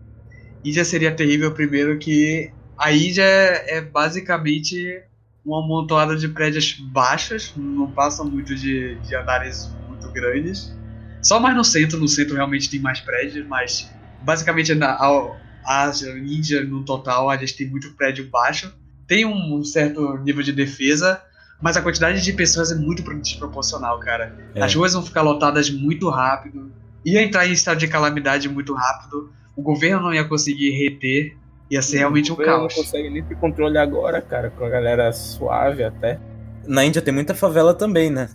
[0.65, 5.03] Índia seria terrível primeiro que a Índia é, é basicamente
[5.45, 10.77] uma amontoada de prédios baixos, não passam muito de, de andares muito grandes.
[11.23, 13.89] Só mais no centro, no centro realmente tem mais prédios, mas
[14.23, 15.37] basicamente na a,
[15.67, 15.91] a
[16.25, 18.73] Índia no total a gente tem muito prédio baixo.
[19.07, 21.21] Tem um, certo nível de defesa,
[21.61, 24.37] mas a quantidade de pessoas é muito desproporcional, cara.
[24.55, 24.63] É.
[24.63, 26.73] As ruas vão ficar lotadas muito rápido,
[27.05, 31.37] ia entrar em estado de calamidade muito rápido, o governo não ia conseguir reter,
[31.71, 32.77] ia ser realmente um O governo caos.
[32.77, 36.21] Não consegue nem ter controle agora, cara, com a galera suave até.
[36.67, 38.29] Na Índia tem muita favela também, né?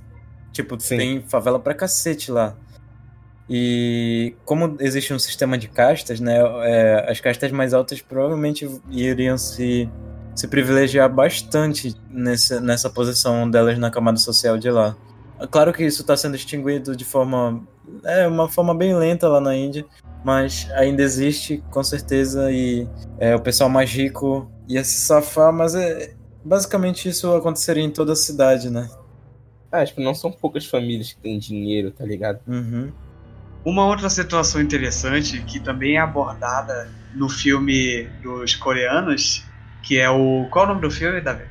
[0.52, 0.98] Tipo, Sim.
[0.98, 2.56] tem favela pra cacete lá.
[3.54, 6.38] E como existe um sistema de castas, né?
[6.64, 9.90] é, as castas mais altas provavelmente iriam se,
[10.34, 14.96] se privilegiar bastante nessa, nessa posição delas na camada social de lá.
[15.38, 17.62] É Claro que isso está sendo extinguido de forma.
[18.06, 19.86] É uma forma bem lenta lá na Índia,
[20.24, 22.88] mas ainda existe, com certeza, e
[23.20, 28.14] é, o pessoal mais rico ia se safar, mas é, basicamente isso aconteceria em toda
[28.14, 28.90] a cidade, né?
[29.70, 32.40] Ah, tipo, não são poucas famílias que têm dinheiro, tá ligado?
[32.48, 32.92] Uhum.
[33.64, 39.46] Uma outra situação interessante que também é abordada no filme dos coreanos,
[39.84, 40.48] que é o.
[40.50, 41.44] Qual é o nome do filme, Davi?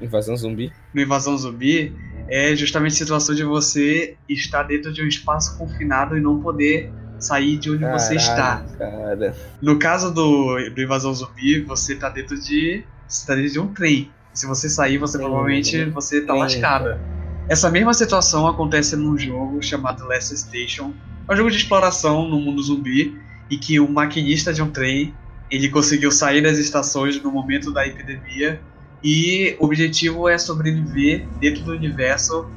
[0.00, 0.72] Invasão zumbi.
[0.94, 1.94] No Invasão Zumbi,
[2.28, 6.92] é justamente a situação de você estar dentro de um espaço confinado e não poder
[7.18, 8.64] sair de onde você está.
[8.78, 9.36] Caralho, Cara.
[9.60, 12.84] No caso do, do Invasão Zumbi, você tá dentro de.
[13.06, 14.10] Você tá dentro de um trem.
[14.32, 16.38] Se você sair, você Sim, provavelmente você tá sim.
[16.38, 17.00] lascada.
[17.48, 20.92] Essa mesma situação acontece num jogo chamado Last Station.
[21.28, 23.14] É um jogo de exploração no mundo zumbi
[23.50, 25.14] e que o maquinista de um trem
[25.50, 28.58] ele conseguiu sair das estações no momento da epidemia
[29.04, 32.50] e o objetivo é sobreviver dentro do universo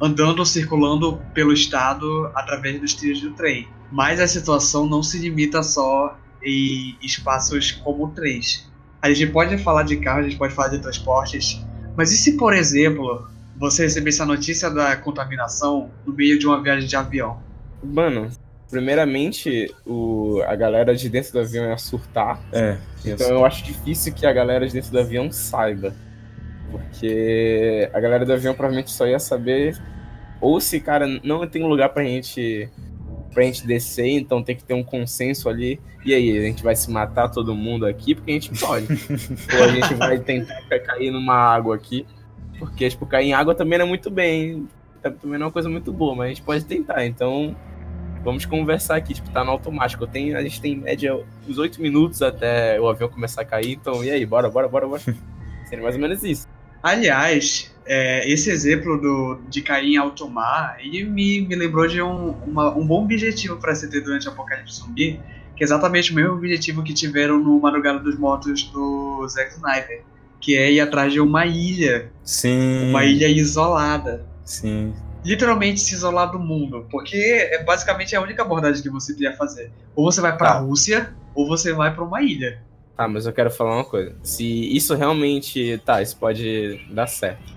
[0.00, 3.68] andando, circulando pelo estado através dos trilhos do trem.
[3.90, 8.70] Mas a situação não se limita só em espaços como trens.
[9.00, 11.60] A gente pode falar de carro, a gente pode falar de transportes,
[11.96, 16.62] mas e se, por exemplo, você recebesse a notícia da contaminação no meio de uma
[16.62, 17.42] viagem de avião?
[17.82, 18.30] Mano,
[18.70, 22.40] primeiramente, o, a galera de dentro do avião ia surtar.
[22.52, 22.78] É.
[23.04, 25.94] Então eu acho difícil que a galera de dentro do avião saiba.
[26.70, 29.78] Porque a galera do avião provavelmente só ia saber.
[30.40, 32.68] Ou se, cara, não tem lugar pra gente.
[33.34, 35.80] Pra gente descer, então tem que ter um consenso ali.
[36.04, 38.86] E aí, a gente vai se matar todo mundo aqui porque a gente pode.
[39.56, 42.06] Ou a gente vai tentar cair numa água aqui.
[42.58, 44.66] Porque, tipo, cair em água também não é muito bem.
[45.02, 47.06] Também não é uma coisa muito boa, mas a gente pode tentar.
[47.06, 47.56] Então,
[48.24, 50.02] vamos conversar aqui, tipo, tá no automático.
[50.04, 51.18] Eu tenho, a gente tem em média
[51.48, 54.86] uns 8 minutos até o avião começar a cair, então e aí, bora, bora, bora,
[54.86, 55.00] bora.
[55.68, 56.46] Seria mais ou menos isso.
[56.82, 62.02] Aliás, é, esse exemplo do, de cair em alto mar, ele me, me lembrou de
[62.02, 65.20] um, uma- um bom objetivo para se ter durante o Apocalipse Zumbi,
[65.56, 70.02] que é exatamente o mesmo objetivo que tiveram no Madrugada dos Mortos do Zack Snyder.
[70.40, 72.90] que é ir atrás de uma ilha, Sim.
[72.90, 74.26] uma ilha isolada.
[74.44, 74.92] Sim.
[75.24, 79.70] Literalmente se isolar do mundo, porque é basicamente a única abordagem que você podia fazer.
[79.94, 80.58] Ou você vai pra Tá.
[80.58, 82.60] Rússia, ou você vai pra uma ilha.
[82.98, 84.14] Ah, mas eu quero falar uma coisa.
[84.22, 84.44] Se
[84.76, 85.80] isso realmente.
[85.84, 87.52] Tá, isso pode dar certo.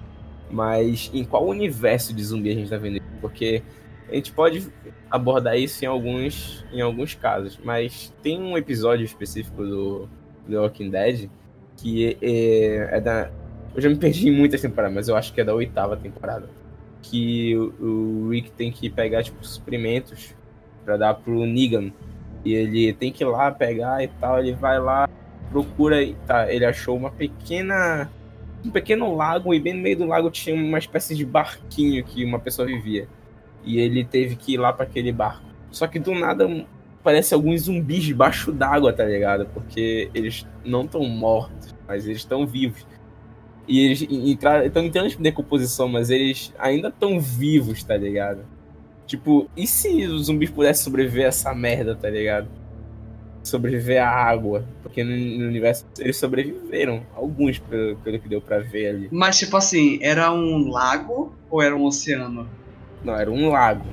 [0.49, 3.01] Mas em qual universo de zumbi a gente tá vendo?
[3.19, 3.61] Porque
[4.09, 4.67] a gente pode
[5.09, 7.59] abordar isso em alguns, em alguns casos.
[7.63, 10.09] Mas tem um episódio específico do
[10.47, 11.29] The Walking Dead
[11.77, 13.29] que é, é da.
[13.75, 16.47] Eu já me perdi em muitas temporadas, mas eu acho que é da oitava temporada.
[17.09, 20.35] Que o, Rick tem que pegar, tipo, suprimentos
[20.83, 21.91] pra dar pro Negan.
[22.43, 24.39] E ele tem que ir lá pegar e tal.
[24.39, 25.07] Ele vai lá,
[25.49, 26.51] procura e tá.
[26.51, 28.09] Ele achou uma pequena.
[28.63, 32.25] Um pequeno lago, e bem no meio do lago tinha uma espécie de barquinho que
[32.25, 33.07] uma pessoa vivia.
[33.63, 35.45] E ele teve que ir lá para aquele barco.
[35.69, 36.47] Só que do nada
[37.03, 39.45] parece alguns zumbis debaixo d'água, tá ligado?
[39.53, 42.83] Porque eles não estão mortos, mas eles estão vivos.
[43.67, 48.45] E eles estão entrando em decomposição, mas eles ainda estão vivos, tá ligado?
[49.07, 52.47] Tipo, e se os zumbis pudessem sobreviver a essa merda, tá ligado?
[53.43, 54.65] Sobreviver à água.
[54.81, 57.03] Porque no, no universo eles sobreviveram.
[57.15, 59.09] Alguns, pelo, pelo que deu pra ver ali.
[59.11, 62.49] Mas, tipo assim, era um lago ou era um oceano?
[63.03, 63.85] Não, era um lago.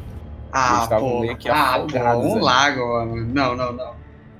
[0.51, 1.21] Ah, pô.
[1.21, 2.41] meio que Ah, pô, um ali.
[2.41, 3.17] lago, mano.
[3.35, 3.95] Não, não, não.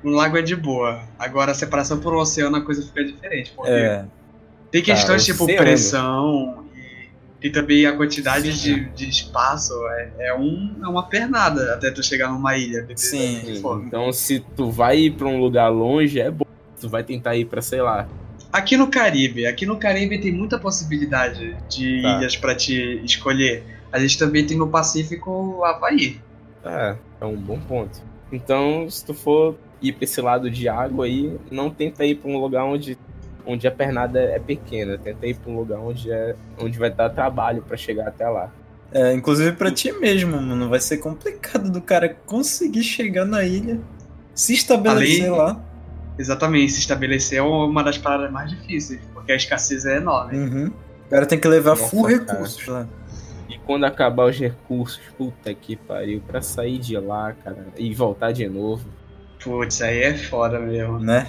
[0.05, 1.03] Um lago é de boa.
[1.19, 3.53] Agora, a separação por um oceano, a coisa fica diferente.
[3.55, 4.05] Porque É.
[4.73, 6.65] tem questões Tá, tipo pressão
[7.41, 9.73] e, e também a quantidade de, de espaço.
[9.91, 12.85] É, é, um, é uma pernada até tu chegar numa ilha.
[12.97, 13.41] Sim.
[13.87, 16.45] Então, se tu vai ir pra um lugar longe, é bom.
[16.81, 18.09] Tu vai tentar ir pra, sei lá.
[18.53, 22.19] Aqui no Caribe, aqui no Caribe tem muita possibilidade de Tá.
[22.19, 23.63] ilhas pra te escolher.
[23.93, 26.21] A gente também tem no Pacífico Havaí.
[26.65, 28.01] É, é um bom ponto.
[28.33, 32.31] Então, se tu for ir pra esse lado de água aí, não tenta ir pra
[32.31, 32.97] um lugar onde,
[33.47, 34.97] onde a pernada é pequena.
[34.99, 38.51] Tenta ir pra um lugar onde, é, onde vai dar trabalho pra chegar até lá.
[38.93, 40.69] É, inclusive pra ti mesmo, mano.
[40.69, 43.81] Vai ser complicado do cara conseguir chegar na ilha,
[44.35, 45.61] se estabelecer Ali- lá.
[46.19, 50.39] Exatamente, se estabelecer é uma das paradas mais difíceis, porque a escassez é enorme.
[50.39, 50.67] Uhum.
[51.07, 52.17] O cara tem que levar Nossa, full cara.
[52.19, 52.87] recursos lá.
[53.49, 58.31] E quando acabar os recursos, puta que pariu, pra sair de lá, cara, e voltar
[58.33, 58.87] de novo.
[59.43, 60.99] Putz, aí é foda mesmo.
[61.01, 61.27] Né?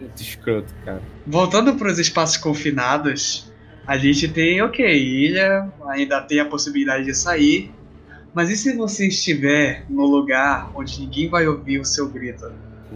[0.00, 1.02] Muito escroto, cara.
[1.26, 3.52] Voltando para os espaços confinados,
[3.86, 7.72] a gente tem, ok, ilha, ainda tem a possibilidade de sair.
[8.34, 12.52] Mas e se você estiver no lugar onde ninguém vai ouvir o seu grito?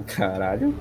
[0.07, 0.75] Caralho.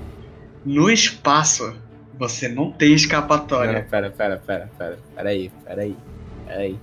[0.65, 1.73] No espaço,
[2.19, 3.81] você não tem escapatória.
[3.81, 4.99] Não, pera, pera, pera, pera.
[5.15, 5.95] Pera aí, pera aí.
[6.45, 6.79] Pera aí.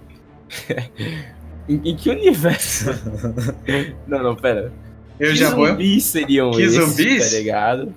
[1.69, 2.91] em, em que universo?
[4.09, 4.73] não, não, pera.
[5.21, 5.67] Eu que já vou.
[5.67, 7.31] zumbis seriam Que esses, zumbis?
[7.31, 7.95] tá ligado?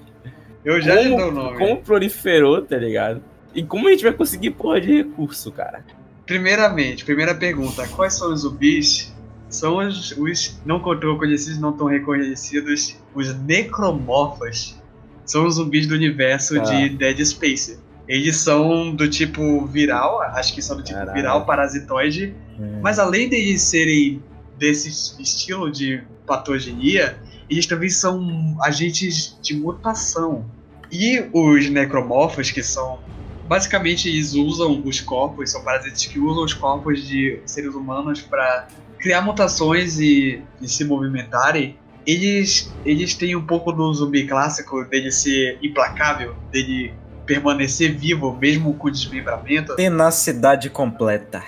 [0.63, 1.57] Eu já como, dou o nome.
[1.57, 3.21] como proliferou, tá ligado?
[3.53, 5.83] E como a gente vai conseguir porra de recurso, cara?
[6.25, 9.13] Primeiramente, primeira pergunta: quais são os zumbis?
[9.49, 14.79] São os, os não tão conhecidos, não tão reconhecidos, os necromorfos.
[15.25, 16.63] São os zumbis do universo Tá.
[16.63, 17.79] de Dead Space.
[18.07, 21.15] Eles são do tipo viral, acho que são do tipo Caralho.
[21.15, 22.33] viral, parasitoide.
[22.81, 24.21] Mas além de serem
[24.57, 24.89] desse
[25.21, 27.17] estilo de patogenia,
[27.51, 30.45] eles também são agentes de mutação.
[30.89, 32.99] E os necromorfos, que são.
[33.47, 38.69] Basicamente, eles usam os corpos, são parasitas que usam os corpos de seres humanos para
[38.97, 41.77] criar mutações e, e se movimentarem.
[42.07, 46.93] Eles, eles têm um pouco do zumbi clássico dele ser implacável, dele
[47.25, 49.75] permanecer vivo mesmo com desmembramento.
[49.75, 51.43] Tenacidade completa.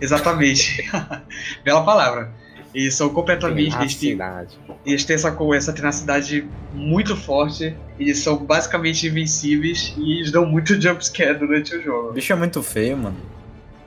[0.00, 0.88] Exatamente.
[1.64, 2.32] Bela palavra.
[2.74, 3.76] Eles são completamente.
[3.76, 4.58] Eles têm, Tenacidade.
[4.84, 7.74] eles têm essa, essa tenacidade muito forte.
[7.98, 12.12] Eles são basicamente invencíveis e eles dão muito jumpscare durante o O jogo.
[12.12, 13.16] bicho é muito feio, mano.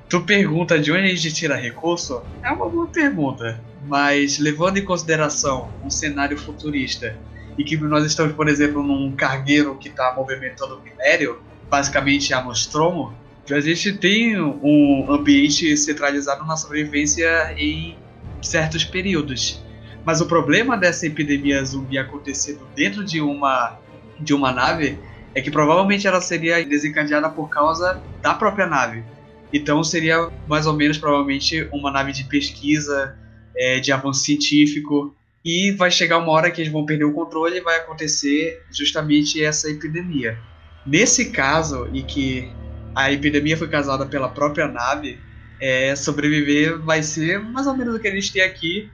[0.08, 2.22] Tu pergunta de onde a gente tira recurso?
[2.42, 3.60] É uma boa pergunta.
[3.86, 7.16] Mas levando em consideração um cenário futurista
[7.58, 11.40] e que nós estamos, por exemplo, num cargueiro que está movimentando minério,
[11.70, 13.14] basicamente a Nostromo,
[13.50, 17.98] a gente tem um ambiente centralizado na sobrevivência em
[18.42, 19.64] certos períodos.
[20.06, 23.78] Mas o problema dessa epidemia zumbi acontecendo dentro de uma,
[24.20, 24.98] de uma nave
[25.36, 29.04] é que provavelmente ela seria desencadeada por causa da própria nave.
[29.52, 33.18] Então seria mais ou menos provavelmente uma nave de pesquisa,
[33.56, 37.58] é, de avanço científico, e vai chegar uma hora que eles vão perder o controle
[37.58, 40.38] e vai acontecer justamente essa epidemia.
[40.86, 42.52] Nesse caso, em que
[42.96, 45.20] a epidemia foi causada pela própria nave,
[45.60, 48.90] é, sobreviver vai ser mais ou menos o que a gente tem aqui,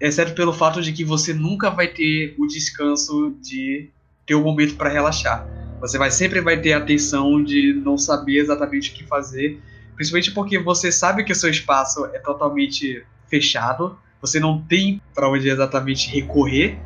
[0.00, 3.88] exceto pelo fato de que você nunca vai ter o descanso de
[4.26, 5.46] ter um momento para relaxar.
[5.80, 9.60] Você vai sempre vai ter a tensão de não saber exatamente o que fazer,
[9.96, 15.28] principalmente porque você sabe que o seu espaço é totalmente fechado, você não tem para
[15.28, 16.78] onde exatamente recorrer,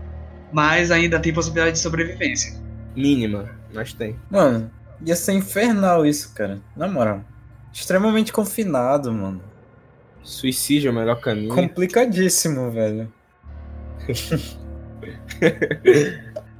[0.53, 2.59] mas ainda tem possibilidade de sobrevivência.
[2.95, 4.17] Mínima, mas tem.
[4.31, 4.71] Mano,
[5.05, 6.61] ia ser infernal isso, cara.
[6.75, 7.23] Na moral.
[7.79, 9.39] Extremamente confinado, mano.
[10.23, 11.55] Suicídio é o melhor caminho.
[11.55, 13.13] Complicadíssimo, velho.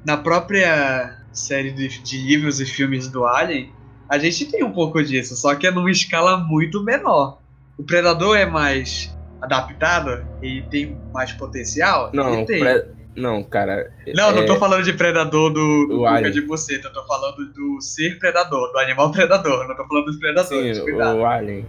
[0.05, 3.73] Na própria série de, de livros e filmes do Alien,
[4.11, 7.41] a gente tem um pouco disso, só que é numa escala muito menor.
[7.79, 9.11] O Predador é mais
[9.41, 12.11] adaptado e tem mais potencial?
[12.13, 12.61] Não, Ele tem.
[12.61, 12.85] pre-
[13.17, 13.91] não, cara.
[14.15, 16.33] Não, não é- tô falando de predador do, do alien.
[16.33, 20.17] de buceta, eu tô falando do ser predador, do animal predador, não tô falando dos
[20.19, 21.19] predadores, Sim, cuidado.
[21.19, 21.67] o Alien.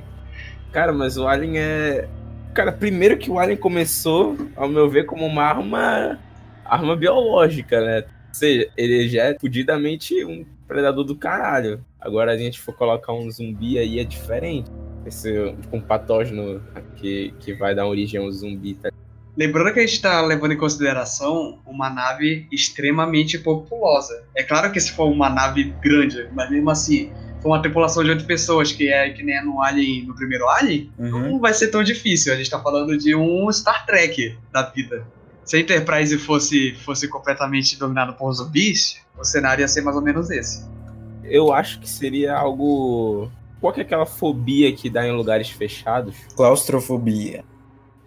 [0.72, 2.08] Cara, mas o Alien é.
[2.54, 6.20] Cara, primeiro que o Alien começou, ao meu ver, como uma arma.
[6.66, 8.00] arma biológica, né?
[8.28, 11.84] Ou seja, ele já é fudidamente um predador do caralho.
[12.00, 14.70] Agora a gente for colocar um zumbi aí é diferente.
[15.06, 16.62] Esse um patógeno
[16.98, 18.90] que, que vai dar origem ao zumbi, tá?
[19.38, 24.24] Lembrando que a gente tá levando em consideração uma nave extremamente populosa.
[24.36, 28.10] É claro que se for uma nave grande, mas mesmo assim, for uma tripulação de
[28.10, 31.34] oito pessoas, que é que nem é no Alien, no primeiro Alien, Uhum.
[31.34, 32.34] não vai ser tão difícil.
[32.34, 35.06] A gente tá falando de um Star Trek da vida.
[35.46, 40.02] Se a Enterprise fosse, fosse completamente dominado por zumbis, o cenário ia ser mais ou
[40.02, 40.66] menos esse.
[41.24, 43.32] Eu acho que seria algo.
[43.62, 46.16] Qual que é aquela fobia que dá em lugares fechados?
[46.36, 47.44] Claustrofobia.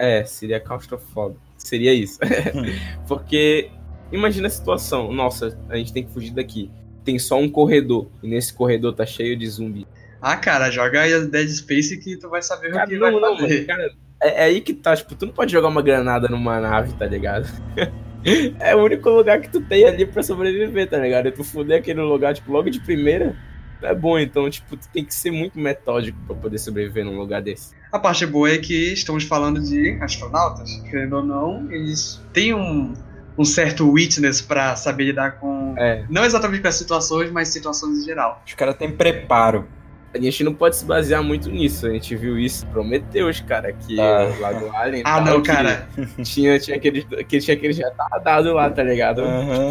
[0.01, 1.39] É, seria claustrofóbico.
[1.59, 2.19] Seria isso.
[3.07, 3.71] Porque
[4.11, 6.71] imagina a situação, nossa, a gente tem que fugir daqui.
[7.05, 9.87] Tem só um corredor, e nesse corredor tá cheio de zumbi.
[10.23, 13.01] Ah, cara, joga aí a Dead Space que tu vai saber o Cara, que não,
[13.01, 13.55] vai não, fazer.
[13.55, 13.91] mano, cara,
[14.23, 17.07] é, é aí que tá, tipo, tu não pode jogar uma granada numa nave, tá
[17.07, 17.47] ligado?
[18.59, 21.29] é o único lugar que tu tem ali pra sobreviver, tá ligado?
[21.29, 23.37] E tu fuder aquele lugar, tipo, logo de primeira,
[23.83, 24.19] é bom.
[24.19, 27.75] Então, tipo, tu tem que ser muito metódico pra poder sobreviver num lugar desse.
[27.93, 30.71] A parte boa é que estamos falando de astronautas.
[30.91, 32.93] Querendo ou não, eles têm um,
[33.37, 35.75] um certo witness pra saber lidar com.
[35.77, 38.43] É, Não exatamente com as situações, mas situações em geral.
[38.47, 39.67] Os caras têm preparo.
[40.13, 41.87] a gente não pode se basear muito nisso.
[41.87, 44.29] A gente viu isso em Prometheus, cara, que Ah.
[44.41, 45.03] lá do Alien.
[45.07, 45.89] Ah, não, cara.
[46.25, 49.21] Tinha, tinha aqueles, que tinha aqueles retardados lá, tá ligado?
[49.23, 49.71] Aham.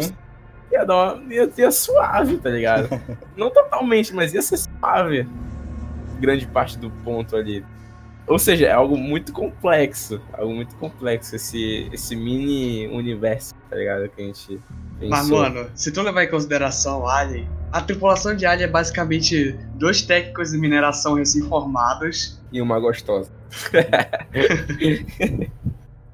[0.70, 2.88] Ia, dar uma, ia ser suave, tá ligado?
[3.36, 5.26] não totalmente, mas ia ser suave.
[6.20, 7.64] Grande parte do ponto ali.
[8.26, 10.20] Ou seja, é algo muito complexo.
[10.32, 14.08] Algo muito complexo esse, esse mini universo, tá ligado?
[14.08, 14.60] Que a gente
[15.00, 15.40] Mas, pensou.
[15.40, 20.52] mano, se tu levar em consideração Alien, a tripulação de Alien é basicamente dois técnicos
[20.52, 23.32] de mineração recém-formados, E uma gostosa.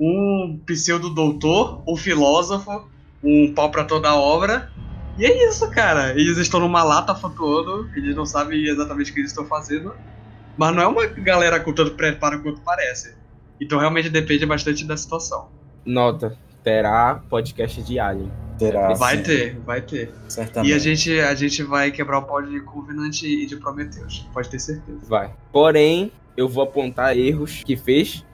[0.01, 2.89] um pseudo-doutor, um filósofo,
[3.23, 4.71] um pau pra toda a obra.
[5.19, 6.11] E é isso, cara.
[6.11, 9.95] Eles estão numa lata flutuando, eles não sabem exatamente o que eles estão fazendo.
[10.57, 13.15] Mas não é uma galera com tanto preparo quanto parece.
[13.61, 15.49] Então realmente depende bastante da situação.
[15.85, 18.31] Nota, terá podcast de Alien.
[18.59, 18.95] Terá.
[18.95, 20.13] Vai sim, ter, vai ter.
[20.29, 20.71] Certamente.
[20.71, 24.49] E a gente, a gente vai quebrar o pau de Covenant e de Prometheus, pode
[24.49, 25.01] ter certeza.
[25.07, 25.35] Vai.
[25.53, 28.25] Porém, eu vou apontar erros que fez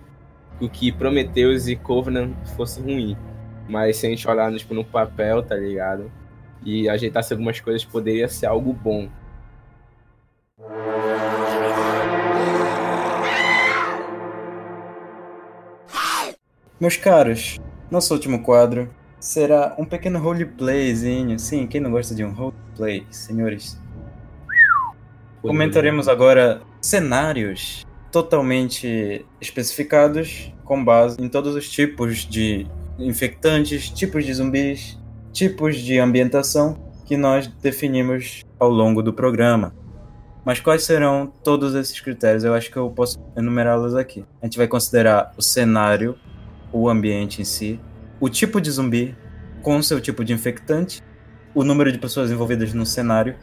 [0.58, 3.16] com que Prometheus e Covenant fossem ruim.
[3.68, 6.10] Mas se a gente olhar tipo, no papel, tá ligado?
[6.64, 9.08] E ajeitasse algumas coisas, poderia ser algo bom.
[16.80, 17.60] Meus caros,
[17.90, 21.38] nosso último quadro será um pequeno roleplayzinho.
[21.38, 23.80] Sim, quem não gosta de um roleplay, senhores?
[25.40, 32.66] Comentaremos agora cenários totalmente especificados com base em todos os tipos de
[33.06, 34.98] infectantes, tipos de zumbis,
[35.32, 39.74] tipos de ambientação que nós definimos ao longo do programa.
[40.44, 42.42] Mas quais serão todos esses critérios?
[42.42, 44.24] Eu acho que eu posso enumerá-los aqui.
[44.40, 46.16] A gente vai considerar o cenário,
[46.72, 47.78] o ambiente em si,
[48.20, 49.16] o tipo de zumbi
[49.62, 51.00] com seu tipo de infectante,
[51.54, 53.36] o número de pessoas envolvidas no cenário,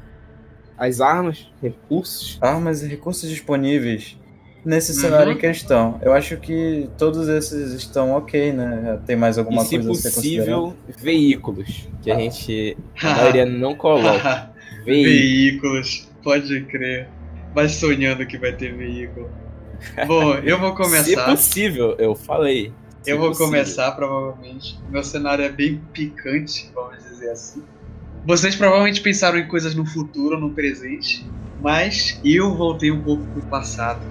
[0.77, 2.38] As armas, recursos.
[2.41, 4.18] armas e recursos disponíveis
[4.65, 4.98] nesse Uhum.
[4.99, 5.99] cenário em questão.
[6.02, 8.99] Eu acho que todos esses estão ok, né?
[9.06, 11.88] Tem mais alguma e, se coisa a ser possível, veículos.
[12.02, 14.52] Que a gente, a maioria não coloca.
[14.86, 16.07] Veículos.
[16.23, 17.07] Pode crer.
[17.53, 19.30] Vai sonhando que vai ter veículo.
[20.07, 21.26] Bom, eu vou Se começar.
[21.26, 22.72] possível, eu falei.
[23.02, 23.48] Se Eu vou possível.
[23.48, 24.77] começar, provavelmente.
[24.90, 27.64] Meu cenário é bem picante, vamos dizer assim.
[28.26, 31.26] Vocês provavelmente pensaram em coisas no futuro, no presente,
[31.61, 34.02] mas eu voltei um pouco pro passado.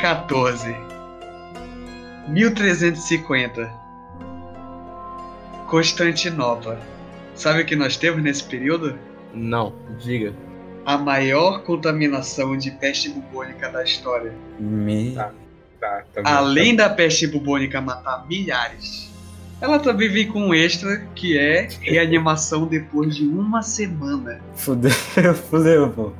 [0.00, 0.76] Século XIV,
[2.28, 3.70] 1350,
[5.68, 6.80] Constantinopla.
[7.34, 8.98] Sabe o que nós temos nesse período?
[9.34, 10.32] Não, diga.
[10.86, 14.32] A maior contaminação de peste bubônica da história.
[14.58, 15.12] Me...
[15.12, 15.32] Tá.
[15.78, 16.22] Tá, tá.
[16.24, 19.10] Além da peste bubônica matar milhares,
[19.60, 24.40] ela também vem com um extra que é reanimação depois de uma semana.
[24.54, 24.90] Fudeu,
[25.50, 26.12] fudeu, pô.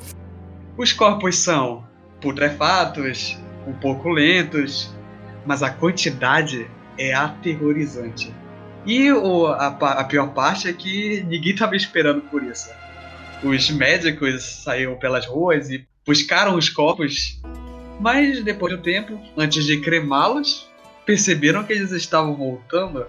[0.79, 1.85] Os corpos são
[2.21, 3.39] putrefatos,
[3.71, 4.93] um pouco lentos,
[5.47, 6.69] mas a quantidade
[6.99, 8.35] é aterrorizante.
[8.87, 12.69] E o- a, a pior parte é que ninguém estava esperando por isso.
[13.43, 17.41] Os médicos saíram pelas ruas e buscaram os corpos,
[18.01, 20.69] mas depois do tempo, antes de cremá-los,
[21.07, 23.07] perceberam que eles estavam voltando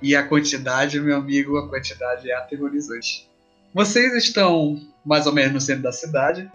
[0.00, 3.28] e a quantidade, meu amigo, a quantidade é aterrorizante.
[3.74, 6.50] Vocês estão mais ou menos no centro da cidade,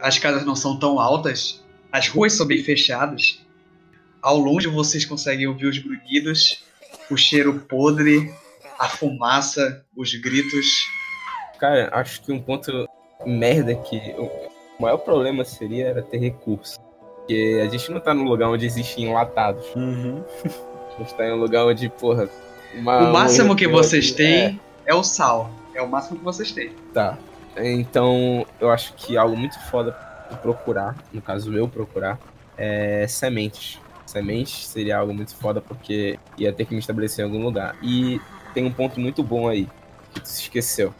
[0.00, 3.44] as casas não são tão altas, as ruas são bem fechadas.
[4.20, 6.62] Ao longe vocês conseguem ouvir os grunhidos,
[7.10, 8.32] o cheiro podre,
[8.78, 10.66] a fumaça, os gritos.
[11.58, 12.88] Cara, acho que um ponto
[13.26, 14.30] merda que o
[14.82, 16.78] maior problema seria era ter recurso.
[17.16, 19.64] Porque a gente não tá num lugar onde existem enlatados.
[19.76, 20.24] Uhum.
[20.44, 22.28] A gente tá em um lugar onde, porra.
[22.74, 25.50] uma- o máximo um- que vocês têm é o sal.
[25.74, 26.70] É o máximo que vocês têm.
[26.92, 27.16] Tá.
[27.56, 29.92] Então, eu acho que algo muito foda
[30.32, 32.18] pra procurar, no caso eu procurar,
[32.56, 33.80] é sementes.
[34.06, 37.76] Sementes seria algo muito foda porque ia ter que me estabelecer em algum lugar.
[37.82, 38.20] E
[38.52, 39.68] tem um ponto muito bom aí,
[40.12, 40.94] que tu se esqueceu.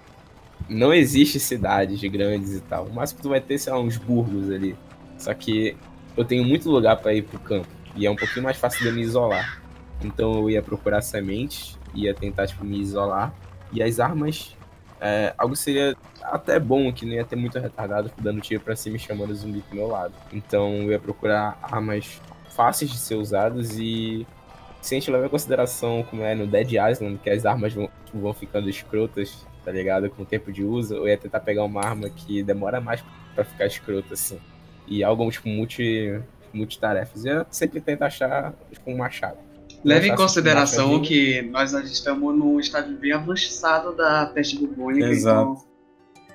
[0.68, 2.86] Não existe cidades grandes e tal.
[2.86, 4.76] O máximo que tu vai ter, sei lá, uns burgos ali.
[5.18, 5.76] Só que
[6.16, 7.68] eu tenho muito lugar pra ir pro campo.
[7.94, 9.60] E é um pouquinho mais fácil de eu me isolar.
[10.02, 13.34] Então eu ia procurar sementes, ia tentar, tipo, me isolar.
[13.72, 14.56] E as armas,
[15.05, 18.97] é, algo seria até bom, que não ia ter muito retardado dando tiro pra cima
[18.97, 20.15] e chamando zumbi pro meu lado.
[20.33, 22.20] Então eu ia procurar armas
[22.51, 24.24] fáceis de ser usadas e
[24.81, 27.91] se a gente levar em consideração como é no Dead Island, que as armas vão,
[28.15, 30.09] vão ficando escrotas, tá ligado?
[30.09, 33.03] Com o tempo de uso, eu ia tentar pegar uma arma que demora mais
[33.35, 34.39] pra ficar escrota, assim.
[34.87, 36.20] E algo, tipo, multi,
[36.53, 37.24] multitarefas.
[37.24, 39.39] Eu sempre tentar achar, tipo, um machado.
[39.84, 44.59] Leve em Não é fácil consideração que nós estamos num estágio bem avançado da peste
[44.59, 45.06] bubônica.
[45.06, 45.64] Exato.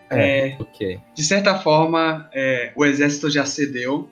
[0.05, 0.99] Então, é, Ok.
[1.13, 4.09] de certa forma, é, o exército já cedeu,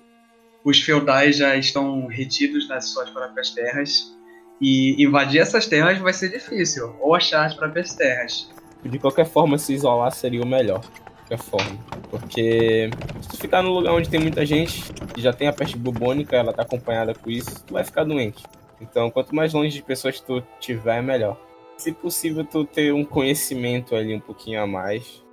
[0.64, 4.14] os feudais já estão retidos nas suas próprias terras,
[4.62, 8.50] e invadir essas terras vai ser difícil, ou achar as próprias terras.
[8.84, 10.80] De qualquer forma, se isolar seria o melhor.
[10.80, 11.78] De qualquer forma.
[12.10, 12.90] Porque
[13.22, 14.84] se tu ficar num lugar onde tem muita gente,
[15.18, 18.44] e já tem a peste bubônica, ela tá acompanhada com isso, tu vai ficar doente.
[18.82, 21.40] Então, quanto mais longe de pessoas tu tiver, melhor.
[21.78, 25.24] Se possível, tu ter um conhecimento ali um pouquinho a mais,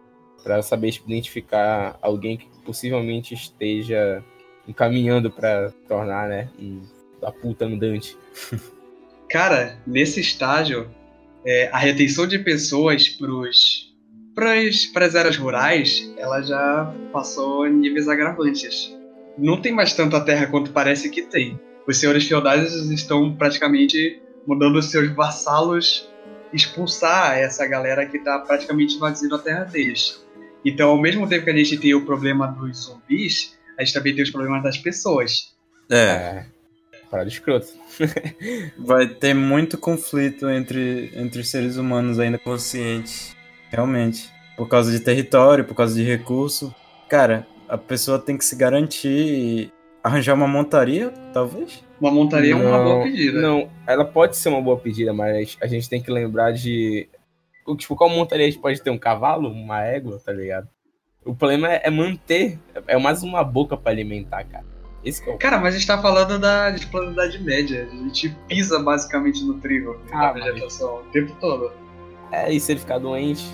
[0.42, 4.24] pra saber identificar alguém que possivelmente esteja
[4.66, 6.82] encaminhando pra tornar, né, um
[7.20, 8.16] da puta andante.
[9.30, 10.90] Cara, nesse estágio,
[11.44, 13.08] é, a retenção de pessoas
[14.34, 18.94] para as áreas rurais, ela já passou níveis agravantes.
[19.38, 21.58] Não tem mais tanta terra quanto parece que tem.
[21.86, 26.08] Os senhores feudais estão praticamente mandando os seus vassalos
[26.52, 30.22] expulsar essa galera que está praticamente invadindo a terra deles.
[30.64, 34.14] Então, ao mesmo tempo que a gente tem o problema dos zumbis, a gente também
[34.14, 35.54] tem os problemas das pessoas.
[35.90, 36.46] É, É.
[37.10, 37.66] Parada escrota.
[38.78, 43.36] vai ter muito conflito entre, entre seres humanos ainda conscientes.
[43.70, 44.30] Realmente.
[44.56, 46.74] Por causa de território, por causa de recurso.
[47.10, 49.72] Cara, a pessoa tem que se garantir e
[50.02, 51.82] arranjar uma montaria, talvez?
[52.00, 53.40] Uma montaria é uma Não, boa pedida.
[53.40, 57.08] Não, ela pode ser uma boa pedida, mas a gente tem que lembrar de.
[57.78, 58.90] Tipo, qual montaria a gente pode ter?
[58.90, 59.48] Um cavalo?
[59.50, 60.68] Uma égua, tá ligado?
[61.24, 62.58] O problema é, é manter.
[62.88, 64.64] É mais uma boca pra alimentar, cara.
[65.04, 65.38] Esse que é o.
[65.38, 67.88] Cara, mas a gente tá falando da disponibilidade média.
[67.92, 71.70] A gente pisa basicamente no trigo, na Ah, mas- vegetação, o tempo todo.
[72.32, 73.44] É, e se ele ficar doente?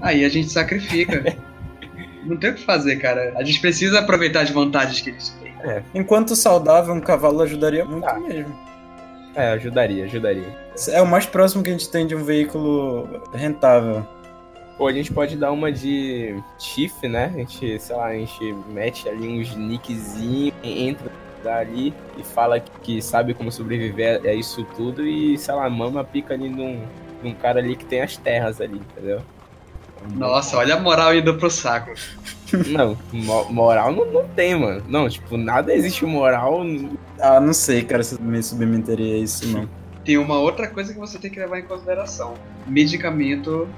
[0.00, 1.22] Aí a gente sacrifica.
[2.24, 3.32] Não tem o que fazer, cara.
[3.36, 5.28] A gente precisa aproveitar as vantagens que eles
[5.58, 5.82] têm.
[5.94, 8.14] Enquanto saudável, um cavalo ajudaria muito Tá.
[8.18, 8.54] mesmo.
[9.34, 10.56] É, ajudaria, ajudaria.
[10.88, 14.04] É o mais próximo que a gente tem de um veículo rentável.
[14.76, 17.32] Pô, a gente pode dar uma de chifre, né?
[17.34, 21.10] A gente, sei lá, a gente mete ali uns nickzinhos, entra
[21.44, 26.34] ali e fala que sabe como sobreviver a isso tudo e, sei lá, mama pica
[26.34, 26.80] ali num,
[27.22, 29.20] num cara ali que tem as terras ali, entendeu?
[30.14, 31.92] Nossa, olha a moral indo pro saco.
[32.68, 34.82] Não, mo- moral não, não tem, mano.
[34.88, 36.62] Não, tipo, nada existe moral.
[37.20, 39.68] Ah, não sei, cara, se eu me submeteria a isso, não.
[40.04, 42.34] Tem uma outra coisa que você tem que levar em consideração:
[42.66, 43.68] medicamento.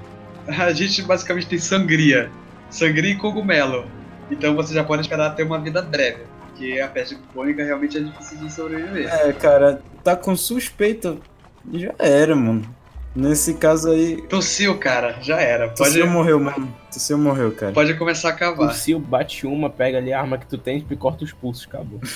[0.47, 2.31] A gente basicamente tem sangria.
[2.69, 3.85] Sangria e cogumelo.
[4.29, 6.21] Então você já pode esperar ter uma vida breve.
[6.47, 9.13] porque a peste bubônica realmente é difícil de sobreviver.
[9.13, 11.17] É, cara, tá com suspeita.
[11.73, 12.63] Já era, mano.
[13.15, 14.21] Nesse caso aí.
[14.23, 15.67] Tossiu, cara, já era.
[15.67, 16.73] Pode, Tossiu morreu, mano.
[16.91, 17.73] Tossiu morreu, cara.
[17.73, 18.69] pode começar a cavar.
[18.69, 21.99] Tossiu, bate uma, pega ali a arma que tu tem e corta os pulsos, acabou.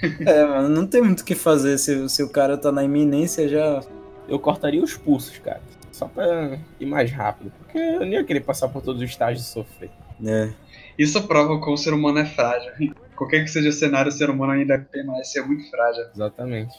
[0.00, 1.76] É, mano, não tem muito o que fazer.
[1.76, 3.80] Se, se o cara tá na iminência, já.
[4.28, 5.60] Eu cortaria os pulsos, cara.
[5.90, 7.50] Só pra ir mais rápido.
[7.58, 9.90] Porque eu nem ia querer passar por todos os estágios e sofrer.
[10.24, 10.50] É.
[10.96, 12.70] Isso prova como o ser humano é frágil.
[13.16, 16.04] Qualquer que seja o cenário, o ser humano ainda permanece muito frágil.
[16.14, 16.76] Exatamente.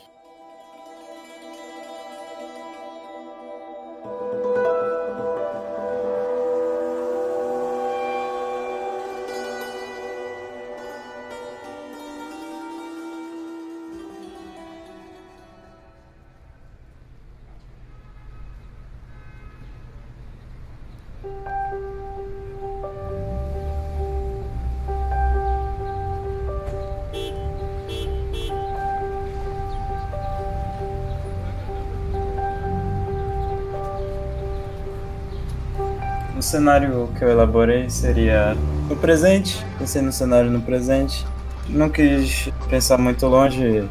[36.49, 38.57] Cenário que eu elaborei seria
[38.89, 39.63] no presente.
[39.77, 41.25] Pensei no cenário no presente.
[41.67, 43.87] Não quis pensar muito longe.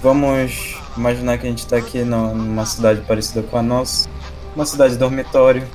[0.00, 4.08] Vamos imaginar que a gente tá aqui numa cidade parecida com a nossa.
[4.54, 5.66] Uma cidade dormitório.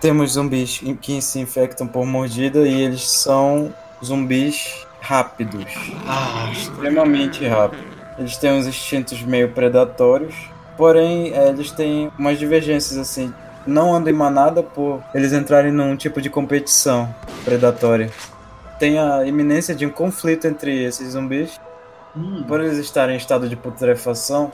[0.00, 3.72] Temos zumbis que se infectam por mordida e eles são
[4.02, 5.66] zumbis rápidos.
[6.06, 7.84] Ah, extremamente rápido.
[8.18, 10.34] Eles têm uns instintos meio predatórios,
[10.76, 13.32] porém eh, eles têm umas divergências assim.
[13.66, 17.14] Não andam em manada por eles entrarem num tipo de competição
[17.44, 18.10] predatória.
[18.78, 21.60] Tem a iminência de um conflito entre esses zumbis.
[22.16, 24.50] hum, Por eles estarem em estado de putrefação,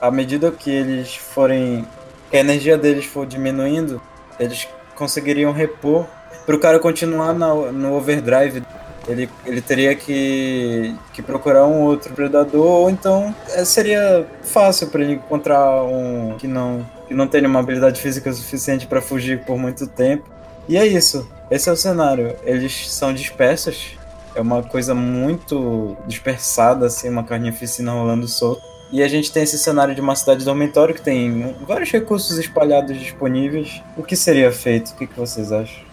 [0.00, 1.86] à medida que eles forem.
[2.30, 4.02] que a energia deles for diminuindo,
[4.40, 4.68] eles
[4.98, 6.06] conseguiriam repor.
[6.44, 8.62] Para o cara continuar na- no overdrive,
[9.06, 15.02] ele, ele teria que, que procurar um outro predador, ou então eh, seria fácil para
[15.02, 19.56] ele encontrar um que não, que não tenha uma habilidade física suficiente para fugir por
[19.58, 20.24] muito tempo.
[20.68, 21.26] E é isso.
[21.50, 22.36] Esse é o cenário.
[22.44, 23.96] Eles são dispersos.
[24.34, 28.62] É uma coisa muito dispersada, assim, uma carnificina rolando solta.
[28.90, 32.98] E a gente tem esse cenário de uma cidade dormitório que tem vários recursos espalhados
[32.98, 33.82] disponíveis.
[33.96, 34.90] O que seria feito?
[34.90, 35.86] O que, que vocês acham?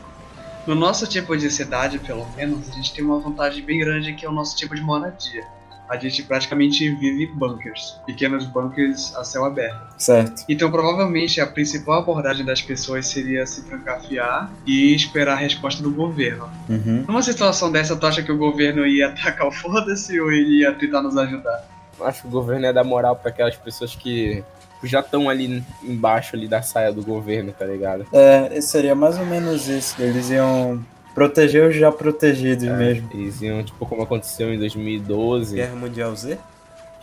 [0.66, 4.26] No nosso tipo de cidade, pelo menos, a gente tem uma vantagem bem grande que
[4.26, 5.44] é o nosso tipo de moradia.
[5.88, 9.94] A gente praticamente vive em bunkers, pequenos bunkers a céu aberto.
[10.00, 10.44] Certo.
[10.50, 15.92] Então, provavelmente, a principal abordagem das pessoas seria se trancafiar e esperar a resposta do
[15.92, 16.50] governo.
[16.68, 17.04] Uhum.
[17.08, 20.74] Numa situação dessa, tu acha que o governo ia atacar o foda-se ou ele ia
[20.74, 21.75] tentar nos ajudar?
[22.02, 24.44] Acho que o governo é dar moral pra aquelas pessoas que
[24.84, 28.06] já estão ali embaixo ali da saia do governo, tá ligado?
[28.12, 29.96] É, seria mais ou menos isso.
[30.02, 33.10] Eles iam proteger os já protegidos mesmo.
[33.14, 36.38] Eles iam, tipo, como aconteceu em 2012, Guerra Mundial Z?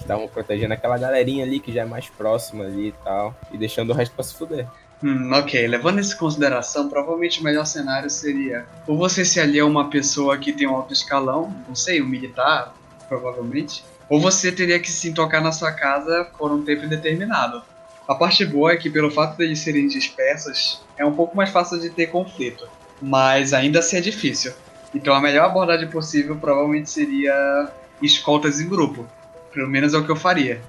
[0.03, 3.91] estavam protegendo aquela galerinha ali que já é mais próxima ali e tal, e deixando
[3.91, 4.67] o resto pra se fuder.
[5.03, 5.67] Hum, ok.
[5.67, 9.91] Levando isso em consideração, provavelmente o melhor cenário seria ou você se alia a uma
[9.91, 12.75] pessoa que tem um alto escalão, não sei, um militar,
[13.09, 17.63] provavelmente, ou você teria que se tocar na sua casa por um tempo indeterminado.
[18.07, 21.49] A parte boa é que pelo fato de eles serem dispersos, é um pouco mais
[21.49, 22.69] fácil de ter conflito,
[23.01, 24.53] mas ainda assim é difícil.
[24.95, 27.73] Então a melhor abordagem possível provavelmente seria
[28.03, 29.07] escoltas em grupo.
[29.51, 30.61] Pelo menos é o que eu faria.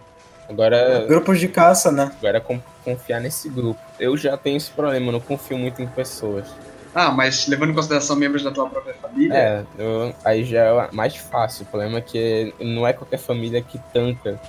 [0.47, 2.13] Agora, Grupos de caça, né?
[2.17, 3.79] agora é confiar nesse grupo.
[3.99, 6.47] Eu já tenho esse problema, não confio muito em pessoas.
[6.95, 10.89] Ah, mas levando em consideração membros da tua própria família, É, eu- aí já é
[10.91, 11.63] mais fácil.
[11.63, 14.39] O problema é que não é qualquer família que tanca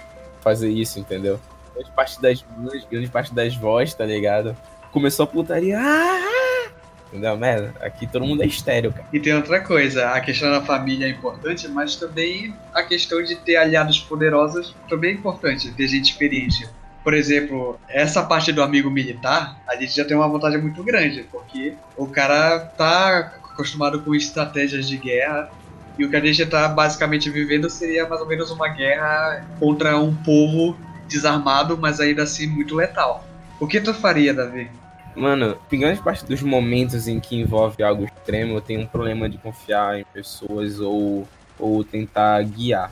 [0.40, 1.40] fazer isso, entendeu?
[1.74, 4.54] Grande parte das mães, grande parte das vozes, tá ligado?
[4.92, 5.78] Começou a putaria.
[5.80, 6.68] Ah!
[7.08, 7.36] Entendeu?
[7.36, 9.06] Merda, aqui todo mundo é estéreo, cara.
[9.12, 13.36] E tem outra coisa, a questão da família é importante, mas também a questão de
[13.36, 16.68] ter aliados poderosos também é importante, ter gente experiente.
[17.05, 21.26] Por exemplo, essa parte do amigo militar, a gente já tem uma vantagem muito grande,
[21.31, 25.51] porque o cara tá acostumado com estratégias de guerra,
[25.98, 29.98] e o que a gente tá basicamente vivendo seria mais ou menos uma guerra contra
[29.98, 30.76] um povo
[31.06, 33.24] desarmado, mas ainda assim muito letal.
[33.60, 34.68] O que tu faria, Davi?
[35.14, 39.28] Mano, em grande parte dos momentos em que envolve algo extremo, eu tenho um problema
[39.28, 41.28] de confiar em pessoas ou,
[41.59, 42.90] ou tentar guiar.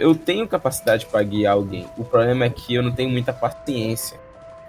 [0.00, 1.86] Eu tenho capacidade para guiar alguém.
[1.98, 4.18] O problema é que eu não tenho muita paciência.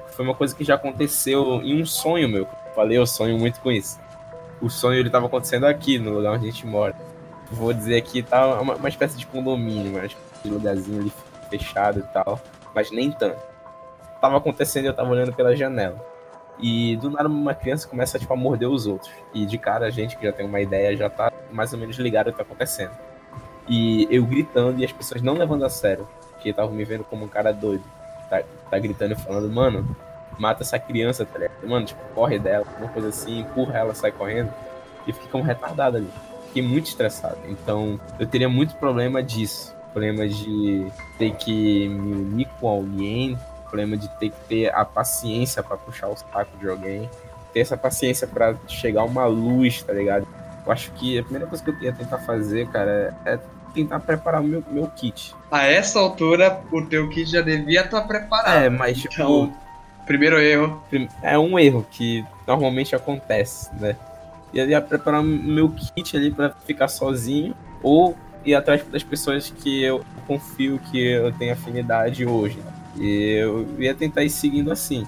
[0.10, 2.42] Foi uma coisa que já aconteceu em um sonho meu.
[2.42, 3.98] Eu falei, eu sonho muito com isso.
[4.62, 6.94] O sonho ele tava acontecendo aqui, no lugar onde a gente mora.
[7.50, 11.14] Vou dizer aqui, tá uma, uma espécie de condomínio, espécie de lugarzinho ali
[11.50, 12.38] fechado e tal,
[12.76, 13.40] mas nem tanto.
[14.20, 16.06] Tava acontecendo eu tava olhando pela janela.
[16.60, 19.10] E do nada uma criança começa tipo, a morder os outros.
[19.34, 21.96] E de cara a gente que já tem uma ideia já tá mais ou menos
[21.96, 22.92] ligado ao que tá acontecendo.
[23.68, 26.08] E eu gritando e as pessoas não levando a sério.
[26.32, 27.84] Porque estavam me vendo como um cara doido.
[28.30, 29.96] Tá, tá gritando e falando, mano,
[30.38, 31.68] mata essa criança, tá ligado?
[31.68, 34.52] Mano, tipo, corre dela, uma coisa assim, empurra ela, sai correndo.
[35.06, 36.10] E fiquei como retardado ali.
[36.48, 37.38] Fiquei muito estressado.
[37.48, 39.74] Então, eu teria muito problema disso.
[39.92, 43.38] Problema de ter que me unir com alguém.
[43.64, 47.10] Problema de ter que ter a paciência para puxar o saco de alguém.
[47.54, 50.28] Ter essa paciência para chegar uma luz, tá ligado?
[50.66, 53.40] Eu acho que a primeira coisa que eu ia tentar fazer, cara, é
[53.74, 55.34] tentar preparar o meu, meu kit.
[55.50, 58.64] A essa altura, o teu kit já devia estar preparado.
[58.64, 59.54] É, mas tipo, Então,
[60.06, 60.84] primeiro erro.
[61.24, 63.96] É um erro que normalmente acontece, né?
[64.54, 68.16] E eu ia preparar o meu kit ali pra ficar sozinho ou
[68.46, 72.60] ir atrás das pessoas que eu confio que eu tenho afinidade hoje.
[72.98, 75.06] E eu ia tentar ir seguindo assim.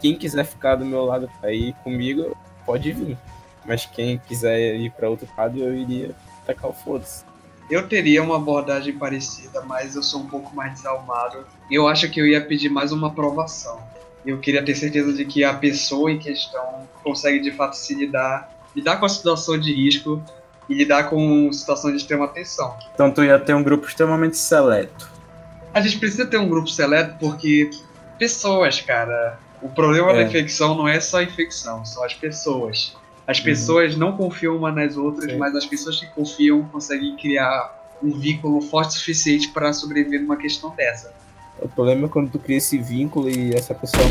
[0.00, 2.34] Quem quiser ficar do meu lado ir comigo,
[2.64, 3.18] pode vir.
[3.64, 6.14] Mas quem quiser ir pra outro lado, eu iria
[6.46, 7.24] tacar o foda-se.
[7.70, 11.46] Eu teria uma abordagem parecida, mas eu sou um pouco mais desalmado.
[11.70, 13.78] Eu acho que eu ia pedir mais uma aprovação.
[14.26, 18.50] Eu queria ter certeza de que a pessoa em questão consegue de fato se lidar,
[18.74, 20.20] lidar com a situação de risco
[20.68, 22.76] e lidar com situação de extrema tensão.
[22.92, 25.08] Então tu ia ter um grupo extremamente seleto.
[25.72, 27.70] A gente precisa ter um grupo seleto porque
[28.18, 29.38] pessoas, cara.
[29.62, 30.24] O problema da É.
[30.24, 32.96] infecção não é só a infecção, são as pessoas.
[33.30, 35.38] As pessoas não confiam umas nas outras, Sim.
[35.38, 40.36] mas as pessoas que confiam conseguem criar um vínculo forte o suficiente para sobreviver numa
[40.36, 41.12] questão dessa.
[41.62, 44.02] O problema é quando tu cria esse vínculo e essa pessoa.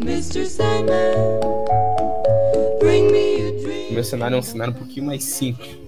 [0.00, 0.46] Mr.
[2.80, 5.78] Bring me a meu cenário é um cenário um pouquinho mais simples.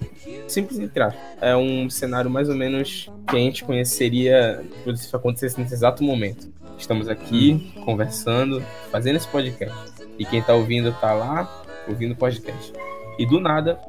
[0.47, 1.15] Simples entrar.
[1.41, 6.03] É um cenário mais ou menos que a gente conheceria se isso acontecesse nesse exato
[6.03, 6.47] momento.
[6.77, 9.75] Estamos aqui conversando, fazendo esse podcast.
[10.19, 12.71] E quem tá ouvindo tá lá, ouvindo o podcast.
[13.17, 13.79] E do nada.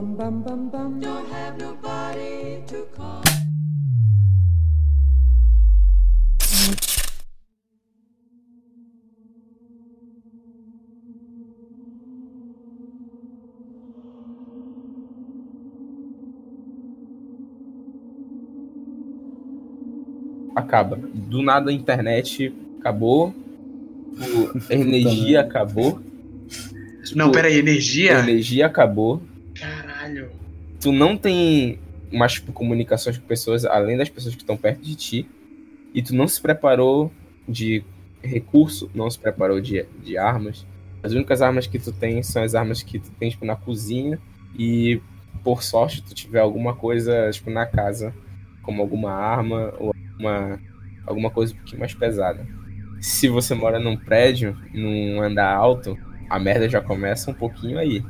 [0.00, 1.00] Bum, bum, bum, bum.
[1.00, 3.20] Don't have nobody to call.
[20.56, 20.96] acaba.
[21.12, 23.34] Do nada a internet acabou,
[24.70, 26.00] a energia acabou,
[27.14, 28.18] Não, peraí, a energia?
[28.18, 29.20] energia acabou.
[30.14, 30.30] Caralho.
[30.80, 31.78] Tu não tem
[32.12, 35.28] mais tipo, comunicações com pessoas além das pessoas que estão perto de ti.
[35.94, 37.12] E tu não se preparou
[37.48, 37.84] de
[38.22, 40.66] recurso, não se preparou de, de armas.
[41.02, 44.18] As únicas armas que tu tem são as armas que tu tem tipo, na cozinha.
[44.58, 45.00] E
[45.42, 48.14] por sorte tu tiver alguma coisa tipo, na casa,
[48.62, 50.60] como alguma arma ou alguma,
[51.06, 52.46] alguma coisa um pouquinho mais pesada.
[53.00, 58.02] Se você mora num prédio, num andar alto, a merda já começa um pouquinho aí.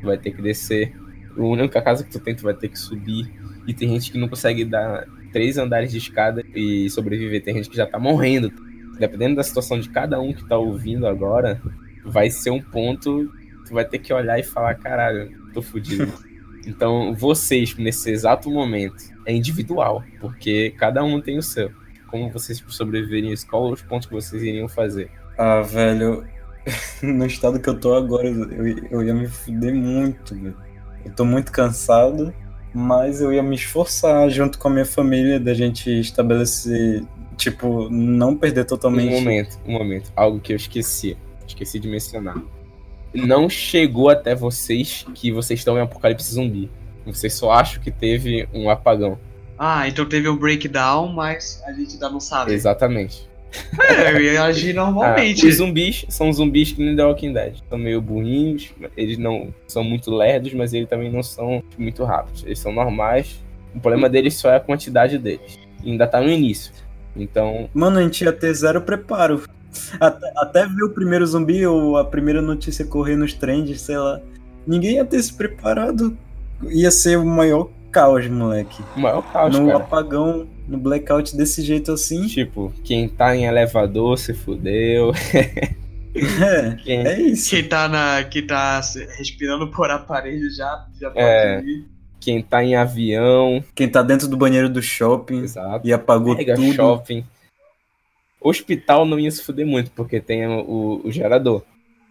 [0.00, 0.94] Tu vai ter que descer.
[1.38, 3.30] A única casa que tu tem, tu vai ter que subir.
[3.66, 7.42] E tem gente que não consegue dar três andares de escada e sobreviver.
[7.42, 8.52] Tem gente que já tá morrendo.
[8.98, 11.60] Dependendo da situação de cada um que tá ouvindo agora,
[12.04, 13.32] vai ser um ponto.
[13.66, 16.12] Tu vai ter que olhar e falar: caralho, tô fudido.
[16.66, 21.70] Então, vocês, nesse exato momento, é individual, porque cada um tem o seu.
[22.08, 23.46] Como vocês sobreviveriam isso?
[23.46, 25.10] Qual os pontos que vocês iriam fazer?
[25.38, 26.26] Ah, velho,
[27.02, 30.67] no estado que eu tô agora, eu, eu ia me fuder muito, velho.
[31.04, 32.32] Eu tô muito cansado,
[32.74, 37.04] mas eu ia me esforçar junto com a minha família da gente estabelecer,
[37.36, 39.14] tipo, não perder totalmente.
[39.14, 40.12] Um momento, um momento.
[40.14, 41.16] Algo que eu esqueci.
[41.46, 42.36] Esqueci de mencionar.
[43.14, 46.70] Não chegou até vocês que vocês estão em apocalipse zumbi.
[47.06, 49.18] Vocês só acham que teve um apagão.
[49.58, 52.52] Ah, então teve um breakdown, mas a gente ainda não sabe.
[52.52, 53.27] Exatamente.
[53.80, 55.46] É, eu ia agir Ah, normalmente.
[55.46, 57.54] os zumbis são zumbis que nem The Walking Dead.
[57.68, 62.44] São meio burrinhos, eles não são muito lerdos, mas eles também não são muito rápidos.
[62.44, 63.42] Eles são normais.
[63.74, 65.58] O problema deles só é a quantidade deles.
[65.84, 66.72] E ainda tá no início.
[67.16, 69.42] Então, Mano, a gente ia ter zero preparo.
[70.00, 74.20] Até, até ver o primeiro zumbi ou a primeira notícia correr nos trends, sei lá.
[74.66, 76.16] Ninguém ia ter se preparado.
[76.70, 77.70] Ia ser o maior
[78.00, 78.82] caos, moleque.
[78.96, 79.78] o maior caos, no cara.
[79.78, 82.26] apagão, no blackout desse jeito assim.
[82.26, 85.12] Tipo, quem tá em elevador se fudeu.
[86.16, 87.06] É, Quem...
[87.06, 87.50] é isso.
[87.50, 88.80] Quem tá, na, quem tá
[89.18, 91.60] respirando por aparelho já, já pode É.
[91.60, 91.84] ir.
[92.18, 93.62] Quem tá em avião.
[93.72, 95.86] Quem tá dentro do banheiro do shopping Exato.
[95.86, 96.72] e apagou Mega tudo.
[96.72, 97.24] shopping.
[98.40, 101.62] Hospital não ia se fuder muito, porque tem o, o gerador.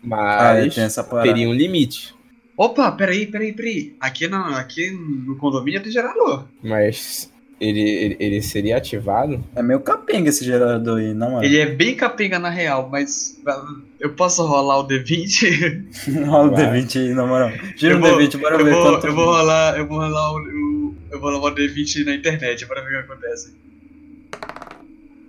[0.10, 1.24] Ah, Mas parada.
[1.24, 2.14] teria um limite.
[2.58, 3.96] Opa, peraí, peraí, peraí.
[4.00, 6.46] Aqui, no, aqui no condomínio tem gerador.
[6.64, 7.32] Mas
[7.62, 9.44] ele, ele, ele seria ativado.
[9.56, 11.46] É meio capenga esse gerador aí, não é?
[11.46, 13.40] Ele é bem capenga na real, mas
[14.00, 15.86] eu posso rolar o D20?
[16.26, 16.82] Rola o Vai.
[16.82, 17.52] D20 aí, na moral.
[17.76, 19.06] Gira Eu o vou- D20, bora eu ver vou, quanto.
[19.08, 22.66] eu vou rolar, eu vou rolar o, o- eu vou rolar o D20 na internet,
[22.66, 23.54] bora ver o que acontece.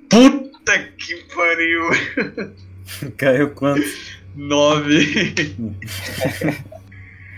[0.09, 1.83] Puta que pariu!
[3.19, 3.83] Caiu quanto?
[4.35, 5.35] 9.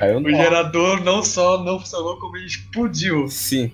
[0.00, 3.28] Caiu O no gerador não só não funcionou, como ele explodiu.
[3.28, 3.70] Sim.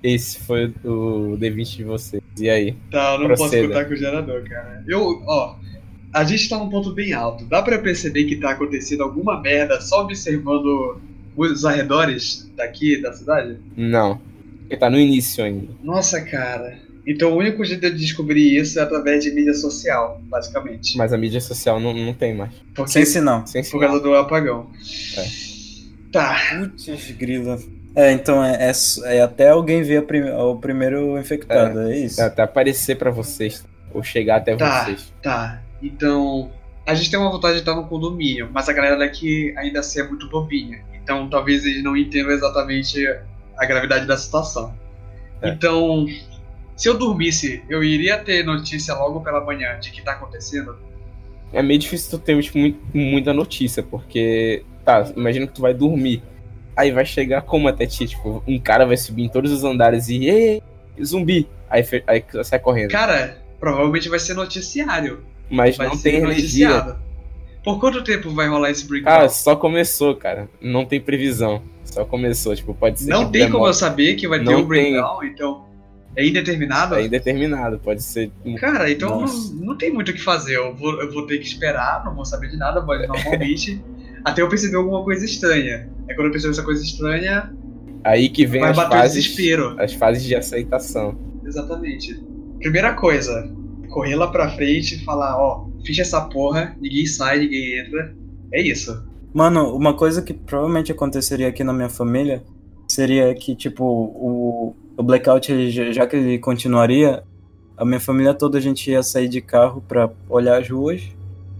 [0.00, 2.22] Esse foi o D20 de vocês.
[2.38, 2.76] E aí?
[2.92, 3.50] Tá, eu não Proceda.
[3.50, 4.84] posso contar com o gerador, cara.
[4.86, 5.56] Eu, ó,
[6.12, 7.44] a gente tá num ponto bem alto.
[7.46, 11.00] Dá pra perceber que tá acontecendo alguma merda só observando
[11.36, 13.58] os arredores daqui da cidade?
[13.76, 14.20] Não.
[14.60, 15.72] Porque tá no início ainda.
[15.82, 16.78] Nossa, cara.
[17.06, 20.96] Então o único jeito de descobrir isso é através de mídia social, basicamente.
[20.98, 22.50] Mas a mídia social não, não tem mais.
[22.74, 23.46] Porque, Sem sinal.
[23.46, 23.88] Sem por sinal.
[23.88, 24.68] causa do apagão.
[25.16, 25.26] É.
[26.10, 26.36] Tá.
[26.58, 27.58] Putz, grila.
[27.94, 32.20] É, então é, é, é até alguém ver prim- o primeiro infectado, é, isso?
[32.20, 33.64] É até aparecer pra vocês.
[33.94, 34.84] Ou chegar até Tá.
[34.84, 35.12] vocês.
[35.22, 36.50] Tá, então
[36.84, 40.00] a gente tem uma vontade de estar no condomínio, mas a galera daqui ainda assim
[40.00, 40.80] é muito bobinha.
[41.02, 42.98] Então talvez eles não entendam exatamente
[43.56, 44.74] a gravidade da situação.
[45.40, 45.50] É.
[45.50, 46.06] Então,
[46.76, 50.76] se eu dormisse, eu iria ter notícia logo pela manhã de que tá acontecendo.
[51.52, 54.62] É meio difícil tu ter tipo, muito- muita notícia, porque.
[54.84, 56.22] Tá, imagina que tu vai dormir.
[56.76, 58.06] Aí vai chegar como até ti?
[58.06, 60.26] Tipo, um cara vai subir em todos os andares e.
[60.28, 60.62] Ei,
[61.02, 61.48] zumbi!
[61.70, 62.90] Aí, aí sai correndo.
[62.90, 65.24] Cara, provavelmente vai ser noticiário.
[65.50, 66.68] Mas Vai não ser tem energia.
[66.68, 66.98] noticiado.
[67.64, 69.12] Por quanto tempo vai rolar esse breakdown?
[69.16, 70.48] Cara, só começou, cara.
[70.60, 71.62] Não tem previsão.
[71.84, 72.54] Só começou.
[72.54, 73.10] Tipo, pode ser.
[73.10, 75.65] não tem como eu saber que vai ter Não um breakdown, então
[76.16, 76.94] é indeterminado?
[76.94, 77.78] É indeterminado.
[77.78, 78.32] Pode ser.
[78.58, 79.26] Cara, então não,
[79.66, 80.56] não tem muito o que fazer.
[80.56, 83.82] Eu vou, eu vou ter que esperar, não vou saber de nada, mas normalmente.
[84.24, 85.88] até eu perceber alguma coisa estranha.
[86.08, 87.52] É quando eu percebo essa coisa estranha,
[88.06, 89.24] Aí que vem vai as bater o fases.
[89.24, 89.74] desespero.
[89.80, 91.18] As fases de aceitação.
[91.44, 92.24] Exatamente.
[92.60, 93.52] Primeira coisa,
[93.88, 98.14] correr lá pra frente e falar, ó, ficha essa porra, ninguém sai, ninguém entra.
[98.52, 99.04] É isso.
[99.34, 102.44] Mano, uma coisa que provavelmente aconteceria aqui na minha família
[102.88, 107.22] seria que, tipo, o, o blackout, ele já que ele continuaria,
[107.76, 111.02] a minha família toda a gente ia sair de carro pra olhar as ruas.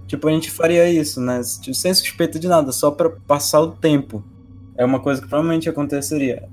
[0.06, 1.40] Tipo, a gente faria isso, né?
[1.60, 4.24] Tipo, Sem suspeita de nada, só pra passar o tempo.
[4.76, 6.48] É uma coisa que provavelmente aconteceria.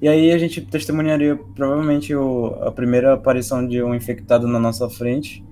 [0.00, 4.88] E aí a gente testemunharia provavelmente o, a primeira aparição de um infectado na nossa
[4.90, 5.44] frente.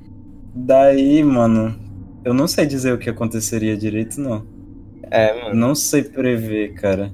[0.55, 1.75] Daí, mano,
[2.25, 4.45] eu não sei dizer o que aconteceria direito, não.
[5.11, 5.55] É, mano.
[5.55, 7.13] Não sei prever, cara.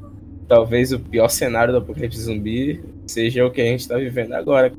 [0.50, 4.72] Talvez o pior cenário do apocalipse zumbi seja o que a gente tá vivendo agora.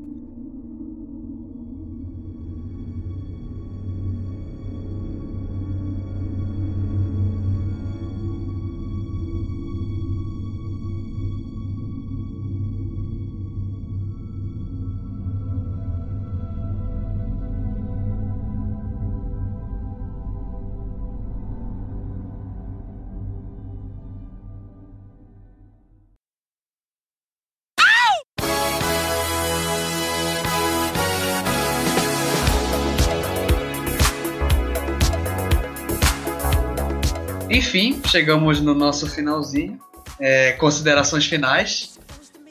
[38.12, 39.80] Chegamos no nosso finalzinho.
[40.20, 41.98] É, considerações finais.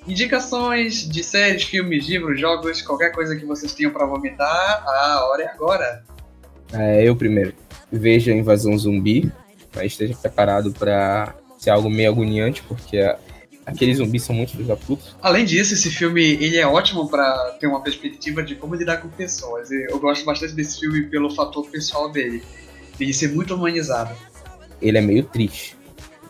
[0.08, 5.42] Indicações de séries, filmes, livros, jogos, qualquer coisa que vocês tenham pra vomitar, a hora
[5.42, 6.02] é agora.
[6.72, 7.54] É, eu primeiro.
[7.92, 9.30] Veja a invasão zumbi,
[9.74, 13.18] mas esteja preparado pra ser algo meio agoniante, porque a-
[13.66, 15.04] aqueles zumbis são muito filhos da puta.
[15.20, 19.08] Além disso, esse filme ele é ótimo pra ter uma perspectiva de como lidar com
[19.10, 19.70] pessoas.
[19.70, 22.42] Eu gosto bastante desse filme pelo fator pessoal dele,
[22.98, 24.14] de ser muito humanizado.
[24.80, 25.76] Ele é meio triste.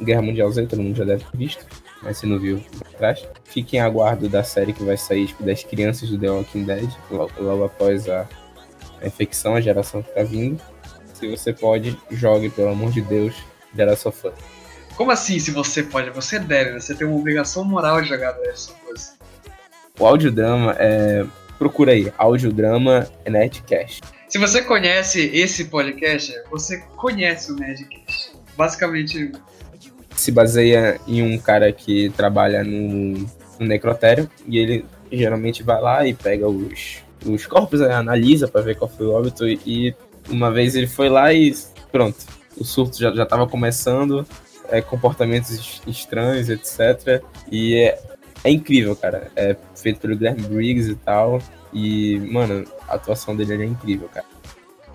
[0.03, 1.67] Guerra Mundial Z, todo mundo já deve ter visto,
[2.03, 2.63] mas se não viu,
[2.95, 3.27] atrás.
[3.45, 6.91] Fiquem em aguardo da série que vai sair tipo, das crianças do The Walking Dead,
[7.11, 8.27] logo, logo após a,
[9.03, 10.61] a infecção, a geração que tá vindo.
[11.15, 13.35] Se você pode, jogue, pelo amor de Deus,
[14.07, 14.35] of Us.
[14.97, 16.11] Como assim, se você pode?
[16.11, 18.51] Você deve, você tem uma obrigação moral de jogar of
[18.93, 19.15] Us.
[19.99, 21.27] O audiodrama é.
[21.59, 24.01] Procura aí, audiodrama Nerdcast.
[24.27, 28.30] Se você conhece esse podcast, você conhece o Nerdcast.
[28.57, 29.33] Basicamente,
[30.17, 33.27] Se baseia em um cara que trabalha no,
[33.59, 38.61] no necrotério e ele geralmente vai lá e pega os, os corpos, né, analisa pra
[38.61, 39.95] ver qual foi o óbito e
[40.29, 41.55] uma vez ele foi lá e
[41.91, 42.17] pronto,
[42.57, 44.27] o surto já, já tava começando,
[44.69, 47.23] é, comportamentos es- estranhos, etc.
[47.51, 47.99] E é,
[48.45, 49.29] é incrível, cara.
[49.35, 51.41] É feito pelo Guilherme Briggs e tal.
[51.73, 54.27] E, mano, a atuação dele é incrível, cara.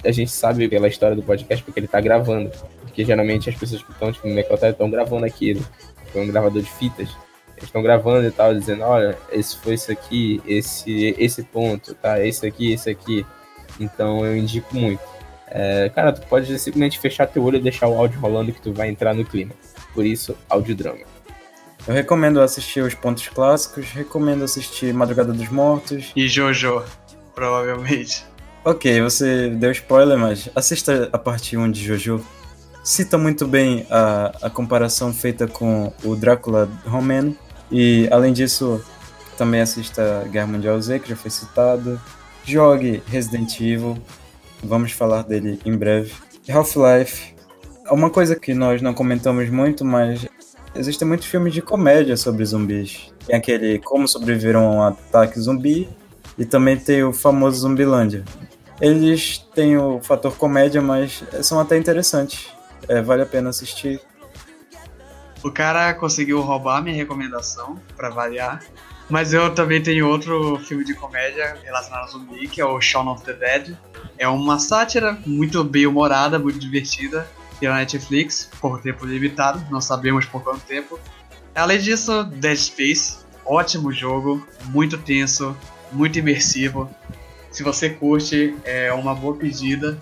[0.03, 2.52] A gente sabe pela história do podcast porque ele tá gravando.
[2.95, 5.61] Porque geralmente as pessoas que estão tipo, no necrotério estão gravando aquilo.
[6.13, 7.09] Foi um gravador de fitas.
[7.57, 12.26] Eles estão gravando e tal, dizendo, olha, esse foi isso aqui, esse, esse ponto, tá?
[12.26, 13.26] Esse aqui, esse aqui.
[13.77, 15.01] Então eu indico muito.
[15.47, 18.72] É, cara, tu pode simplesmente fechar teu olho e deixar o áudio rolando que tu
[18.72, 19.51] vai entrar no clima.
[19.93, 20.99] Por isso, audiodrama.
[21.85, 26.13] Eu recomendo assistir os pontos clássicos, recomendo assistir Madrugada dos Mortos.
[26.15, 26.81] e Jojo,
[27.35, 28.26] provavelmente.
[28.63, 32.26] Ok, você deu spoiler, mas assista a parte 1 de Jojo.
[32.86, 37.36] Cita muito bem a, a comparação feita com o Drácula romano.
[37.72, 38.80] E, além disso,
[39.36, 41.99] também assista Guerra Mundial Z, que já foi citado.
[42.44, 43.98] Jogue Resident Evil.
[44.64, 46.14] Vamos falar dele em breve.
[46.48, 47.34] Half-Life.
[47.90, 50.28] Uma coisa que nós não comentamos muito, mas
[50.76, 53.12] existem muitos filmes de comédia sobre zumbis.
[53.26, 55.90] Tem aquele Como Sobreviver a um Ataque Zumbi
[56.38, 58.24] e também tem o famoso Zumbilândia.
[58.80, 62.53] Eles têm o fator comédia, mas são até interessantes.
[62.88, 63.99] É, vale a pena assistir.
[65.44, 68.64] O cara conseguiu roubar minha recomendação, pra variar.
[69.07, 73.07] Mas eu também tenho outro filme de comédia relacionado ao zumbi, que é o Shaun
[73.10, 73.78] of the Dead.
[74.18, 77.30] É uma sátira muito bem humorada, muito divertida,
[77.60, 80.99] pela Netflix, por tempo limitado, não sabemos por quanto tempo.
[81.53, 85.56] Além disso, Dead Space, ótimo jogo, muito tenso,
[85.91, 86.90] muito imersivo.
[87.52, 89.98] Se você curte, é uma boa pedida.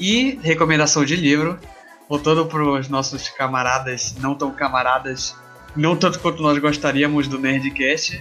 [0.00, 1.58] E recomendação de livro,
[2.08, 5.34] voltando para os nossos camaradas, não tão camaradas,
[5.76, 8.20] não tanto quanto nós gostaríamos do Nerdcast,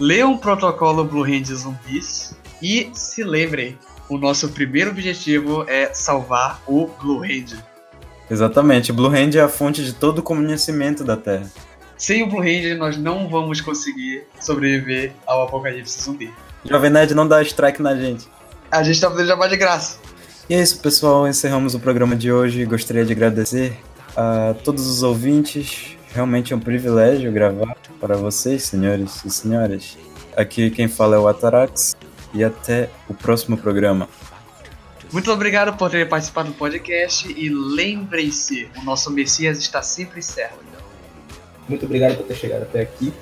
[0.00, 3.78] leiam o protocolo Blue Hand Zumbis e se lembrem,
[4.08, 7.62] o nosso primeiro objetivo é salvar o Blue Hand.
[8.30, 11.50] Exatamente, Blue Hand é a fonte de todo o conhecimento da Terra.
[11.96, 16.32] Sem o Blue Hand, nós não vamos conseguir sobreviver ao apocalipse zumbi.
[16.64, 18.28] Jovem Nerd não dá strike na gente.
[18.70, 19.98] A gente tá fazendo jabá de graça.
[20.48, 21.28] E é isso, pessoal.
[21.28, 22.64] Encerramos o programa de hoje.
[22.64, 23.76] Gostaria de agradecer
[24.16, 25.98] a todos os ouvintes.
[26.14, 29.98] Realmente é um privilégio gravar para vocês, senhores e senhoras.
[30.34, 31.94] Aqui quem fala é o Atarax.
[32.32, 34.08] E até o próximo programa.
[35.12, 40.58] Muito obrigado por terem participado do podcast e lembrem-se, o nosso Messias está sempre certo.
[41.66, 43.12] Muito obrigado por ter chegado até aqui.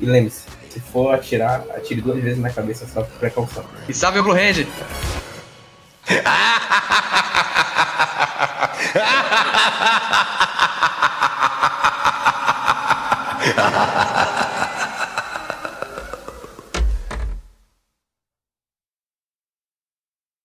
[0.00, 3.64] E lembre-se, se for atirar, atire duas vezes na cabeça só por precaução.
[3.88, 4.66] E salve o Blue Hand!
[6.20, 6.90] ha ha
[14.26, 14.41] ha